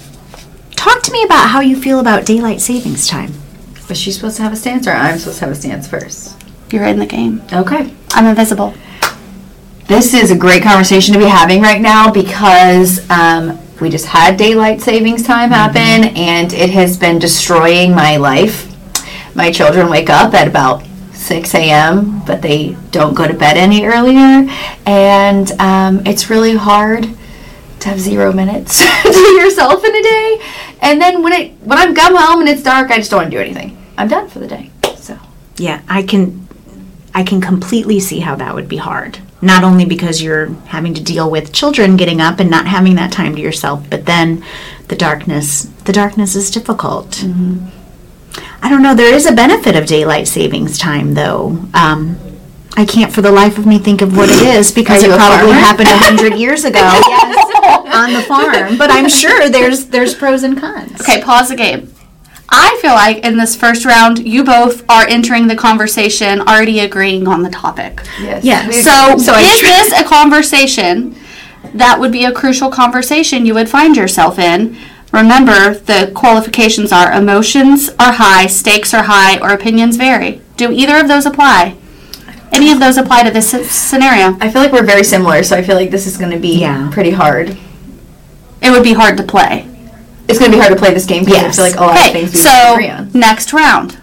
talk 0.75 1.03
to 1.03 1.13
me 1.13 1.23
about 1.25 1.51
how 1.51 1.61
you 1.61 1.81
feel 1.81 2.01
about 2.01 2.25
daylight 2.25 2.63
savings 2.63 3.07
time. 3.07 3.35
Was 3.89 3.99
she 3.99 4.13
supposed 4.13 4.37
to 4.39 4.43
have 4.43 4.53
a 4.55 4.57
stance 4.57 4.87
or 4.87 4.93
I'm 4.93 5.19
supposed 5.19 5.41
to 5.41 5.45
have 5.45 5.53
a 5.53 5.57
stance 5.57 5.87
first? 5.87 6.43
You're 6.73 6.85
in 6.85 6.99
the 6.99 7.07
game. 7.07 7.43
Okay. 7.53 7.93
I'm 8.13 8.27
invisible. 8.27 8.73
This 9.87 10.15
is 10.15 10.31
a 10.31 10.37
great 10.37 10.63
conversation 10.63 11.13
to 11.13 11.19
be 11.19 11.27
having 11.27 11.61
right 11.61 11.81
now 11.81 12.11
because 12.11 13.09
um, 13.11 13.59
we 13.83 13.91
just 13.91 14.07
had 14.07 14.39
daylight 14.39 14.81
savings 14.81 15.23
time 15.23 15.51
happen 15.51 16.17
and 16.17 16.55
it 16.55 16.71
has 16.71 16.97
been 16.97 17.19
destroying 17.19 17.95
my 17.95 18.17
life. 18.17 18.75
My 19.37 19.53
children 19.53 19.91
wake 19.91 20.09
up 20.09 20.33
at 20.33 20.49
about 20.49 20.83
6 21.13 21.55
a.m., 21.55 22.25
but 22.25 22.41
they 22.41 22.77
don't 22.93 23.13
go 23.13 23.29
to 23.29 23.35
bed 23.35 23.59
any 23.59 23.85
earlier. 23.85 24.49
And 24.87 25.53
um, 25.61 26.07
it's 26.07 26.31
really 26.31 26.57
hard 26.57 27.07
to 27.81 27.89
have 27.91 28.01
zero 28.01 28.33
minutes 28.33 28.79
to 29.03 29.29
yourself 29.33 29.85
in 29.85 29.95
a 29.95 30.03
day. 30.03 30.41
And 30.81 30.99
then 30.99 31.23
when 31.23 31.35
it 31.35 31.53
when 31.61 31.77
I'm 31.77 31.95
come 31.95 32.17
home 32.17 32.41
and 32.41 32.49
it's 32.49 32.63
dark, 32.63 32.91
I 32.91 32.97
just 32.97 33.11
don't 33.11 33.19
want 33.21 33.31
to 33.31 33.37
do 33.37 33.41
anything. 33.43 33.77
I'm 33.99 34.09
done 34.09 34.31
for 34.31 34.39
the 34.39 34.49
day. 34.49 34.71
So 34.97 35.19
Yeah, 35.57 35.83
I 35.89 36.03
can 36.05 36.49
I 37.15 37.23
can 37.23 37.43
completely 37.43 38.01
see 38.01 38.21
how 38.21 38.35
that 38.37 38.55
would 38.55 38.69
be 38.69 38.79
hard. 38.79 39.19
Not 39.43 39.63
only 39.65 39.85
because 39.85 40.23
you're 40.23 40.47
having 40.67 40.95
to 40.95 41.03
deal 41.03 41.31
with 41.31 41.53
children 41.53 41.97
getting 41.97 42.21
up 42.21 42.41
and 42.41 42.49
not 42.51 42.67
having 42.67 42.95
that 42.95 43.13
time 43.13 43.35
to 43.37 43.41
yourself, 43.43 43.85
but 43.91 44.07
then 44.07 44.43
the 44.89 44.97
darkness. 44.97 45.65
The 45.85 45.93
darkness 45.93 46.35
is 46.35 46.51
difficult. 46.51 47.23
I 48.63 48.69
don't 48.71 48.83
know. 48.83 48.95
There 48.95 49.15
is 49.15 49.27
a 49.27 49.33
benefit 49.33 49.77
of 49.77 49.87
daylight 49.87 50.27
savings 50.29 50.79
time, 50.79 51.15
though. 51.15 51.59
Um, 51.75 52.17
I 52.77 52.85
can't, 52.87 53.13
for 53.13 53.21
the 53.23 53.31
life 53.31 53.59
of 53.59 53.67
me, 53.67 53.79
think 53.79 54.01
of 54.03 54.17
what 54.17 54.31
it 54.31 54.43
is 54.57 54.73
because 54.73 55.03
it 55.03 55.09
probably 55.11 55.53
farmer? 55.53 55.53
happened 55.53 55.89
a 55.89 55.99
hundred 55.99 56.35
years 56.39 56.65
ago. 56.65 56.79
yes, 56.81 57.95
on 57.95 58.13
the 58.15 58.23
farm. 58.23 58.79
But 58.79 58.91
I'm 58.91 59.09
sure 59.09 59.49
there's 59.51 59.87
there's 59.87 60.15
pros 60.15 60.43
and 60.43 60.59
cons. 60.59 61.01
Okay, 61.03 61.23
pause 61.23 61.51
the 61.51 61.57
game. 61.57 61.93
I 62.57 62.79
feel 62.81 62.93
like 62.93 63.25
in 63.25 63.37
this 63.37 63.57
first 63.57 63.85
round, 63.85 64.27
you 64.27 64.45
both 64.45 64.85
are 64.89 65.07
entering 65.07 65.47
the 65.47 65.57
conversation 65.57 66.41
already 66.41 66.81
agreeing 66.81 67.27
on 67.29 67.43
the 67.43 67.51
topic. 67.51 68.01
yes. 68.21 68.45
Yeah, 68.45 68.71
So, 68.71 69.19
So 69.19 69.35
is 69.39 69.61
this 69.61 69.93
a 69.93 70.05
conversation 70.05 71.17
that 71.75 71.99
would 71.99 72.13
be 72.13 72.25
a 72.25 72.33
crucial 72.33 72.71
conversation 72.71 73.45
you 73.47 73.55
would 73.55 73.69
find 73.69 73.97
yourself 73.97 74.39
in? 74.39 74.77
Remember, 75.13 75.75
the 75.75 76.11
qualifications 76.15 76.91
are 76.93 77.13
emotions 77.13 77.89
are 78.01 78.13
high, 78.13 78.47
stakes 78.47 78.93
are 78.93 79.05
high, 79.05 79.39
or 79.39 79.51
opinions 79.51 79.97
vary. 79.97 80.41
Do 80.57 80.73
either 80.73 80.97
of 80.99 81.09
those 81.09 81.25
apply? 81.27 81.77
Any 82.53 82.71
of 82.73 82.79
those 82.81 82.97
apply 82.97 83.25
to 83.25 83.31
this 83.31 83.51
scenario? 83.71 84.37
I 84.41 84.51
feel 84.51 84.63
like 84.63 84.73
we're 84.73 84.85
very 84.85 85.03
similar, 85.05 85.43
so 85.43 85.57
I 85.57 85.63
feel 85.63 85.77
like 85.77 85.91
this 85.91 86.07
is 86.07 86.17
going 86.17 86.31
to 86.33 86.39
be 86.39 86.59
Yeah. 86.61 86.89
pretty 86.93 87.11
hard. 87.11 87.57
It 88.63 88.71
would 88.71 88.83
be 88.85 88.93
hard 88.95 89.17
to 89.19 89.23
play. 89.23 89.67
It's 90.29 90.39
going 90.39 90.51
to 90.51 90.57
be 90.57 90.61
hard 90.61 90.73
to 90.73 90.79
play 90.79 90.95
this 90.95 91.07
game 91.07 91.25
because 91.25 91.37
Yes. 91.43 91.59
I 91.59 91.63
feel 91.63 91.65
like 91.73 91.77
a 91.77 91.81
lot 91.85 91.97
of 91.97 92.03
Okay, 92.03 92.13
things 92.13 92.33
we 92.33 92.39
so 92.41 92.73
agree 92.75 92.89
on. 92.89 93.11
next 93.15 93.53
round. 93.53 93.99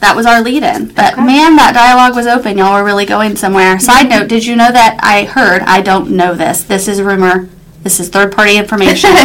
that 0.00 0.14
was 0.14 0.26
our 0.26 0.42
lead-in. 0.42 0.88
But 0.88 1.16
man, 1.16 1.56
that 1.56 1.72
dialogue 1.74 2.14
was 2.14 2.26
open. 2.26 2.58
Y'all 2.58 2.74
were 2.74 2.84
really 2.84 3.06
going 3.06 3.36
somewhere. 3.36 3.78
Side 3.78 4.08
note: 4.10 4.28
Did 4.28 4.44
you 4.44 4.54
know 4.56 4.70
that 4.70 4.98
I 5.02 5.24
heard? 5.24 5.62
I 5.62 5.80
don't 5.80 6.10
know 6.10 6.34
this. 6.34 6.62
This 6.64 6.88
is 6.88 7.00
rumor. 7.00 7.48
This 7.82 8.00
is 8.00 8.08
third-party 8.08 8.56
information. 8.56 9.10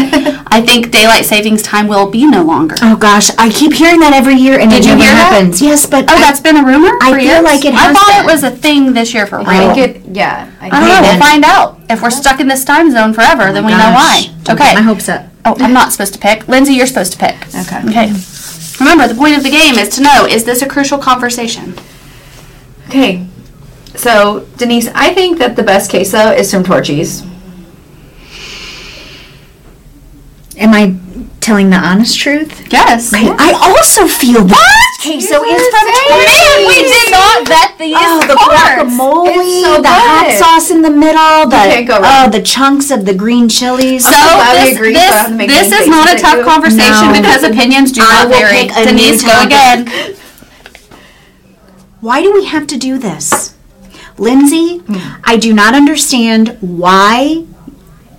I 0.52 0.62
think 0.65 0.91
daylight 0.91 1.23
savings 1.25 1.62
time 1.62 1.88
will 1.88 2.10
be 2.12 2.25
no 2.25 2.43
longer. 2.43 2.75
Oh 2.82 2.95
gosh, 2.97 3.30
I 3.38 3.49
keep 3.49 3.73
hearing 3.73 3.99
that 4.02 4.12
every 4.13 4.36
year, 4.36 4.60
and 4.60 4.69
Did 4.69 4.82
it 4.82 4.86
you 4.88 4.91
never 4.95 5.02
hear 5.04 5.12
that? 5.13 5.32
happens. 5.34 5.62
Yes, 5.62 5.86
but 5.86 6.10
Oh, 6.10 6.13
I- 6.15 6.19
that's 6.19 6.39
been 6.41 6.58
a 6.58 6.65
rumor. 6.65 6.91
I 7.02 7.12
for 7.12 7.17
feel 7.19 7.25
years? 7.25 7.43
like 7.43 7.63
it 7.65 7.73
I 7.73 7.93
thought 7.93 8.08
been. 8.08 8.23
it 8.30 8.32
was 8.32 8.43
a 8.43 8.52
thing 8.52 8.93
this 8.93 9.13
year 9.13 9.25
for 9.28 9.39
real. 9.39 9.47
I 9.47 9.73
think 9.73 9.78
it, 10.08 10.15
yeah. 10.15 10.49
I 10.62 10.67
I 10.67 10.69
don't 10.71 10.82
know. 10.89 10.95
think 10.95 11.04
We'll 11.08 11.19
find 11.30 11.43
out. 11.45 11.80
If 11.89 12.02
we're 12.02 12.10
stuck 12.12 12.39
in 12.41 12.47
this 12.47 12.63
time 12.65 12.91
zone 12.91 13.13
forever, 13.13 13.52
then 13.54 13.63
oh, 13.63 13.67
we 13.67 13.71
know 13.73 13.91
why. 13.95 14.30
don't 14.43 14.56
Okay. 14.60 14.73
get 14.73 14.75
my 14.75 14.82
hopes 14.82 15.08
up. 15.10 15.25
Oh, 15.49 15.55
I'm 15.59 15.73
not 15.73 15.91
supposed 15.91 16.13
to 16.13 16.19
pick. 16.19 16.47
Lindsay, 16.47 16.73
you're 16.73 16.85
supposed 16.85 17.13
to 17.13 17.17
pick. 17.17 17.35
Okay. 17.47 17.79
Okay. 17.89 18.13
Remember, 18.79 19.07
the 19.07 19.15
point 19.15 19.35
of 19.35 19.43
the 19.43 19.49
game 19.49 19.75
is 19.75 19.89
to 19.95 20.01
know 20.01 20.25
is 20.25 20.43
this 20.43 20.62
a 20.62 20.67
crucial 20.67 20.99
conversation? 20.99 21.73
Okay. 22.88 23.25
So, 23.95 24.47
Denise, 24.57 24.88
I 24.93 25.13
think 25.13 25.39
that 25.39 25.55
the 25.55 25.63
best 25.63 25.89
queso 25.89 26.31
is 26.31 26.51
from 26.51 26.63
Torchy's. 26.63 27.23
Am 30.57 30.73
I 30.73 30.95
telling 31.41 31.69
the 31.69 31.77
honest 31.77 32.19
truth? 32.19 32.71
Yes. 32.71 33.12
I 33.13 33.51
also 33.53 34.07
feel 34.07 34.43
that 34.43 34.88
queso 35.01 35.39
it's 35.43 35.67
from 35.71 35.88
Man, 35.88 36.67
we 36.67 36.77
did 36.83 37.12
not 37.12 37.47
vet 37.47 37.77
these 37.77 37.95
Oh, 37.97 38.19
the 38.27 38.35
cards. 38.35 38.91
guacamole, 38.91 39.63
so 39.63 39.81
the 39.81 39.88
hot 39.88 40.35
sauce 40.38 40.71
in 40.71 40.81
the 40.81 40.89
middle, 40.91 41.47
the 41.49 41.55
can't 41.55 41.88
go 41.88 41.97
oh, 41.97 42.01
wrong. 42.01 42.27
oh, 42.27 42.29
the 42.29 42.41
chunks 42.41 42.91
of 42.91 43.05
the 43.05 43.13
green 43.13 43.47
chilies. 43.47 44.03
So 44.03 44.12
this, 44.12 44.75
agreed 44.75 44.95
so 44.95 45.01
I 45.01 45.29
don't 45.29 45.39
have 45.39 45.39
to 45.39 45.47
this, 45.47 45.69
this 45.69 45.81
is 45.81 45.88
not 45.88 46.13
a 46.13 46.17
tough 46.19 46.45
conversation 46.45 47.07
No. 47.07 47.13
because 47.13 47.43
opinions 47.43 47.91
do 47.91 48.01
I 48.03 48.23
not 48.23 48.27
vary. 48.29 48.51
pick 48.67 48.71
a 48.75 48.91
new 48.91 48.97
Denise, 48.97 49.23
go 49.23 49.41
again. 49.43 49.88
Why 52.01 52.21
do 52.21 52.33
we 52.33 52.45
have 52.45 52.67
to 52.67 52.77
do 52.77 52.97
this? 52.97 53.55
Lindsay, 54.17 54.79
hmm. 54.79 55.21
I 55.23 55.38
do 55.38 55.53
not 55.53 55.73
understand 55.75 56.57
why. 56.59 57.45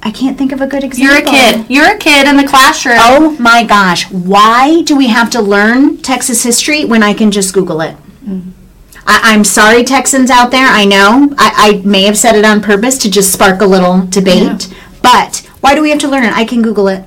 I 0.03 0.11
can't 0.11 0.39
think 0.39 0.53
of 0.53 0.61
a 0.61 0.67
good 0.67 0.83
example. 0.83 1.15
You're 1.15 1.23
a 1.23 1.31
kid. 1.31 1.67
You're 1.71 1.95
a 1.95 1.99
kid 1.99 2.27
in 2.27 2.37
the 2.37 2.47
classroom. 2.47 2.97
Oh 2.99 3.37
my 3.39 3.65
gosh, 3.65 4.11
why 4.11 4.83
do 4.83 4.97
we 4.97 5.09
have 5.09 5.31
to 5.31 5.41
learn 5.43 5.99
Texas 5.99 6.43
history 6.43 6.85
when 6.85 7.03
I 7.03 7.13
can 7.13 7.31
just 7.31 7.53
Google 7.53 7.81
it? 7.83 7.97
I, 9.07 9.21
I'm 9.35 9.45
sorry, 9.45 9.85
Texans 9.85 10.31
out 10.31 10.51
there. 10.51 10.67
I 10.67 10.85
know 10.85 11.35
I, 11.39 11.81
I 11.83 11.87
may 11.87 12.05
have 12.05 12.17
said 12.17 12.35
it 12.35 12.45
on 12.45 12.63
purpose 12.63 12.97
to 12.99 13.11
just 13.11 13.33
spark 13.33 13.61
a 13.61 13.67
little 13.67 14.07
debate, 14.07 14.73
but 15.03 15.47
why 15.61 15.75
do 15.75 15.83
we 15.83 15.91
have 15.91 15.99
to 16.01 16.09
learn 16.09 16.25
it? 16.25 16.33
I 16.33 16.45
can 16.45 16.63
Google 16.63 16.89
it. 16.89 17.05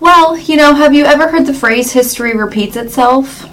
Well, 0.00 0.36
you 0.38 0.56
know, 0.56 0.74
have 0.74 0.94
you 0.94 1.04
ever 1.04 1.28
heard 1.28 1.46
the 1.46 1.54
phrase 1.54 1.92
history 1.92 2.34
repeats 2.36 2.76
itself? 2.76 3.46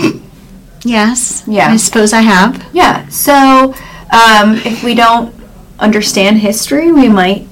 Yes. 0.84 1.44
Yeah. 1.46 1.70
I 1.70 1.76
suppose 1.78 2.14
I 2.14 2.22
have. 2.22 2.66
Yeah. 2.74 3.08
So, 3.10 3.74
um, 4.12 4.56
if 4.66 4.84
we 4.84 4.96
don't 4.96 5.36
understand 5.78 6.40
history, 6.40 6.92
we 6.92 7.08
might 7.10 7.48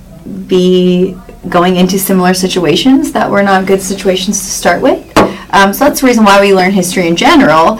be 0.47 1.17
going 1.49 1.77
into 1.77 1.97
similar 1.97 2.33
situations 2.33 3.11
that 3.11 3.29
were 3.29 3.43
not 3.43 3.65
good 3.65 3.81
situations 3.81 4.39
to 4.39 4.45
start 4.45 4.81
with. 4.81 5.17
Um, 5.51 5.73
so 5.73 5.85
that's 5.85 6.01
the 6.01 6.07
reason 6.07 6.25
why 6.25 6.41
we 6.41 6.53
learn 6.53 6.71
history 6.71 7.07
in 7.07 7.15
general. 7.15 7.79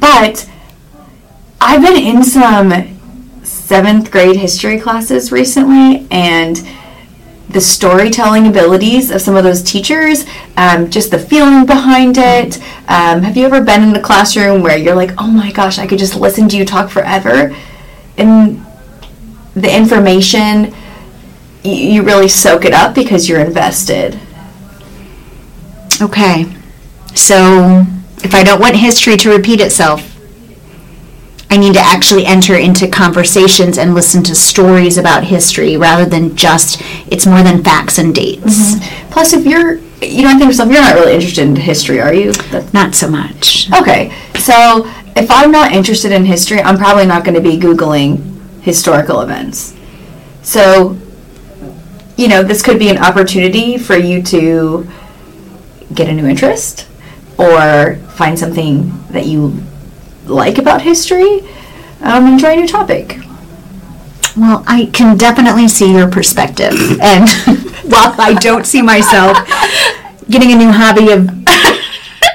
But 0.00 0.48
I've 1.60 1.82
been 1.82 1.96
in 1.96 2.22
some 2.22 2.98
seventh 3.42 4.10
grade 4.10 4.36
history 4.36 4.78
classes 4.78 5.32
recently, 5.32 6.06
and 6.10 6.66
the 7.48 7.60
storytelling 7.60 8.46
abilities 8.46 9.10
of 9.10 9.20
some 9.20 9.34
of 9.34 9.42
those 9.42 9.62
teachers, 9.62 10.24
um, 10.56 10.90
just 10.90 11.10
the 11.10 11.18
feeling 11.18 11.64
behind 11.66 12.16
it. 12.18 12.58
Um, 12.88 13.22
have 13.22 13.36
you 13.36 13.46
ever 13.46 13.62
been 13.62 13.82
in 13.82 13.96
a 13.96 14.00
classroom 14.00 14.62
where 14.62 14.76
you're 14.76 14.94
like, 14.94 15.12
oh 15.18 15.26
my 15.30 15.50
gosh, 15.52 15.78
I 15.78 15.86
could 15.86 15.98
just 15.98 16.14
listen 16.14 16.48
to 16.50 16.56
you 16.56 16.64
talk 16.64 16.90
forever? 16.90 17.56
And 18.18 18.64
the 19.54 19.74
information, 19.74 20.74
y- 21.68 21.74
you 21.74 22.02
really 22.02 22.28
soak 22.28 22.64
it 22.64 22.72
up 22.72 22.94
because 22.94 23.28
you're 23.28 23.40
invested. 23.40 24.18
Okay. 26.00 26.46
So 27.14 27.84
if 28.22 28.34
I 28.34 28.42
don't 28.42 28.60
want 28.60 28.76
history 28.76 29.16
to 29.18 29.30
repeat 29.30 29.60
itself, 29.60 30.14
I 31.50 31.56
need 31.56 31.74
to 31.74 31.80
actually 31.80 32.26
enter 32.26 32.56
into 32.56 32.86
conversations 32.88 33.78
and 33.78 33.94
listen 33.94 34.22
to 34.24 34.34
stories 34.34 34.98
about 34.98 35.24
history 35.24 35.76
rather 35.78 36.04
than 36.04 36.36
just 36.36 36.82
it's 37.10 37.26
more 37.26 37.42
than 37.42 37.64
facts 37.64 37.98
and 37.98 38.14
dates. 38.14 38.74
Mm-hmm. 38.74 39.10
Plus, 39.10 39.32
if 39.32 39.46
you're, 39.46 39.76
you 40.02 40.22
know, 40.22 40.28
I 40.28 40.34
think 40.36 40.48
yourself, 40.48 40.70
you're 40.70 40.82
not 40.82 40.94
really 40.94 41.14
interested 41.14 41.46
in 41.48 41.56
history, 41.56 42.00
are 42.00 42.12
you? 42.12 42.32
That- 42.52 42.72
Not 42.74 42.94
so 42.94 43.08
much. 43.10 43.70
Okay, 43.72 44.12
so 44.38 44.86
if 45.16 45.30
I'm 45.30 45.50
not 45.50 45.72
interested 45.72 46.12
in 46.12 46.26
history, 46.26 46.60
I'm 46.60 46.76
probably 46.76 47.06
not 47.06 47.24
going 47.24 47.34
to 47.34 47.40
be 47.40 47.56
Googling 47.56 48.60
historical 48.60 49.22
events. 49.22 49.74
So, 50.42 50.98
you 52.18 52.26
know, 52.26 52.42
this 52.42 52.62
could 52.62 52.78
be 52.78 52.90
an 52.90 52.98
opportunity 52.98 53.78
for 53.78 53.96
you 53.96 54.22
to 54.24 54.86
get 55.94 56.08
a 56.08 56.12
new 56.12 56.26
interest 56.26 56.86
or 57.38 57.94
find 58.10 58.36
something 58.36 58.92
that 59.10 59.26
you 59.26 59.62
like 60.24 60.58
about 60.58 60.82
history 60.82 61.40
um, 62.00 62.26
and 62.26 62.40
try 62.40 62.52
a 62.52 62.56
new 62.56 62.66
topic. 62.66 63.18
Well, 64.36 64.64
I 64.66 64.90
can 64.92 65.16
definitely 65.16 65.68
see 65.68 65.92
your 65.92 66.10
perspective. 66.10 66.72
And 67.00 67.28
while 67.90 68.14
I 68.20 68.36
don't 68.40 68.66
see 68.66 68.82
myself 68.82 69.38
getting 70.28 70.52
a 70.52 70.56
new 70.56 70.72
hobby 70.72 71.12
of 71.12 71.30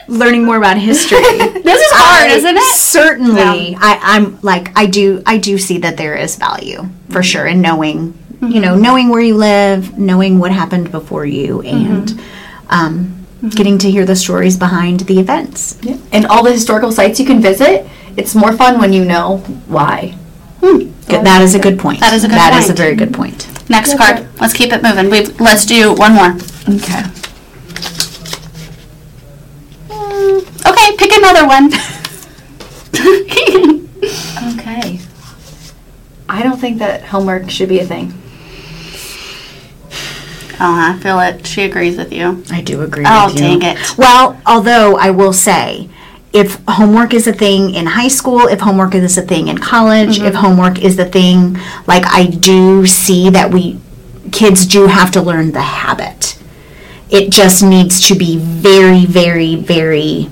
learning 0.07 0.45
more 0.45 0.57
about 0.57 0.77
history, 0.77 1.19
This 1.63 1.81
is 1.81 1.91
hard, 1.91 2.31
I 2.31 2.35
isn't 2.35 2.57
it? 2.57 2.75
Certainly, 2.75 3.75
I, 3.79 3.99
I'm 4.01 4.39
like 4.41 4.77
I 4.77 4.85
do. 4.85 5.21
I 5.25 5.37
do 5.37 5.57
see 5.57 5.79
that 5.79 5.97
there 5.97 6.15
is 6.15 6.35
value 6.37 6.89
for 7.09 7.21
sure 7.23 7.45
in 7.45 7.61
knowing, 7.61 8.17
you 8.51 8.59
know, 8.59 8.73
mm-hmm. 8.73 8.81
knowing 8.81 9.09
where 9.09 9.21
you 9.21 9.35
live, 9.35 9.97
knowing 9.97 10.39
what 10.39 10.51
happened 10.51 10.91
before 10.91 11.25
you, 11.25 11.59
mm-hmm. 11.59 11.67
and 11.67 12.11
um, 12.69 13.25
mm-hmm. 13.37 13.49
getting 13.49 13.77
to 13.79 13.91
hear 13.91 14.05
the 14.05 14.15
stories 14.15 14.57
behind 14.57 15.01
the 15.01 15.19
events. 15.19 15.79
And 16.11 16.25
all 16.27 16.43
the 16.43 16.51
historical 16.51 16.91
sites 16.91 17.19
you 17.19 17.25
can 17.25 17.41
visit, 17.41 17.87
it's 18.17 18.35
more 18.35 18.53
fun 18.53 18.79
when 18.79 18.93
you 18.93 19.05
know 19.05 19.37
why. 19.67 20.15
Hmm. 20.61 20.91
Good- 21.07 21.25
That 21.25 21.41
is 21.41 21.55
a 21.55 21.59
good 21.59 21.79
point. 21.79 21.99
That 21.99 22.13
is 22.13 22.23
a 22.23 22.27
good 22.27 22.37
point. 22.37 22.51
That 22.51 22.63
is 22.63 22.69
a 22.69 22.73
very 22.73 22.95
good 22.95 23.13
point. 23.13 23.47
Next 23.69 23.97
card. 23.97 24.27
Let's 24.39 24.53
keep 24.53 24.71
it 24.71 24.83
moving. 24.83 25.09
We 25.09 25.25
let's 25.43 25.65
do 25.65 25.93
one 25.93 26.13
more. 26.13 26.31
Okay. 26.69 27.03
Hmm. 29.89 30.39
Okay, 30.65 30.95
pick 30.97 31.11
another 31.11 31.45
one. 31.45 31.71
Okay. 34.59 34.99
I 36.27 36.43
don't 36.43 36.59
think 36.59 36.79
that 36.79 37.03
homework 37.03 37.49
should 37.49 37.69
be 37.69 37.79
a 37.79 37.85
thing. 37.85 38.13
Oh, 40.63 40.93
I 40.93 40.97
feel 40.99 41.19
it. 41.19 41.45
She 41.45 41.63
agrees 41.63 41.97
with 41.97 42.11
you. 42.13 42.43
I 42.49 42.61
do 42.61 42.81
agree 42.81 43.03
Oh, 43.05 43.27
with 43.27 43.35
you. 43.35 43.59
dang 43.59 43.61
it. 43.61 43.97
Well, 43.97 44.41
although 44.45 44.95
I 44.95 45.11
will 45.11 45.33
say, 45.33 45.89
if 46.31 46.59
homework 46.67 47.13
is 47.13 47.27
a 47.27 47.33
thing 47.33 47.75
in 47.75 47.85
high 47.85 48.07
school, 48.07 48.47
if 48.47 48.61
homework 48.61 48.95
is 48.95 49.17
a 49.17 49.21
thing 49.21 49.49
in 49.49 49.59
college, 49.59 50.17
if 50.19 50.33
mm-hmm. 50.33 50.35
homework 50.35 50.81
is 50.81 50.95
the 50.95 51.05
thing, 51.05 51.57
like 51.85 52.03
I 52.07 52.25
do 52.25 52.87
see 52.87 53.29
that 53.29 53.51
we 53.51 53.79
kids 54.31 54.65
do 54.65 54.87
have 54.87 55.11
to 55.11 55.21
learn 55.21 55.51
the 55.51 55.61
habit. 55.61 56.39
It 57.11 57.31
just 57.31 57.61
needs 57.61 58.07
to 58.07 58.15
be 58.15 58.37
very, 58.37 59.05
very, 59.05 59.55
very 59.55 60.29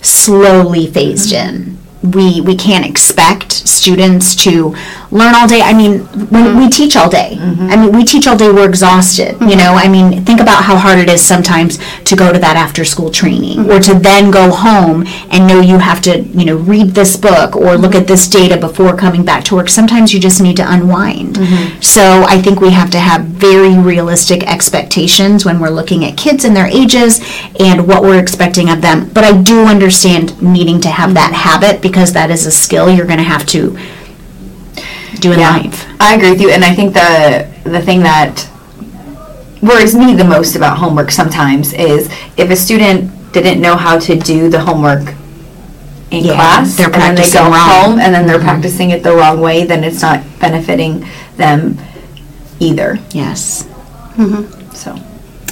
slowly 0.00 0.88
phased 0.88 1.32
mm-hmm. 1.32 1.70
in. 2.02 2.10
We 2.10 2.40
we 2.40 2.56
can't 2.56 2.86
expect 2.86 3.52
students 3.52 4.34
to 4.44 4.74
learn 5.10 5.34
all 5.34 5.46
day. 5.48 5.60
I 5.62 5.72
mean, 5.72 6.00
when 6.30 6.56
we 6.56 6.64
mm-hmm. 6.64 6.68
teach 6.68 6.96
all 6.96 7.08
day. 7.08 7.36
Mm-hmm. 7.38 7.70
I 7.70 7.76
mean, 7.76 7.92
we 7.92 8.04
teach 8.04 8.26
all 8.26 8.36
day. 8.36 8.50
We're 8.50 8.68
exhausted. 8.68 9.32
You 9.32 9.34
mm-hmm. 9.34 9.58
know. 9.58 9.74
I 9.74 9.88
mean, 9.88 10.24
think 10.24 10.40
about 10.40 10.64
how 10.64 10.76
hard 10.76 10.98
it 10.98 11.08
is 11.08 11.22
sometimes 11.22 11.78
to 12.04 12.16
go 12.16 12.32
to 12.32 12.38
that 12.38 12.56
after 12.56 12.84
school 12.84 13.10
training 13.10 13.70
or 13.70 13.80
to 13.80 13.94
then 13.94 14.30
go 14.30 14.50
home 14.50 15.04
and 15.30 15.46
know 15.46 15.60
you 15.60 15.78
have 15.78 16.00
to 16.02 16.22
you 16.22 16.44
know 16.44 16.56
read 16.56 16.88
this 16.88 17.16
book 17.16 17.56
or 17.56 17.76
look 17.76 17.94
at 17.94 18.06
this 18.06 18.28
data 18.28 18.56
before 18.56 18.96
coming 18.96 19.24
back 19.24 19.44
to 19.44 19.54
work. 19.54 19.68
Sometimes 19.68 20.12
you 20.12 20.20
just 20.20 20.40
need 20.40 20.56
to 20.56 20.72
unwind. 20.72 21.36
So 21.84 22.24
I 22.26 22.40
think 22.40 22.60
we 22.60 22.70
have 22.70 22.90
to 22.90 22.98
have 22.98 23.24
very 23.24 23.78
realistic 23.78 24.42
expectations 24.44 25.44
when 25.44 25.60
we're 25.60 25.70
looking 25.70 26.04
at 26.04 26.16
kids 26.16 26.44
and 26.44 26.56
their 26.56 26.66
ages 26.66 27.20
and 27.60 27.86
what 27.86 28.02
we're 28.02 28.20
expecting 28.20 28.70
of 28.70 28.80
them. 28.80 29.08
But 29.12 29.24
I 29.24 29.40
do 29.40 29.64
understand 29.64 30.40
needing 30.42 30.80
to 30.82 30.88
have 30.88 31.14
that 31.14 31.32
habit 31.32 31.80
because 31.80 32.12
that 32.12 32.30
is 32.30 32.46
a 32.46 32.50
skill 32.50 32.90
you're 32.90 33.06
going 33.06 33.18
to 33.18 33.24
have 33.24 33.46
to 33.46 33.78
do 35.20 35.32
in 35.32 35.40
life. 35.40 35.86
I 36.00 36.14
agree 36.14 36.30
with 36.30 36.40
you, 36.40 36.50
and 36.50 36.64
I 36.64 36.74
think 36.74 36.94
the 36.94 37.48
the 37.64 37.80
thing 37.80 38.00
that 38.00 38.48
worries 39.62 39.94
me 39.94 40.14
the 40.14 40.24
most 40.24 40.54
about 40.56 40.78
homework 40.78 41.10
sometimes 41.10 41.72
is 41.72 42.08
if 42.36 42.50
a 42.50 42.56
student 42.56 43.10
didn't 43.32 43.60
know 43.60 43.76
how 43.76 43.98
to 43.98 44.16
do 44.16 44.48
the 44.48 44.60
homework 44.60 45.14
in 46.10 46.24
Yeah, 46.24 46.34
class, 46.34 46.76
they're 46.76 46.86
and 46.86 46.94
then 46.94 47.14
they 47.14 47.22
practicing 47.22 47.40
go 47.42 47.50
wrong. 47.50 47.58
Mm-hmm. 47.58 47.90
home 47.90 47.98
and 48.00 48.14
then 48.14 48.26
they're 48.26 48.38
practicing 48.38 48.90
it 48.90 49.02
the 49.02 49.12
wrong 49.14 49.40
way, 49.40 49.64
then 49.64 49.82
it's 49.82 50.00
not 50.02 50.22
benefiting 50.38 51.04
them 51.36 51.78
either. 52.60 52.98
Yes. 53.10 53.68
So 54.72 54.94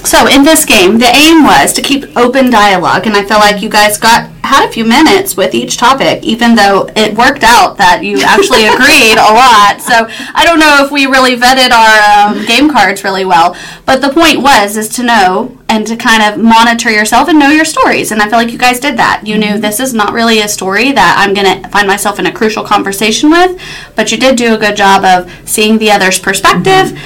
So 0.05 0.27
in 0.27 0.43
this 0.43 0.65
game, 0.65 0.99
the 0.99 1.11
aim 1.13 1.43
was 1.43 1.73
to 1.73 1.81
keep 1.81 2.15
open 2.15 2.51
dialogue, 2.51 3.07
and 3.07 3.15
I 3.15 3.25
feel 3.25 3.39
like 3.39 3.61
you 3.61 3.69
guys 3.69 3.97
got 3.97 4.29
had 4.45 4.69
a 4.69 4.71
few 4.71 4.85
minutes 4.85 5.35
with 5.35 5.55
each 5.55 5.77
topic, 5.77 6.23
even 6.23 6.53
though 6.53 6.87
it 6.95 7.17
worked 7.17 7.43
out 7.43 7.77
that 7.77 8.03
you 8.03 8.21
actually 8.21 8.65
agreed 8.73 9.17
a 9.17 9.33
lot. 9.33 9.81
So 9.81 10.07
I 10.33 10.45
don't 10.45 10.59
know 10.59 10.85
if 10.85 10.91
we 10.91 11.07
really 11.07 11.35
vetted 11.35 11.71
our 11.71 12.29
um, 12.29 12.45
game 12.45 12.71
cards 12.71 13.03
really 13.03 13.25
well, 13.25 13.57
but 13.85 14.01
the 14.01 14.09
point 14.09 14.41
was 14.41 14.77
is 14.77 14.89
to 14.89 15.03
know 15.03 15.57
and 15.67 15.85
to 15.87 15.95
kind 15.95 16.21
of 16.21 16.41
monitor 16.41 16.91
yourself 16.91 17.27
and 17.27 17.39
know 17.39 17.49
your 17.49 17.65
stories. 17.65 18.11
And 18.11 18.21
I 18.21 18.29
feel 18.29 18.37
like 18.37 18.51
you 18.51 18.59
guys 18.59 18.79
did 18.79 18.97
that. 18.97 19.23
You 19.25 19.37
knew 19.37 19.57
this 19.57 19.79
is 19.79 19.93
not 19.93 20.13
really 20.13 20.39
a 20.39 20.47
story 20.47 20.91
that 20.91 21.15
I'm 21.17 21.33
going 21.33 21.63
to 21.63 21.67
find 21.69 21.87
myself 21.87 22.19
in 22.19 22.27
a 22.27 22.31
crucial 22.31 22.63
conversation 22.63 23.31
with, 23.31 23.59
but 23.95 24.11
you 24.11 24.17
did 24.17 24.37
do 24.37 24.53
a 24.53 24.57
good 24.57 24.75
job 24.75 25.03
of 25.03 25.49
seeing 25.49 25.79
the 25.79 25.89
other's 25.89 26.19
perspective 26.19 26.97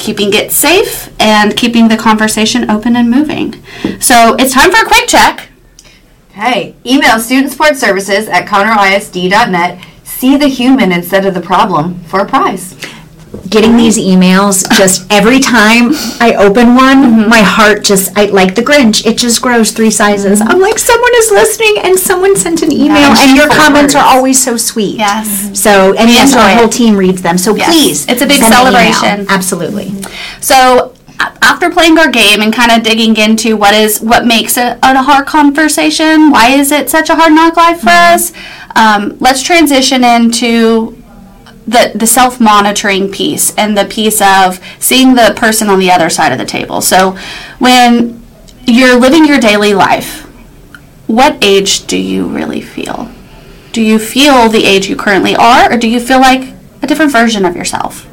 keeping 0.00 0.32
it 0.32 0.50
safe 0.50 1.14
and 1.20 1.56
keeping 1.56 1.88
the 1.88 1.96
conversation 1.96 2.68
open 2.70 2.96
and 2.96 3.08
moving. 3.10 3.62
So 4.00 4.34
it's 4.38 4.52
time 4.52 4.72
for 4.72 4.84
a 4.84 4.88
quick 4.88 5.06
check. 5.06 5.48
Hey, 6.30 6.74
email 6.84 7.20
student 7.20 7.52
support 7.52 7.76
services 7.76 8.26
at 8.28 8.46
conroeisd.net. 8.46 9.84
See 10.02 10.36
the 10.36 10.48
human 10.48 10.90
instead 10.90 11.26
of 11.26 11.34
the 11.34 11.40
problem 11.40 12.00
for 12.04 12.20
a 12.20 12.26
prize. 12.26 12.74
Getting 13.50 13.76
these 13.76 13.98
emails 13.98 14.64
just 14.78 15.06
every 15.10 15.40
time 15.40 15.90
I 16.20 16.36
open 16.38 16.76
one, 16.76 17.02
mm-hmm. 17.02 17.28
my 17.28 17.40
heart 17.42 17.84
just 17.84 18.16
I 18.16 18.26
like 18.26 18.54
the 18.54 18.62
Grinch. 18.62 19.04
It 19.04 19.18
just 19.18 19.42
grows 19.42 19.72
three 19.72 19.90
sizes. 19.90 20.40
Mm-hmm. 20.40 20.50
I'm 20.50 20.60
like, 20.60 20.78
someone 20.78 21.10
is 21.16 21.30
listening, 21.30 21.76
and 21.82 21.98
someone 21.98 22.36
sent 22.36 22.62
an 22.62 22.72
email, 22.72 23.10
and 23.10 23.18
and 23.18 23.36
your 23.36 23.48
comments 23.48 23.94
are 23.94 24.04
always 24.04 24.42
so 24.42 24.56
sweet. 24.56 24.96
Yes. 24.98 25.60
So, 25.60 25.94
and 25.94 26.08
yes, 26.08 26.34
our 26.34 26.56
whole 26.56 26.68
team 26.68 26.96
reads 26.96 27.22
them. 27.22 27.36
So 27.38 27.54
Yes. 27.54 27.68
please, 27.68 28.08
It's 28.08 28.22
a 28.22 28.26
big 28.26 28.40
send 28.40 28.54
an 28.54 28.72
email. 28.72 28.92
celebration. 28.92 29.26
Absolutely. 29.28 29.92
So 30.40 30.94
after 31.42 31.70
playing 31.70 31.98
our 31.98 32.10
game 32.10 32.40
and 32.40 32.52
kind 32.52 32.70
of 32.70 32.82
digging 32.82 33.16
into 33.16 33.56
what 33.56 33.74
is 33.74 34.00
what 34.00 34.26
makes 34.26 34.56
it 34.56 34.78
a 34.82 35.02
hard 35.02 35.26
conversation, 35.26 36.30
why 36.30 36.50
is 36.50 36.70
it 36.72 36.88
such 36.88 37.10
a 37.10 37.16
hard 37.16 37.32
knock 37.32 37.56
life 37.56 37.80
for 37.80 37.86
mm-hmm. 37.88 38.14
us? 38.14 38.32
Um, 38.76 39.18
let's 39.18 39.42
transition 39.42 40.04
into 40.04 40.99
the 41.66 41.92
the 41.94 42.06
self 42.06 42.40
monitoring 42.40 43.10
piece 43.10 43.54
and 43.56 43.76
the 43.76 43.84
piece 43.84 44.20
of 44.20 44.60
seeing 44.78 45.14
the 45.14 45.34
person 45.36 45.68
on 45.68 45.78
the 45.78 45.90
other 45.90 46.10
side 46.10 46.32
of 46.32 46.38
the 46.38 46.44
table. 46.44 46.80
So 46.80 47.16
when 47.58 48.22
you're 48.66 48.98
living 48.98 49.24
your 49.24 49.40
daily 49.40 49.74
life, 49.74 50.22
what 51.06 51.42
age 51.44 51.86
do 51.86 51.96
you 51.96 52.26
really 52.26 52.60
feel? 52.60 53.10
Do 53.72 53.82
you 53.82 53.98
feel 53.98 54.48
the 54.48 54.64
age 54.64 54.88
you 54.88 54.96
currently 54.96 55.36
are, 55.36 55.72
or 55.72 55.76
do 55.76 55.88
you 55.88 56.00
feel 56.00 56.20
like 56.20 56.54
a 56.82 56.86
different 56.86 57.12
version 57.12 57.44
of 57.44 57.56
yourself? 57.56 58.06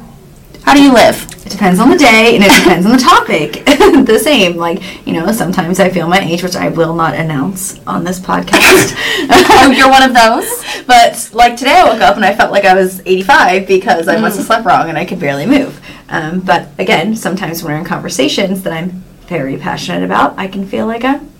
How 0.68 0.74
do 0.74 0.82
you 0.82 0.92
live? 0.92 1.26
It 1.46 1.50
depends 1.50 1.80
on 1.80 1.88
the 1.88 1.96
day 1.96 2.36
and 2.36 2.44
it 2.44 2.52
depends 2.62 2.84
on 2.84 2.92
the 2.92 2.98
topic. 2.98 3.64
the 3.64 4.18
same. 4.22 4.58
Like, 4.58 5.06
you 5.06 5.14
know, 5.14 5.32
sometimes 5.32 5.80
I 5.80 5.88
feel 5.88 6.06
my 6.06 6.18
age, 6.18 6.42
which 6.42 6.56
I 6.56 6.68
will 6.68 6.94
not 6.94 7.14
announce 7.14 7.80
on 7.86 8.04
this 8.04 8.20
podcast. 8.20 8.94
Oh, 9.30 9.70
you're 9.70 9.88
one 9.88 10.02
of 10.02 10.12
those? 10.12 10.84
But 10.86 11.30
like 11.32 11.56
today, 11.56 11.72
I 11.72 11.84
woke 11.84 12.02
up 12.02 12.16
and 12.16 12.24
I 12.24 12.34
felt 12.34 12.52
like 12.52 12.66
I 12.66 12.74
was 12.74 13.00
85 13.00 13.66
because 13.66 14.08
I 14.08 14.20
must 14.20 14.36
have 14.36 14.44
slept 14.44 14.66
wrong 14.66 14.90
and 14.90 14.98
I 14.98 15.06
could 15.06 15.18
barely 15.18 15.46
move. 15.46 15.80
Um, 16.10 16.40
but 16.40 16.68
again, 16.78 17.16
sometimes 17.16 17.62
when 17.62 17.72
we're 17.72 17.78
in 17.78 17.86
conversations 17.86 18.62
that 18.64 18.74
I'm 18.74 18.90
very 19.26 19.56
passionate 19.56 20.04
about, 20.04 20.38
I 20.38 20.48
can 20.48 20.68
feel 20.68 20.84
like 20.84 21.02
I'm 21.02 21.32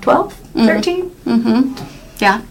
12, 0.00 0.34
13. 0.54 1.08
Mm-hmm. 1.08 2.16
Yeah. 2.18 2.42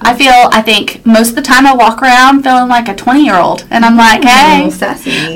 I 0.00 0.14
feel, 0.14 0.32
I 0.52 0.62
think 0.62 1.04
most 1.06 1.30
of 1.30 1.36
the 1.36 1.42
time 1.42 1.66
I 1.66 1.74
walk 1.74 2.02
around 2.02 2.42
feeling 2.42 2.68
like 2.68 2.88
a 2.88 2.94
20 2.94 3.24
year 3.24 3.36
old. 3.36 3.66
And 3.70 3.84
I'm 3.84 3.96
like, 3.96 4.22
hey, 4.22 4.70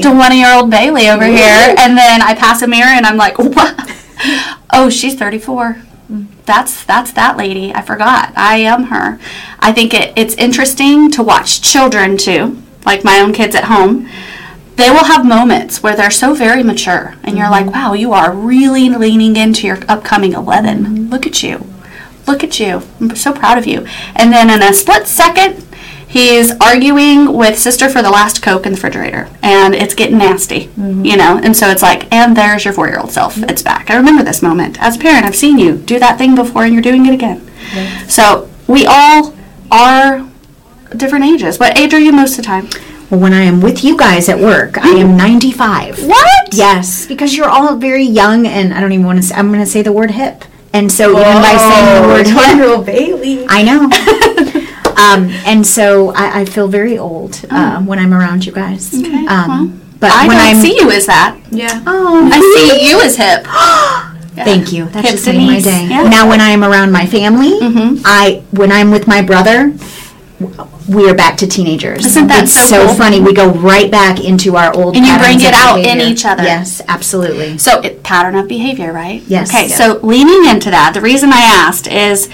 20 0.02 0.38
year 0.38 0.54
old 0.54 0.70
Bailey 0.70 1.08
over 1.08 1.24
here. 1.24 1.74
And 1.78 1.96
then 1.96 2.22
I 2.22 2.34
pass 2.34 2.62
a 2.62 2.66
mirror 2.68 2.88
and 2.88 3.06
I'm 3.06 3.16
like, 3.16 3.38
what? 3.38 3.96
Oh, 4.72 4.90
she's 4.90 5.14
34. 5.14 5.82
That's 6.44 6.84
that's 6.84 7.12
that 7.12 7.36
lady. 7.36 7.72
I 7.74 7.82
forgot. 7.82 8.32
I 8.36 8.56
am 8.58 8.84
her. 8.84 9.18
I 9.60 9.72
think 9.72 9.94
it, 9.94 10.12
it's 10.16 10.34
interesting 10.34 11.10
to 11.12 11.22
watch 11.22 11.62
children 11.62 12.16
too, 12.16 12.60
like 12.84 13.04
my 13.04 13.20
own 13.20 13.32
kids 13.32 13.54
at 13.54 13.64
home. 13.64 14.08
They 14.76 14.90
will 14.90 15.04
have 15.04 15.24
moments 15.26 15.82
where 15.82 15.94
they're 15.94 16.10
so 16.10 16.34
very 16.34 16.62
mature, 16.62 17.14
and 17.22 17.36
you're 17.38 17.50
like, 17.50 17.66
wow, 17.66 17.92
you 17.92 18.12
are 18.12 18.32
really 18.32 18.88
leaning 18.88 19.36
into 19.36 19.66
your 19.66 19.78
upcoming 19.88 20.32
11. 20.32 21.10
Look 21.10 21.26
at 21.26 21.42
you. 21.42 21.69
Look 22.30 22.44
at 22.44 22.60
you. 22.60 22.82
I'm 23.00 23.16
so 23.16 23.32
proud 23.32 23.58
of 23.58 23.66
you. 23.66 23.86
And 24.14 24.32
then 24.32 24.50
in 24.50 24.62
a 24.62 24.72
split 24.72 25.08
second, 25.08 25.66
he's 26.06 26.52
arguing 26.60 27.36
with 27.36 27.58
sister 27.58 27.88
for 27.88 28.02
the 28.02 28.10
last 28.10 28.40
Coke 28.40 28.66
in 28.66 28.72
the 28.72 28.76
refrigerator. 28.76 29.28
And 29.42 29.74
it's 29.74 29.94
getting 29.96 30.18
nasty, 30.18 30.66
mm-hmm. 30.66 31.04
you 31.04 31.16
know? 31.16 31.40
And 31.42 31.56
so 31.56 31.70
it's 31.70 31.82
like, 31.82 32.12
and 32.12 32.36
there's 32.36 32.64
your 32.64 32.72
four 32.72 32.86
year 32.86 33.00
old 33.00 33.10
self. 33.10 33.34
Mm-hmm. 33.34 33.50
It's 33.50 33.62
back. 33.62 33.90
I 33.90 33.96
remember 33.96 34.22
this 34.22 34.42
moment. 34.42 34.80
As 34.80 34.96
a 34.96 35.00
parent, 35.00 35.26
I've 35.26 35.34
seen 35.34 35.58
you 35.58 35.76
do 35.76 35.98
that 35.98 36.18
thing 36.18 36.36
before 36.36 36.62
and 36.62 36.72
you're 36.72 36.82
doing 36.82 37.06
it 37.06 37.14
again. 37.14 37.50
So 38.08 38.48
we 38.68 38.86
all 38.86 39.34
are 39.72 40.24
different 40.96 41.24
ages. 41.24 41.58
What 41.58 41.76
age 41.76 41.92
are 41.94 42.00
you 42.00 42.12
most 42.12 42.32
of 42.32 42.36
the 42.38 42.42
time? 42.42 42.68
Well, 43.10 43.18
when 43.18 43.32
I 43.32 43.42
am 43.42 43.60
with 43.60 43.82
you 43.82 43.96
guys 43.96 44.28
at 44.28 44.38
work, 44.38 44.78
I 44.78 44.90
am 44.90 45.16
95. 45.16 46.06
What? 46.06 46.54
Yes, 46.54 47.06
because 47.06 47.36
you're 47.36 47.48
all 47.48 47.74
very 47.74 48.04
young, 48.04 48.46
and 48.46 48.72
I 48.72 48.80
don't 48.80 48.92
even 48.92 49.04
want 49.04 49.18
to 49.18 49.22
say, 49.24 49.34
I'm 49.34 49.48
going 49.48 49.58
to 49.58 49.66
say 49.66 49.82
the 49.82 49.92
word 49.92 50.12
hip. 50.12 50.44
And 50.72 50.90
so 50.90 51.10
even 51.10 51.22
by 51.42 51.56
saying 51.56 52.02
the 52.02 52.08
word 52.08 52.26
hip, 52.26 52.84
20 52.84 52.84
Bailey. 52.92 53.46
I 53.48 53.62
know. 53.62 53.84
um, 55.02 55.28
and 55.46 55.66
so 55.66 56.10
I, 56.14 56.40
I 56.40 56.44
feel 56.44 56.68
very 56.68 56.96
old 56.98 57.44
uh, 57.50 57.80
when 57.82 57.98
I'm 57.98 58.14
around 58.14 58.46
you 58.46 58.52
guys. 58.52 58.90
Oh. 58.94 59.00
Okay, 59.00 59.26
Um, 59.26 59.48
well, 59.48 59.70
but 59.98 60.10
I 60.12 60.28
when 60.28 60.36
don't 60.36 60.46
I'm, 60.56 60.60
see 60.62 60.76
you 60.80 60.90
as 60.90 61.06
that. 61.06 61.38
Yeah. 61.50 61.82
Oh, 61.86 62.28
I 62.32 62.38
see 62.54 62.88
you 62.88 63.00
as 63.00 63.16
hip. 63.16 63.46
Thank 64.44 64.72
you. 64.72 64.86
That 64.86 65.04
Hip 65.04 65.12
just 65.14 65.26
made 65.26 65.44
my 65.46 65.60
day. 65.60 65.86
yeah. 65.90 66.08
Now, 66.08 66.26
when 66.28 66.40
I 66.40 66.50
am 66.50 66.64
around 66.64 66.92
my 66.92 67.04
family, 67.04 67.50
Mm-hmm. 67.60 68.00
I 68.06 68.42
when 68.52 68.72
I'm 68.72 68.90
with 68.90 69.06
my 69.06 69.20
brother, 69.20 69.72
w- 70.40 70.68
we 70.88 71.08
are 71.08 71.14
back 71.14 71.36
to 71.38 71.46
teenagers. 71.46 72.04
Isn't 72.04 72.26
that 72.28 72.44
it's 72.44 72.52
so 72.54 72.86
cool? 72.86 72.94
funny? 72.94 73.20
We 73.20 73.32
go 73.32 73.50
right 73.52 73.90
back 73.90 74.24
into 74.24 74.56
our 74.56 74.74
old 74.74 74.96
And 74.96 75.06
you 75.06 75.16
bring 75.18 75.40
it 75.40 75.54
out 75.54 75.78
in 75.78 76.00
each 76.00 76.24
other. 76.24 76.42
Yes, 76.42 76.82
absolutely. 76.88 77.58
So 77.58 77.80
it, 77.82 78.02
pattern 78.02 78.34
of 78.36 78.48
behavior, 78.48 78.92
right? 78.92 79.22
Yes. 79.26 79.50
Okay, 79.50 79.68
Yeah. 79.68 79.76
so 79.76 80.00
leaning 80.02 80.50
into 80.50 80.70
that, 80.70 80.94
the 80.94 81.00
reason 81.00 81.32
I 81.32 81.42
asked 81.42 81.86
is 81.86 82.28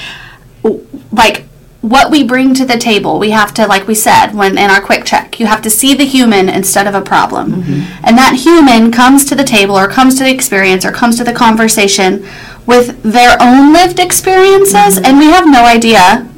like 1.13 1.45
what 1.81 2.11
we 2.11 2.25
bring 2.25 2.53
to 2.55 2.65
the 2.65 2.77
table. 2.77 3.19
We 3.19 3.31
have 3.31 3.55
to, 3.55 3.67
like 3.67 3.87
we 3.87 3.95
said, 3.95 4.33
when 4.33 4.59
in 4.59 4.71
our 4.71 4.81
quick 4.81 5.05
check, 5.05 5.39
you 5.39 5.47
have 5.47 5.63
to 5.63 5.71
see 5.71 5.95
the 5.95 6.05
human 6.05 6.49
instead 6.49 6.87
of 6.87 6.95
a 6.95 7.01
problem, 7.03 7.63
mm-hmm. 7.63 8.05
and 8.05 8.19
that 8.19 8.35
human 8.35 8.91
comes 8.91 9.25
to 9.27 9.35
the 9.37 9.45
table 9.45 9.77
or 9.79 9.87
comes 9.87 10.17
to 10.17 10.25
the 10.25 10.31
experience 10.31 10.85
or 10.85 10.91
comes 10.91 11.17
to 11.19 11.25
the 11.25 11.33
conversation 11.33 12.27
with 12.67 13.01
their 13.05 13.37
own 13.41 13.73
lived 13.73 14.01
experiences, 14.01 14.97
mm-hmm. 14.97 15.05
and 15.05 15.19
we 15.19 15.27
have 15.27 15.47
no 15.47 15.65
idea 15.65 16.29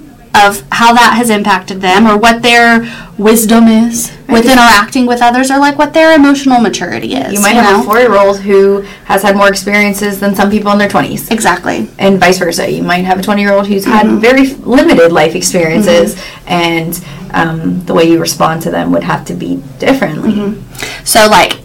of 0.46 0.62
how 0.70 0.92
that 0.92 1.14
has 1.16 1.30
impacted 1.30 1.80
them 1.80 2.06
or 2.06 2.16
what 2.16 2.42
their 2.42 2.86
wisdom 3.18 3.66
is 3.66 4.16
with 4.28 4.44
interacting 4.44 5.06
with 5.06 5.20
others 5.20 5.50
or 5.50 5.58
like 5.58 5.76
what 5.76 5.92
their 5.92 6.14
emotional 6.14 6.60
maturity 6.60 7.14
is. 7.14 7.32
You 7.32 7.40
might 7.40 7.54
have 7.54 7.76
know? 7.76 7.82
a 7.82 7.84
four 7.84 7.98
year 7.98 8.16
old 8.16 8.40
who 8.40 8.82
has 9.04 9.22
had 9.22 9.36
more 9.36 9.48
experiences 9.48 10.20
than 10.20 10.34
some 10.34 10.50
people 10.50 10.70
in 10.72 10.78
their 10.78 10.88
20s. 10.88 11.30
Exactly. 11.30 11.88
and 11.98 12.20
vice 12.20 12.38
versa. 12.38 12.70
You 12.70 12.82
might 12.82 13.04
have 13.04 13.18
a 13.18 13.22
20 13.22 13.42
year 13.42 13.52
old 13.52 13.66
who's 13.66 13.84
had 13.84 14.06
mm-hmm. 14.06 14.18
very 14.18 14.46
limited 14.54 15.12
life 15.12 15.34
experiences, 15.34 16.14
mm-hmm. 16.14 16.48
and 16.48 17.04
um, 17.32 17.84
the 17.84 17.94
way 17.94 18.04
you 18.04 18.18
respond 18.20 18.62
to 18.62 18.70
them 18.70 18.92
would 18.92 19.04
have 19.04 19.24
to 19.26 19.34
be 19.34 19.62
differently. 19.78 20.32
Mm-hmm. 20.32 21.04
So 21.04 21.28
like 21.28 21.60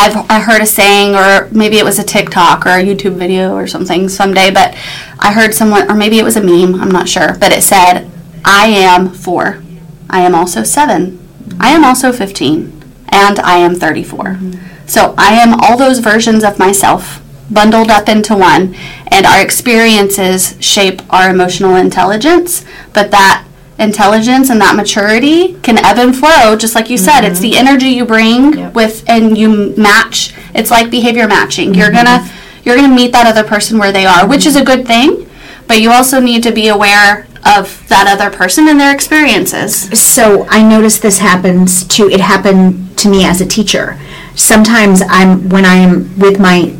I've 0.00 0.30
I 0.30 0.40
heard 0.40 0.62
a 0.62 0.66
saying 0.66 1.14
or 1.14 1.48
maybe 1.52 1.76
it 1.76 1.84
was 1.84 1.98
a 1.98 2.02
TikTok 2.02 2.64
or 2.64 2.70
a 2.70 2.82
YouTube 2.82 3.16
video 3.16 3.54
or 3.54 3.66
something 3.66 4.08
someday, 4.08 4.50
but 4.50 4.74
I 5.18 5.32
heard 5.32 5.52
someone 5.52 5.90
or 5.90 5.94
maybe 5.94 6.18
it 6.18 6.24
was 6.24 6.36
a 6.36 6.42
meme, 6.42 6.80
I'm 6.80 6.90
not 6.90 7.08
sure, 7.08 7.36
but 7.38 7.52
it 7.52 7.62
said, 7.62 8.10
I 8.44 8.68
am 8.68 9.10
four. 9.10 9.62
I 10.08 10.20
am 10.20 10.34
also 10.34 10.62
seven. 10.62 11.18
I 11.60 11.70
am 11.70 11.84
also 11.84 12.12
fifteen. 12.12 12.76
And 13.10 13.38
I 13.40 13.58
am 13.58 13.74
thirty 13.74 14.02
mm-hmm. 14.04 14.86
So 14.86 15.14
I 15.18 15.34
am 15.34 15.60
all 15.60 15.76
those 15.76 15.98
versions 15.98 16.44
of 16.44 16.58
myself 16.58 17.22
bundled 17.50 17.90
up 17.90 18.08
into 18.08 18.36
one 18.36 18.74
and 19.08 19.26
our 19.26 19.42
experiences 19.42 20.56
shape 20.60 21.02
our 21.12 21.28
emotional 21.28 21.76
intelligence, 21.76 22.64
but 22.94 23.10
that 23.10 23.46
intelligence 23.80 24.50
and 24.50 24.60
that 24.60 24.76
maturity 24.76 25.54
can 25.62 25.78
ebb 25.78 25.98
and 25.98 26.16
flow 26.16 26.56
just 26.56 26.74
like 26.74 26.90
you 26.90 26.98
said 26.98 27.22
it's 27.22 27.40
mm-hmm. 27.40 27.50
the 27.50 27.56
energy 27.56 27.88
you 27.88 28.04
bring 28.04 28.52
Yep. 28.52 28.74
with 28.74 29.04
and 29.08 29.36
you 29.36 29.74
match 29.76 30.34
it's 30.54 30.70
like 30.70 30.90
behavior 30.90 31.26
matching 31.26 31.74
you're 31.74 31.86
mm-hmm. 31.90 32.04
gonna 32.04 32.30
you're 32.62 32.76
gonna 32.76 32.94
meet 32.94 33.12
that 33.12 33.26
other 33.26 33.46
person 33.48 33.78
where 33.78 33.92
they 33.92 34.06
are 34.06 34.28
which 34.28 34.46
is 34.46 34.56
a 34.56 34.64
good 34.64 34.86
thing 34.86 35.26
but 35.66 35.80
you 35.80 35.90
also 35.90 36.20
need 36.20 36.42
to 36.42 36.52
be 36.52 36.68
aware 36.68 37.26
of 37.46 37.88
that 37.88 38.06
other 38.06 38.34
person 38.34 38.68
and 38.68 38.78
their 38.78 38.92
experiences 38.92 39.88
So 39.98 40.46
I 40.48 40.62
noticed 40.62 41.02
this 41.02 41.18
happens 41.18 41.86
to 41.88 42.08
it 42.08 42.20
happened 42.20 42.98
to 42.98 43.08
me 43.08 43.24
as 43.24 43.40
a 43.40 43.46
teacher. 43.46 43.98
Sometimes 44.34 45.02
I'm 45.08 45.48
when 45.48 45.64
I'm 45.64 46.18
with 46.18 46.38
my 46.38 46.74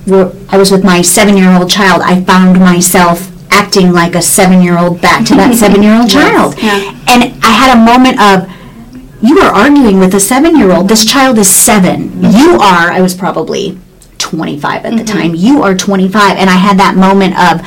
I 0.50 0.56
was 0.58 0.70
with 0.70 0.84
my 0.84 1.02
seven 1.02 1.36
year 1.36 1.50
old 1.50 1.70
child. 1.70 2.02
I 2.02 2.22
found 2.22 2.58
myself 2.60 3.29
acting 3.50 3.92
like 3.92 4.14
a 4.14 4.22
seven 4.22 4.62
year 4.62 4.78
old 4.78 5.00
back 5.00 5.26
to 5.26 5.34
that 5.34 5.54
seven 5.64 5.82
year 5.82 5.96
old 5.98 6.10
child, 6.10 6.54
Yeah. 6.58 6.96
and 7.08 7.34
I 7.42 7.50
had 7.50 7.76
a 7.76 7.80
moment 7.80 8.20
of. 8.20 8.56
You 9.22 9.38
are 9.40 9.52
arguing 9.52 9.98
with 9.98 10.14
a 10.14 10.20
seven 10.20 10.56
year 10.56 10.70
old. 10.72 10.88
This 10.88 11.04
child 11.04 11.36
is 11.36 11.54
seven. 11.54 12.22
You 12.32 12.52
are, 12.54 12.90
I 12.90 13.02
was 13.02 13.12
probably 13.14 13.78
25 14.16 14.86
at 14.86 14.90
the 14.92 14.96
mm-hmm. 14.96 15.04
time. 15.04 15.34
You 15.34 15.62
are 15.62 15.76
25. 15.76 16.38
And 16.38 16.48
I 16.48 16.54
had 16.54 16.78
that 16.78 16.96
moment 16.96 17.36
of, 17.38 17.60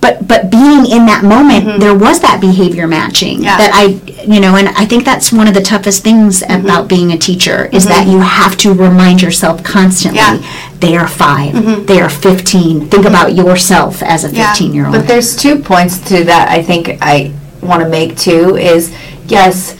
but 0.00 0.26
but 0.26 0.50
being 0.50 0.86
in 0.86 1.06
that 1.06 1.22
moment, 1.22 1.64
mm-hmm. 1.64 1.78
there 1.78 1.94
was 1.94 2.20
that 2.20 2.40
behavior 2.40 2.86
matching 2.86 3.42
Yeah. 3.42 3.58
that 3.58 3.70
I, 3.74 4.22
you 4.22 4.40
know, 4.40 4.56
and 4.56 4.68
I 4.68 4.86
think 4.86 5.04
that's 5.04 5.32
one 5.32 5.46
of 5.46 5.54
the 5.54 5.60
toughest 5.60 6.02
things 6.02 6.40
mm-hmm. 6.40 6.64
about 6.64 6.88
being 6.88 7.12
a 7.12 7.18
teacher 7.18 7.68
is 7.72 7.86
that 7.86 8.04
mm-hmm. 8.04 8.12
you 8.12 8.20
have 8.20 8.56
to 8.58 8.72
remind 8.72 9.20
yourself 9.20 9.62
constantly. 9.62 10.18
Yeah. 10.18 10.68
They 10.78 10.96
are 10.96 11.08
5 11.08 11.86
They 11.86 12.00
are 12.00 12.08
15. 12.08 12.88
Think 12.88 13.04
about 13.04 13.34
yourself 13.34 14.02
as 14.02 14.24
a 14.24 14.30
Yeah. 14.30 14.52
15 14.52 14.74
year 14.74 14.86
old. 14.86 14.94
But 14.94 15.06
there's 15.06 15.36
two 15.36 15.58
points 15.58 15.98
to 16.08 16.24
that 16.24 16.48
I 16.48 16.62
think 16.62 16.98
I 17.02 17.32
want 17.62 17.82
to 17.82 17.88
make 17.88 18.16
too 18.16 18.56
is 18.56 18.94
yes, 19.26 19.76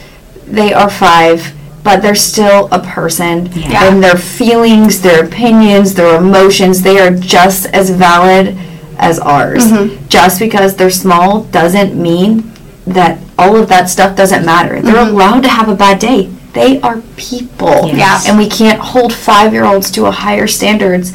they 0.46 0.72
are 0.72 0.90
five, 0.90 1.54
but 1.82 2.02
they're 2.02 2.14
still 2.14 2.68
a 2.70 2.80
person. 2.80 3.50
Yeah. 3.52 3.88
And 3.88 4.02
their 4.02 4.16
feelings, 4.16 5.00
their 5.00 5.24
opinions, 5.24 5.94
their 5.94 6.18
emotions, 6.18 6.82
they 6.82 6.98
are 6.98 7.10
just 7.10 7.66
as 7.66 7.90
valid 7.90 8.56
as 9.00 9.18
ours. 9.18 9.64
Mm-hmm. 9.64 10.06
Just 10.08 10.38
because 10.38 10.76
they're 10.76 10.90
small 10.90 11.44
doesn't 11.44 12.00
mean 12.00 12.52
that 12.86 13.18
all 13.38 13.56
of 13.56 13.68
that 13.68 13.88
stuff 13.88 14.16
doesn't 14.16 14.44
matter. 14.44 14.80
They're 14.80 15.08
allowed 15.08 15.42
to 15.42 15.48
have 15.48 15.68
a 15.68 15.74
bad 15.74 15.98
day. 15.98 16.26
They 16.52 16.80
are 16.80 17.00
people. 17.16 17.68
Mm-hmm. 17.68 17.98
Yeah. 17.98 18.20
And 18.26 18.38
we 18.38 18.48
can't 18.48 18.80
hold 18.80 19.12
five 19.12 19.52
year 19.52 19.64
olds 19.64 19.90
to 19.92 20.06
a 20.06 20.10
higher 20.10 20.46
standards 20.46 21.12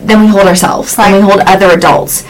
than 0.00 0.20
we 0.20 0.26
hold 0.28 0.46
ourselves, 0.46 0.94
than 0.94 1.14
we 1.14 1.20
hold 1.20 1.40
other 1.40 1.70
adults. 1.70 2.24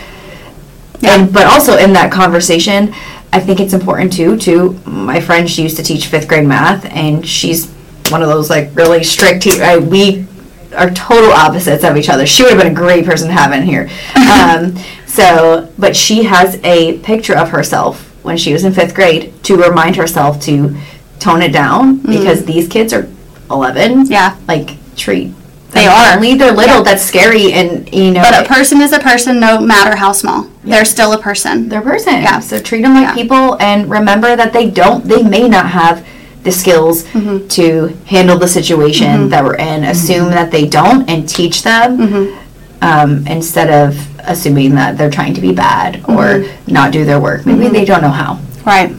Yeah. 1.01 1.17
And 1.17 1.33
but 1.33 1.47
also 1.47 1.77
in 1.77 1.93
that 1.93 2.11
conversation, 2.11 2.95
I 3.33 3.41
think 3.41 3.61
it's 3.61 3.75
important 3.75 4.13
too. 4.13 4.37
To 4.39 4.73
my 4.87 5.21
friend, 5.21 5.49
she 5.49 5.63
used 5.63 5.77
to 5.77 5.83
teach 5.83 6.07
fifth 6.07 6.27
grade 6.29 6.47
math, 6.47 6.87
and 6.87 7.27
she's 7.27 7.71
one 8.09 8.23
of 8.23 8.29
those 8.29 8.49
like 8.49 8.75
really 8.75 9.05
strict. 9.05 9.43
Te- 9.43 9.61
I, 9.61 9.77
we 9.77 10.27
are 10.77 10.91
total 10.91 11.31
opposites 11.33 11.85
of 11.85 11.97
each 11.97 12.09
other. 12.09 12.27
She 12.27 12.43
would 12.43 12.53
have 12.53 12.63
been 12.63 12.73
a 12.73 12.75
great 12.75 13.05
person 13.05 13.29
to 13.29 13.33
have 13.35 13.53
in 13.53 13.63
here. 13.63 13.89
Um, 14.17 14.77
so, 15.07 15.73
but 15.79 15.97
she 15.97 16.25
has 16.25 16.61
a 16.65 16.99
picture 17.01 17.37
of 17.37 17.51
herself 17.51 18.03
when 18.25 18.37
she 18.37 18.53
was 18.53 18.65
in 18.65 18.73
fifth 18.73 18.95
grade 18.95 19.33
to 19.45 19.57
remind 19.57 19.97
herself 19.97 20.41
to 20.43 20.77
tone 21.19 21.43
it 21.43 21.53
down 21.53 21.99
because 21.99 22.45
these 22.45 22.69
kids 22.69 22.93
are 22.93 23.09
eleven. 23.51 24.05
Mm. 24.05 24.11
Yeah. 24.11 24.37
like 24.49 24.77
treat. 24.97 25.33
They 25.71 25.87
are. 25.87 26.07
friendly. 26.13 26.35
They're 26.35 26.53
little. 26.53 26.83
That's 26.83 27.03
scary, 27.03 27.53
and 27.53 27.93
you 27.93 28.13
know. 28.13 28.23
But 28.23 28.45
a 28.45 28.49
person 28.49 28.81
is 28.81 28.93
a 28.93 28.99
person 29.01 29.41
no 29.41 29.61
matter 29.61 29.97
how 29.97 30.13
small. 30.13 30.49
They're 30.65 30.85
still 30.85 31.13
a 31.13 31.19
person. 31.19 31.69
They're 31.69 31.81
a 31.81 31.85
person. 31.85 32.15
Yeah. 32.15 32.41
So 32.41 32.61
treat 32.61 32.83
them 32.83 32.95
like 32.95 33.09
Yeah. 33.09 33.15
people 33.15 33.61
and 33.61 33.91
remember 33.91 34.37
that 34.37 34.53
they 34.53 34.71
don't, 34.71 35.05
they 35.05 35.23
may 35.23 35.49
not 35.49 35.67
have 35.71 36.07
the 36.47 36.53
skills 36.53 36.97
Mm-hmm. 37.13 37.49
to 37.59 37.89
handle 38.15 38.39
the 38.39 38.49
situation 38.59 39.29
that 39.33 39.43
we're 39.45 39.57
in. 39.73 39.85
Assume 39.85 40.29
that 40.39 40.49
they 40.51 40.67
don't 40.79 41.03
and 41.13 41.29
teach 41.29 41.57
them 41.71 41.89
Mm-hmm. 41.99 42.25
um, 42.91 43.27
instead 43.27 43.69
of 43.83 43.89
assuming 44.33 44.75
that 44.81 44.97
they're 44.97 45.11
trying 45.19 45.35
to 45.35 45.41
be 45.49 45.53
bad 45.53 45.97
or 46.09 46.25
Mm-hmm. 46.41 46.73
not 46.73 46.93
do 46.93 47.05
their 47.05 47.21
work. 47.21 47.45
Maybe 47.47 47.69
they 47.69 47.85
don't 47.85 48.03
know 48.07 48.17
how. 48.23 48.41
Right. 48.65 48.91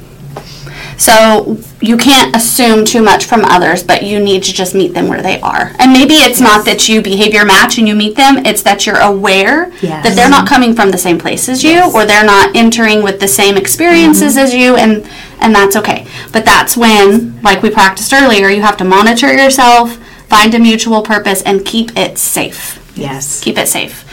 So 0.98 1.58
you 1.80 1.96
can't 1.96 2.36
assume 2.36 2.84
too 2.84 3.04
much 3.04 3.26
from 3.26 3.46
others, 3.46 3.84
but 3.84 4.02
you 4.04 4.20
need 4.20 4.44
to 4.44 4.54
just 4.54 4.74
meet 4.74 4.94
them 4.96 5.08
where 5.08 5.22
they 5.22 5.40
are. 5.42 5.72
And 5.78 5.94
maybe 5.94 6.16
it's 6.16 6.42
not 6.42 6.66
that 6.66 6.90
you 6.90 7.02
behavior 7.02 7.46
match 7.46 7.78
and 7.78 7.88
you 7.88 7.94
meet 7.96 8.16
them, 8.16 8.46
it's 8.46 8.64
that 8.64 8.86
you're 8.88 9.00
aware 9.00 9.72
Yes. 9.82 10.04
that 10.04 10.16
they're 10.16 10.30
not 10.30 10.48
coming 10.48 10.74
from 10.74 10.90
the 10.90 10.98
same 10.98 11.20
place 11.20 11.48
as 11.50 11.64
you 11.64 11.84
or 11.94 12.06
they're 12.06 12.26
not 12.26 12.56
entering 12.56 13.04
with 13.04 13.20
the 13.20 13.28
same 13.28 13.58
experiences 13.58 14.38
as 14.38 14.54
you 14.56 14.76
and 14.76 15.08
and 15.40 15.54
that's 15.54 15.76
okay. 15.76 16.08
But 16.34 16.46
that's 16.46 16.76
when, 16.76 17.40
like 17.44 17.62
we 17.62 17.70
practiced 17.70 18.12
earlier, 18.12 18.50
you 18.50 18.64
have 18.64 18.76
to 18.78 18.84
monitor 18.84 19.32
yourself, 19.32 19.98
find 20.28 20.56
a 20.56 20.60
mutual 20.60 21.04
purpose 21.04 21.44
and 21.44 21.64
keep 21.64 21.96
it 21.96 22.18
safe. 22.18 22.92
yes. 22.98 23.40
Keep 23.42 23.60
it 23.60 23.68
safe. 23.68 24.04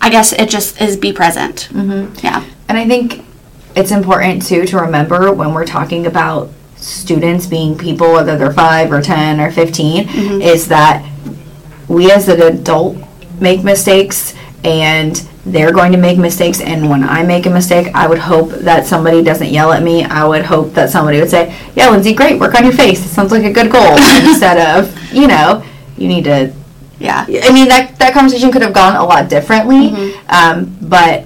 I 0.00 0.10
guess 0.10 0.32
it 0.32 0.48
just 0.48 0.80
is 0.80 0.96
be 0.96 1.12
present. 1.12 1.68
Mm-hmm. 1.72 2.24
Yeah. 2.24 2.44
And 2.68 2.78
I 2.78 2.86
think 2.86 3.24
it's 3.78 3.92
important 3.92 4.44
too 4.44 4.66
to 4.66 4.78
remember 4.78 5.32
when 5.32 5.54
we're 5.54 5.66
talking 5.66 6.06
about 6.06 6.50
students 6.76 7.46
being 7.46 7.78
people, 7.78 8.12
whether 8.12 8.36
they're 8.36 8.52
five 8.52 8.90
or 8.92 9.00
10 9.00 9.40
or 9.40 9.52
15, 9.52 10.08
is 10.42 10.66
that 10.68 11.08
we 11.86 12.10
as 12.10 12.28
an 12.28 12.42
adult 12.42 12.96
make 13.40 13.62
mistakes 13.62 14.34
and 14.64 15.16
they're 15.46 15.72
going 15.72 15.92
to 15.92 15.98
make 15.98 16.18
mistakes. 16.18 16.60
And 16.60 16.90
when 16.90 17.04
I 17.04 17.22
make 17.22 17.46
a 17.46 17.50
mistake, 17.50 17.88
I 17.94 18.08
would 18.08 18.18
hope 18.18 18.50
that 18.50 18.84
somebody 18.84 19.22
doesn't 19.22 19.48
yell 19.48 19.72
at 19.72 19.82
me. 19.84 20.04
I 20.04 20.26
would 20.26 20.44
hope 20.44 20.74
that 20.74 20.90
somebody 20.90 21.20
would 21.20 21.30
say, 21.30 21.56
Yeah, 21.76 21.88
Lindsay, 21.90 22.14
great, 22.14 22.40
work 22.40 22.54
on 22.56 22.64
your 22.64 22.74
face. 22.74 23.04
It 23.04 23.08
sounds 23.08 23.30
like 23.30 23.44
a 23.44 23.52
good 23.52 23.70
goal. 23.70 23.96
Instead 24.26 24.58
of, 24.58 25.12
you 25.12 25.28
know, 25.28 25.64
you 25.96 26.08
need 26.08 26.24
to 26.24 26.52
Yeah. 27.28 27.44
I 27.44 27.52
mean 27.52 27.68
that 27.68 27.96
that 28.00 28.12
conversation 28.12 28.50
could 28.50 28.62
have 28.62 28.74
gone 28.74 28.96
a 28.96 29.04
lot 29.04 29.28
differently, 29.28 29.94
um, 30.28 30.76
but 30.82 31.24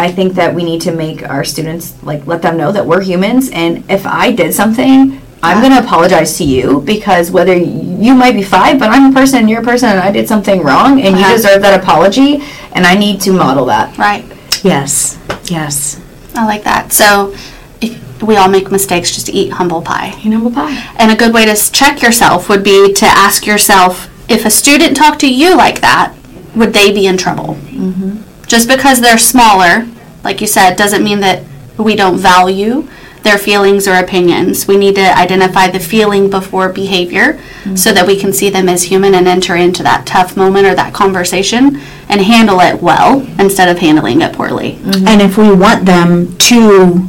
I 0.00 0.10
think 0.10 0.34
that 0.34 0.54
we 0.54 0.64
need 0.64 0.80
to 0.82 0.92
make 0.92 1.28
our 1.28 1.44
students 1.44 1.84
like 2.02 2.26
let 2.26 2.40
them 2.42 2.56
know 2.56 2.72
that 2.72 2.86
we're 2.86 3.02
humans, 3.02 3.50
and 3.52 3.84
if 3.90 4.06
I 4.06 4.32
did 4.32 4.54
something, 4.54 5.20
I'm 5.42 5.60
going 5.62 5.72
to 5.78 5.82
apologize 5.86 6.36
to 6.38 6.44
you 6.44 6.80
because 6.92 7.30
whether 7.30 7.54
you 7.56 8.14
might 8.14 8.34
be 8.34 8.42
five, 8.42 8.78
but 8.78 8.88
I'm 8.90 9.10
a 9.10 9.14
person, 9.14 9.40
and 9.40 9.50
you're 9.50 9.60
a 9.60 9.64
person, 9.72 9.88
and 9.90 10.00
I 10.00 10.10
did 10.10 10.26
something 10.26 10.62
wrong, 10.62 11.00
and 11.00 11.14
Uh-huh. 11.14 11.28
you 11.30 11.36
deserve 11.36 11.60
that 11.62 11.78
apology, 11.82 12.42
and 12.72 12.86
I 12.86 12.94
need 12.94 13.20
to 13.22 13.32
model 13.32 13.66
that. 13.66 13.96
Right. 13.98 14.24
Yes. 14.62 15.18
Yes. 15.50 16.00
I 16.34 16.46
like 16.46 16.64
that. 16.64 16.92
So 16.92 17.34
if 17.80 18.22
we 18.22 18.36
all 18.36 18.48
make 18.48 18.70
mistakes, 18.70 19.10
just 19.14 19.28
eat 19.28 19.50
humble 19.52 19.82
pie. 19.82 20.14
You 20.22 20.30
know, 20.30 20.48
bye. 20.50 20.76
And 20.96 21.10
a 21.10 21.16
good 21.16 21.32
way 21.34 21.44
to 21.46 21.54
check 21.72 22.00
yourself 22.02 22.48
would 22.48 22.62
be 22.64 22.92
to 22.94 23.06
ask 23.06 23.46
yourself 23.46 24.08
if 24.28 24.44
a 24.46 24.50
student 24.50 24.96
talked 24.96 25.20
to 25.20 25.28
you 25.42 25.56
like 25.56 25.80
that, 25.80 26.14
would 26.54 26.72
they 26.72 26.92
be 26.92 27.06
in 27.06 27.16
trouble? 27.18 27.54
Mm-hmm. 27.70 28.29
Just 28.50 28.66
because 28.66 29.00
they're 29.00 29.16
smaller, 29.16 29.86
like 30.24 30.40
you 30.40 30.48
said, 30.48 30.74
doesn't 30.74 31.04
mean 31.04 31.20
that 31.20 31.44
we 31.78 31.94
don't 31.94 32.18
value 32.18 32.88
their 33.22 33.38
feelings 33.38 33.86
or 33.86 33.94
opinions. 33.94 34.66
We 34.66 34.76
need 34.76 34.96
to 34.96 35.16
identify 35.16 35.68
the 35.68 35.78
feeling 35.78 36.28
before 36.28 36.68
behavior 36.72 37.38
so 37.76 37.92
that 37.92 38.08
we 38.08 38.18
can 38.18 38.32
see 38.32 38.50
them 38.50 38.68
as 38.68 38.82
human 38.82 39.14
and 39.14 39.28
enter 39.28 39.54
into 39.54 39.84
that 39.84 40.04
tough 40.04 40.36
moment 40.36 40.66
or 40.66 40.74
that 40.74 40.92
conversation 40.92 41.76
and 42.08 42.20
handle 42.22 42.58
it 42.58 42.82
well 42.82 43.20
instead 43.38 43.68
of 43.68 43.78
handling 43.78 44.20
it 44.20 44.32
poorly. 44.32 44.72
Mm-hmm. 44.72 45.06
And 45.06 45.22
if 45.22 45.38
we 45.38 45.54
want 45.54 45.86
them 45.86 46.36
to 46.38 47.08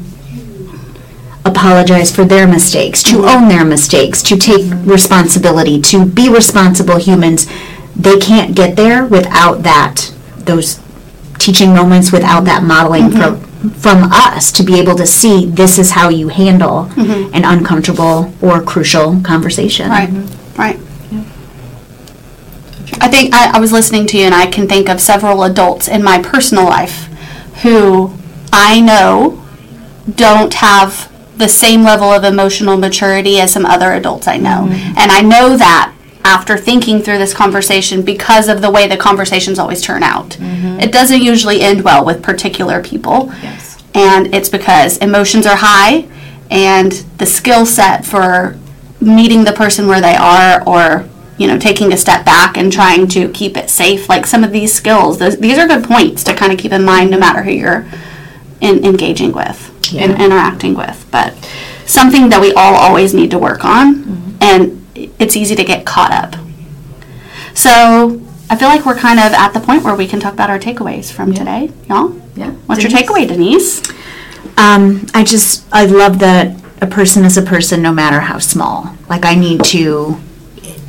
apologize 1.43 2.15
for 2.15 2.23
their 2.23 2.47
mistakes, 2.47 3.01
to 3.01 3.25
own 3.25 3.47
their 3.47 3.65
mistakes, 3.65 4.21
to 4.21 4.37
take 4.37 4.71
responsibility, 4.85 5.81
to 5.81 6.05
be 6.05 6.29
responsible 6.29 6.97
humans, 6.97 7.47
they 7.95 8.19
can't 8.19 8.55
get 8.55 8.75
there 8.75 9.07
without 9.07 9.63
that, 9.63 10.13
those 10.37 10.79
teaching 11.41 11.73
moments, 11.73 12.11
without 12.11 12.45
that 12.45 12.63
modeling 12.63 13.09
mm-hmm. 13.09 13.41
from, 13.41 13.71
from 13.71 14.09
us 14.11 14.51
to 14.53 14.63
be 14.63 14.79
able 14.79 14.95
to 14.95 15.05
see 15.05 15.45
this 15.45 15.79
is 15.79 15.91
how 15.91 16.09
you 16.09 16.27
handle 16.29 16.85
mm-hmm. 16.85 17.33
an 17.33 17.43
uncomfortable 17.43 18.31
or 18.41 18.61
crucial 18.61 19.19
conversation. 19.21 19.89
Right, 19.89 20.09
right. 20.57 20.79
I 23.03 23.07
think 23.07 23.33
I, 23.33 23.57
I 23.57 23.59
was 23.59 23.71
listening 23.71 24.05
to 24.07 24.17
you, 24.17 24.25
and 24.25 24.35
I 24.35 24.45
can 24.45 24.67
think 24.67 24.87
of 24.87 25.01
several 25.01 25.43
adults 25.43 25.87
in 25.87 26.03
my 26.03 26.21
personal 26.21 26.65
life 26.65 27.07
who 27.63 28.13
I 28.53 28.79
know 28.81 29.43
don't 30.15 30.53
have 30.55 31.11
the 31.37 31.47
same 31.47 31.81
level 31.83 32.11
of 32.11 32.23
emotional 32.23 32.77
maturity 32.77 33.39
as 33.39 33.51
some 33.51 33.65
other 33.65 33.93
adults 33.93 34.27
I 34.27 34.37
know. 34.37 34.67
Mm-hmm. 34.69 34.97
And 34.97 35.11
I 35.11 35.21
know 35.21 35.57
that 35.57 35.95
after 36.23 36.57
thinking 36.57 37.01
through 37.01 37.17
this 37.17 37.33
conversation 37.33 38.01
because 38.01 38.47
of 38.47 38.61
the 38.61 38.69
way 38.69 38.87
the 38.87 38.97
conversations 38.97 39.59
always 39.59 39.81
turn 39.81 40.03
out. 40.03 40.31
Mm-hmm. 40.31 40.79
It 40.79 40.91
doesn't 40.91 41.21
usually 41.21 41.61
end 41.61 41.83
well 41.83 42.05
with 42.05 42.21
particular 42.21 42.81
people. 42.81 43.31
Yes. 43.41 43.83
And 43.93 44.33
it's 44.33 44.49
because 44.49 44.97
emotions 44.97 45.45
are 45.45 45.57
high 45.57 46.07
and 46.49 46.91
the 47.17 47.25
skill 47.25 47.65
set 47.65 48.05
for 48.05 48.57
meeting 48.99 49.43
the 49.43 49.53
person 49.53 49.87
where 49.87 50.01
they 50.01 50.15
are 50.15 50.63
or 50.67 51.07
you 51.37 51.47
know 51.47 51.57
taking 51.57 51.91
a 51.91 51.97
step 51.97 52.23
back 52.23 52.57
and 52.57 52.71
trying 52.71 53.07
to 53.07 53.29
keep 53.29 53.57
it 53.57 53.69
safe 53.69 54.07
like 54.07 54.27
some 54.27 54.43
of 54.43 54.51
these 54.51 54.71
skills 54.71 55.17
those, 55.17 55.37
these 55.37 55.57
are 55.57 55.67
good 55.67 55.83
points 55.83 56.23
to 56.23 56.35
kind 56.35 56.53
of 56.53 56.59
keep 56.59 56.71
in 56.71 56.83
mind 56.83 57.09
no 57.09 57.17
matter 57.17 57.41
who 57.41 57.51
you're 57.51 57.85
in, 58.59 58.85
engaging 58.85 59.31
with 59.31 59.69
and 59.95 60.11
Yeah. 60.11 60.25
interacting 60.25 60.75
with 60.75 61.07
but 61.09 61.33
something 61.85 62.29
that 62.29 62.41
we 62.41 62.53
all 62.53 62.75
always 62.75 63.13
need 63.13 63.31
to 63.31 63.39
work 63.39 63.65
on 63.65 63.95
mm-hmm. 63.95 64.37
and 64.41 64.80
it's 64.95 65.35
easy 65.35 65.55
to 65.55 65.63
get 65.63 65.85
caught 65.85 66.11
up. 66.11 66.35
So 67.53 68.21
i 68.49 68.55
feel 68.57 68.67
like 68.67 68.85
we're 68.85 68.97
kind 68.97 69.17
of 69.17 69.31
at 69.31 69.53
the 69.53 69.61
point 69.61 69.81
where 69.81 69.95
we 69.95 70.05
can 70.05 70.19
talk 70.19 70.33
about 70.33 70.49
our 70.49 70.59
takeaways 70.59 71.11
from 71.11 71.33
today. 71.33 71.71
Y'all? 71.87 72.13
Yeah. 72.35 72.51
what's 72.65 72.83
your 72.83 72.91
takeaway 72.91 73.27
denise? 73.27 73.81
Um, 74.57 75.05
I 75.13 75.23
just 75.23 75.65
I 75.71 75.85
love 75.85 76.19
that 76.19 76.61
a 76.81 76.87
person 76.87 77.23
is 77.23 77.37
a 77.37 77.41
person 77.41 77.81
no 77.81 77.93
matter 77.93 78.19
how 78.19 78.39
small. 78.39 78.95
Like 79.07 79.23
I 79.23 79.35
need 79.35 79.63
to 79.65 80.17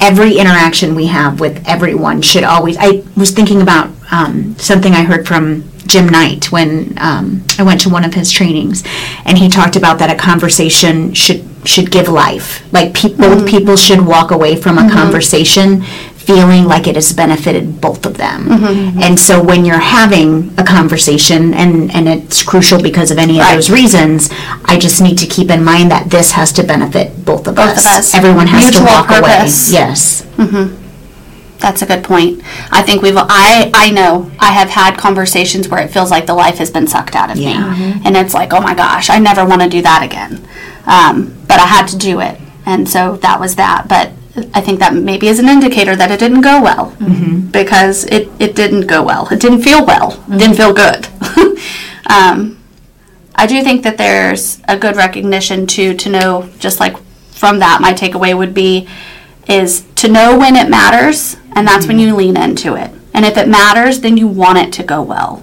every 0.01 0.39
interaction 0.39 0.97
we 0.97 1.07
have 1.07 1.39
with 1.39 1.63
everyone 1.69 2.21
should 2.21 2.43
always 2.43 2.77
I 2.79 3.05
was 3.17 3.31
thinking 3.31 3.63
about 3.63 3.91
um, 4.11 4.57
something 4.59 4.93
I 4.93 5.05
heard 5.05 5.29
from 5.29 5.63
Jim 5.87 6.07
Knight 6.09 6.51
when 6.51 6.99
um, 6.99 7.45
I 7.59 7.63
went 7.63 7.81
to 7.83 7.89
one 7.89 8.05
of 8.05 8.15
his 8.15 8.33
trainings 8.33 8.83
and 9.25 9.39
he 9.39 9.49
talked 9.49 9.77
about 9.77 10.01
that 10.01 10.11
a 10.11 10.17
conversation 10.17 11.15
should 11.15 11.45
should 11.65 11.91
give 11.91 12.09
life 12.09 12.61
like 12.73 12.93
pe- 12.95 13.15
both 13.15 13.39
mm-hmm. 13.39 13.47
people 13.47 13.77
should 13.77 14.05
walk 14.05 14.31
away 14.31 14.57
from 14.57 14.79
a 14.79 14.81
mm-hmm. 14.81 14.91
conversation 14.91 15.83
feeling 16.23 16.65
like 16.65 16.87
it 16.87 16.95
has 16.95 17.13
benefited 17.13 17.81
both 17.81 18.07
of 18.07 18.17
them. 18.17 18.47
Mm-hmm. 18.47 18.65
mm-hmm. 18.65 19.03
And 19.03 19.19
so 19.19 19.43
when 19.43 19.65
you're 19.65 19.79
having 19.79 20.55
a 20.59 20.65
conversation 20.65 21.53
and, 21.55 21.93
and 21.93 22.09
it's 22.09 22.43
crucial 22.43 22.81
because 22.81 23.11
of 23.11 23.19
any 23.19 23.41
of 23.41 23.47
those 23.49 23.71
reasons, 23.71 24.31
I 24.65 24.79
just 24.79 25.03
need 25.03 25.19
to 25.19 25.27
keep 25.27 25.51
in 25.51 25.65
mind 25.65 25.91
that 25.91 26.11
this 26.11 26.33
has 26.33 26.53
to 26.55 26.63
benefit 26.63 27.25
both 27.25 27.49
of 27.49 27.57
Both 27.57 27.77
us. 27.77 27.79
of 27.79 27.87
us. 27.87 28.15
Everyone 28.15 28.47
has 28.47 28.65
Mutual 28.65 28.87
to 28.87 28.93
walk 28.93 29.07
purpose. 29.09 29.71
away. 29.71 29.81
Yes. 29.81 30.27
That's 31.59 31.81
a 31.81 31.87
good 31.87 32.03
point. 32.03 32.43
I 32.73 32.83
think 32.83 33.03
we've 33.03 33.17
I 33.17 33.71
I 33.73 33.91
know 33.93 34.31
I 34.41 34.51
have 34.53 34.69
had 34.69 34.99
conversations 34.99 35.69
where 35.69 35.81
it 35.81 35.93
feels 35.93 36.11
like 36.11 36.27
the 36.27 36.35
life 36.35 36.59
has 36.59 36.73
been 36.73 36.89
sucked 36.89 37.15
out 37.15 37.31
of 37.31 37.37
Yeah. 37.37 37.73
me, 37.77 38.01
and 38.05 38.17
it's 38.17 38.35
like, 38.35 38.53
oh 38.53 38.61
my 38.61 38.75
gosh, 38.75 39.09
I 39.09 39.21
never 39.21 39.45
want 39.45 39.63
to 39.63 39.69
do 39.69 39.81
that 39.83 40.03
again. 40.03 40.45
Um, 40.87 41.37
but 41.47 41.61
I 41.61 41.67
had 41.67 41.87
to 41.89 41.99
do 41.99 42.21
it, 42.21 42.41
and 42.67 42.89
so 42.89 43.17
that 43.19 43.39
was 43.41 43.57
that. 43.57 43.87
But 43.89 44.13
I 44.55 44.61
think 44.61 44.79
that 44.81 44.95
maybe 44.95 45.29
is 45.29 45.39
an 45.39 45.49
indicator 45.49 45.95
that 45.95 46.11
it 46.11 46.19
didn't 46.19 46.41
go 46.41 46.63
well 46.63 46.97
because 47.51 48.05
it 48.05 48.29
it 48.39 48.55
didn't 48.57 48.87
go 48.87 49.03
well. 49.03 49.29
It 49.31 49.41
didn't 49.41 49.63
feel 49.63 49.85
well. 49.85 50.23
It 50.29 50.39
didn't 50.39 50.57
feel 50.57 50.73
good. 50.73 51.07
um, 52.07 52.59
I 53.35 53.47
do 53.47 53.63
think 53.63 53.83
that 53.83 53.99
there's 53.99 54.61
a 54.69 54.77
good 54.79 54.97
recognition 54.97 55.67
too 55.67 55.95
to 55.95 56.09
know 56.09 56.49
just 56.59 56.81
like 56.81 56.97
from 57.31 57.59
that 57.59 57.81
my 57.81 57.93
takeaway 57.93 58.37
would 58.37 58.55
be 58.55 58.89
is 59.49 59.85
to 59.97 60.09
know 60.09 60.39
when 60.39 60.55
it 60.55 60.71
matters 60.71 61.37
and 61.57 61.67
that's 61.67 61.87
when 61.87 61.99
you 61.99 62.15
lean 62.15 62.37
into 62.37 62.77
it 62.77 62.91
and 63.15 63.25
if 63.25 63.37
it 63.37 63.49
matters 63.49 64.01
then 64.01 64.17
you 64.17 64.29
want 64.29 64.59
it 64.59 64.73
to 64.75 64.83
go 64.83 65.03
well 65.03 65.43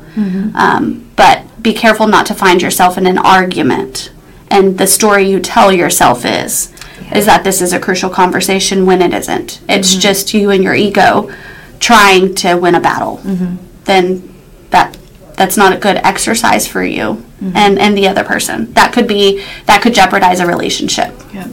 um, 0.56 1.12
but 1.16 1.44
be 1.62 1.74
careful 1.74 2.08
not 2.08 2.26
to 2.26 2.34
find 2.34 2.62
yourself 2.62 2.98
in 2.98 3.06
an 3.06 3.18
argument 3.18 4.12
and 4.50 4.78
the 4.78 4.88
story 4.88 5.30
you 5.30 5.40
tell 5.40 5.72
yourself 5.72 6.26
is 6.26 6.74
is 7.14 7.26
that 7.26 7.44
this 7.44 7.62
is 7.62 7.74
a 7.74 7.80
crucial 7.80 8.10
conversation 8.10 8.86
when 8.86 9.02
it 9.02 9.14
isn't. 9.14 9.62
It's 9.68 9.92
mm-hmm. 9.92 10.00
just 10.00 10.34
you 10.34 10.52
and 10.52 10.64
your 10.64 10.76
ego 10.76 11.34
trying 11.80 12.36
to 12.36 12.56
win 12.56 12.76
a 12.76 12.80
battle. 12.80 13.18
Mm-hmm. 13.18 13.56
Then 13.86 14.36
that 14.70 14.98
that's 15.36 15.58
not 15.58 15.74
a 15.74 15.78
good 15.78 15.98
exercise 15.98 16.68
for 16.68 16.84
you 16.84 17.24
mm-hmm. 17.42 17.56
and 17.56 17.80
and 17.80 17.98
the 17.98 18.08
other 18.08 18.24
person. 18.24 18.72
That 18.74 18.94
could 18.94 19.08
be 19.08 19.44
that 19.66 19.82
could 19.82 19.94
jeopardize 19.94 20.40
a 20.40 20.48
relationship. 20.48 21.14
Yeah. 21.34 21.48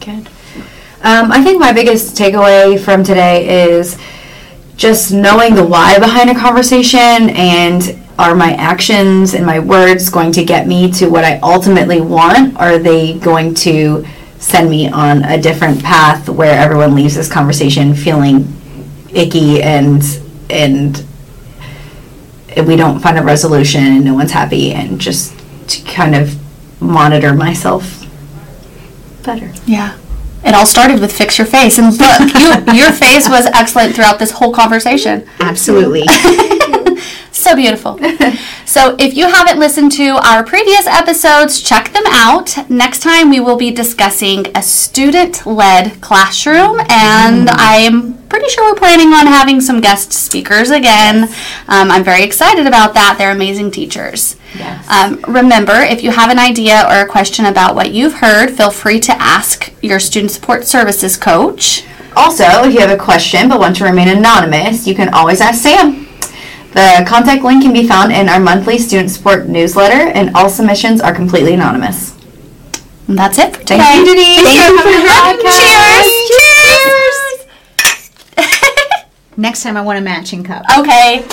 Good. 0.00 0.28
Um, 1.02 1.32
I 1.32 1.42
think 1.42 1.58
my 1.58 1.72
biggest 1.72 2.16
takeaway 2.16 2.78
from 2.78 3.02
today 3.02 3.72
is 3.72 3.98
just 4.76 5.12
knowing 5.12 5.54
the 5.54 5.64
why 5.64 5.98
behind 5.98 6.30
a 6.30 6.34
conversation 6.34 7.30
and 7.30 7.99
are 8.20 8.34
my 8.34 8.52
actions 8.52 9.32
and 9.32 9.46
my 9.46 9.58
words 9.58 10.10
going 10.10 10.30
to 10.30 10.44
get 10.44 10.66
me 10.66 10.92
to 10.92 11.08
what 11.08 11.24
I 11.24 11.38
ultimately 11.38 12.02
want? 12.02 12.54
Are 12.58 12.78
they 12.78 13.18
going 13.18 13.54
to 13.54 14.06
send 14.38 14.68
me 14.68 14.90
on 14.90 15.24
a 15.24 15.40
different 15.40 15.82
path 15.82 16.28
where 16.28 16.60
everyone 16.60 16.94
leaves 16.94 17.14
this 17.14 17.32
conversation 17.32 17.94
feeling 17.94 18.46
icky 19.14 19.62
and 19.62 20.02
and 20.50 21.02
we 22.66 22.76
don't 22.76 23.00
find 23.00 23.18
a 23.18 23.22
resolution 23.22 23.82
and 23.84 24.04
no 24.04 24.14
one's 24.14 24.32
happy 24.32 24.72
and 24.72 25.00
just 25.00 25.34
to 25.68 25.82
kind 25.84 26.14
of 26.14 26.36
monitor 26.80 27.34
myself 27.34 28.06
better. 29.22 29.50
yeah 29.66 29.96
it 30.44 30.54
all 30.54 30.66
started 30.66 31.00
with 31.00 31.12
fix 31.12 31.38
your 31.38 31.46
face 31.46 31.78
and 31.78 31.96
look 31.98 32.34
you, 32.68 32.74
your 32.74 32.92
face 32.92 33.28
was 33.28 33.46
excellent 33.46 33.94
throughout 33.94 34.18
this 34.18 34.32
whole 34.32 34.52
conversation 34.52 35.26
Absolutely. 35.40 36.04
So 37.40 37.56
beautiful. 37.56 37.98
so, 38.66 38.96
if 38.98 39.16
you 39.16 39.26
haven't 39.26 39.58
listened 39.58 39.92
to 39.92 40.20
our 40.22 40.44
previous 40.44 40.86
episodes, 40.86 41.62
check 41.62 41.90
them 41.94 42.02
out. 42.08 42.54
Next 42.68 43.00
time, 43.00 43.30
we 43.30 43.40
will 43.40 43.56
be 43.56 43.70
discussing 43.70 44.44
a 44.54 44.62
student 44.62 45.46
led 45.46 46.02
classroom, 46.02 46.80
and 46.90 47.48
I'm 47.48 48.18
pretty 48.28 48.50
sure 48.50 48.70
we're 48.70 48.78
planning 48.78 49.14
on 49.14 49.26
having 49.26 49.62
some 49.62 49.80
guest 49.80 50.12
speakers 50.12 50.68
again. 50.68 51.30
Um, 51.66 51.90
I'm 51.90 52.04
very 52.04 52.24
excited 52.24 52.66
about 52.66 52.92
that. 52.92 53.14
They're 53.16 53.32
amazing 53.32 53.70
teachers. 53.70 54.36
Yes. 54.54 54.86
Um, 54.90 55.24
remember, 55.26 55.76
if 55.76 56.04
you 56.04 56.10
have 56.10 56.30
an 56.30 56.38
idea 56.38 56.84
or 56.90 57.00
a 57.00 57.08
question 57.08 57.46
about 57.46 57.74
what 57.74 57.90
you've 57.90 58.12
heard, 58.12 58.50
feel 58.50 58.70
free 58.70 59.00
to 59.00 59.12
ask 59.12 59.72
your 59.80 59.98
student 59.98 60.30
support 60.30 60.66
services 60.66 61.16
coach. 61.16 61.86
Also, 62.14 62.44
if 62.64 62.74
you 62.74 62.80
have 62.80 62.90
a 62.90 63.02
question 63.02 63.48
but 63.48 63.58
want 63.58 63.76
to 63.76 63.84
remain 63.84 64.08
anonymous, 64.08 64.86
you 64.86 64.94
can 64.94 65.08
always 65.14 65.40
ask 65.40 65.62
Sam. 65.62 66.06
The 66.72 67.04
contact 67.08 67.42
link 67.42 67.62
can 67.62 67.72
be 67.72 67.86
found 67.86 68.12
in 68.12 68.28
our 68.28 68.38
monthly 68.38 68.78
student 68.78 69.10
support 69.10 69.48
newsletter, 69.48 70.08
and 70.10 70.34
all 70.36 70.48
submissions 70.48 71.00
are 71.00 71.14
completely 71.14 71.54
anonymous. 71.54 72.16
And 73.08 73.18
that's 73.18 73.38
it 73.38 73.52
for 73.54 73.60
today. 73.60 73.78
Thank 73.78 74.06
you, 74.06 74.14
Denise. 74.14 74.42
Thank 74.44 74.70
you 74.70 74.78
for 74.78 74.88
having 75.10 75.44
me. 75.44 75.50
Cheers! 75.98 77.46
Cheers! 78.38 79.06
Next 79.36 79.62
time 79.64 79.76
I 79.76 79.80
want 79.80 79.98
a 79.98 80.02
matching 80.02 80.44
cup. 80.44 80.64
okay. 80.78 81.24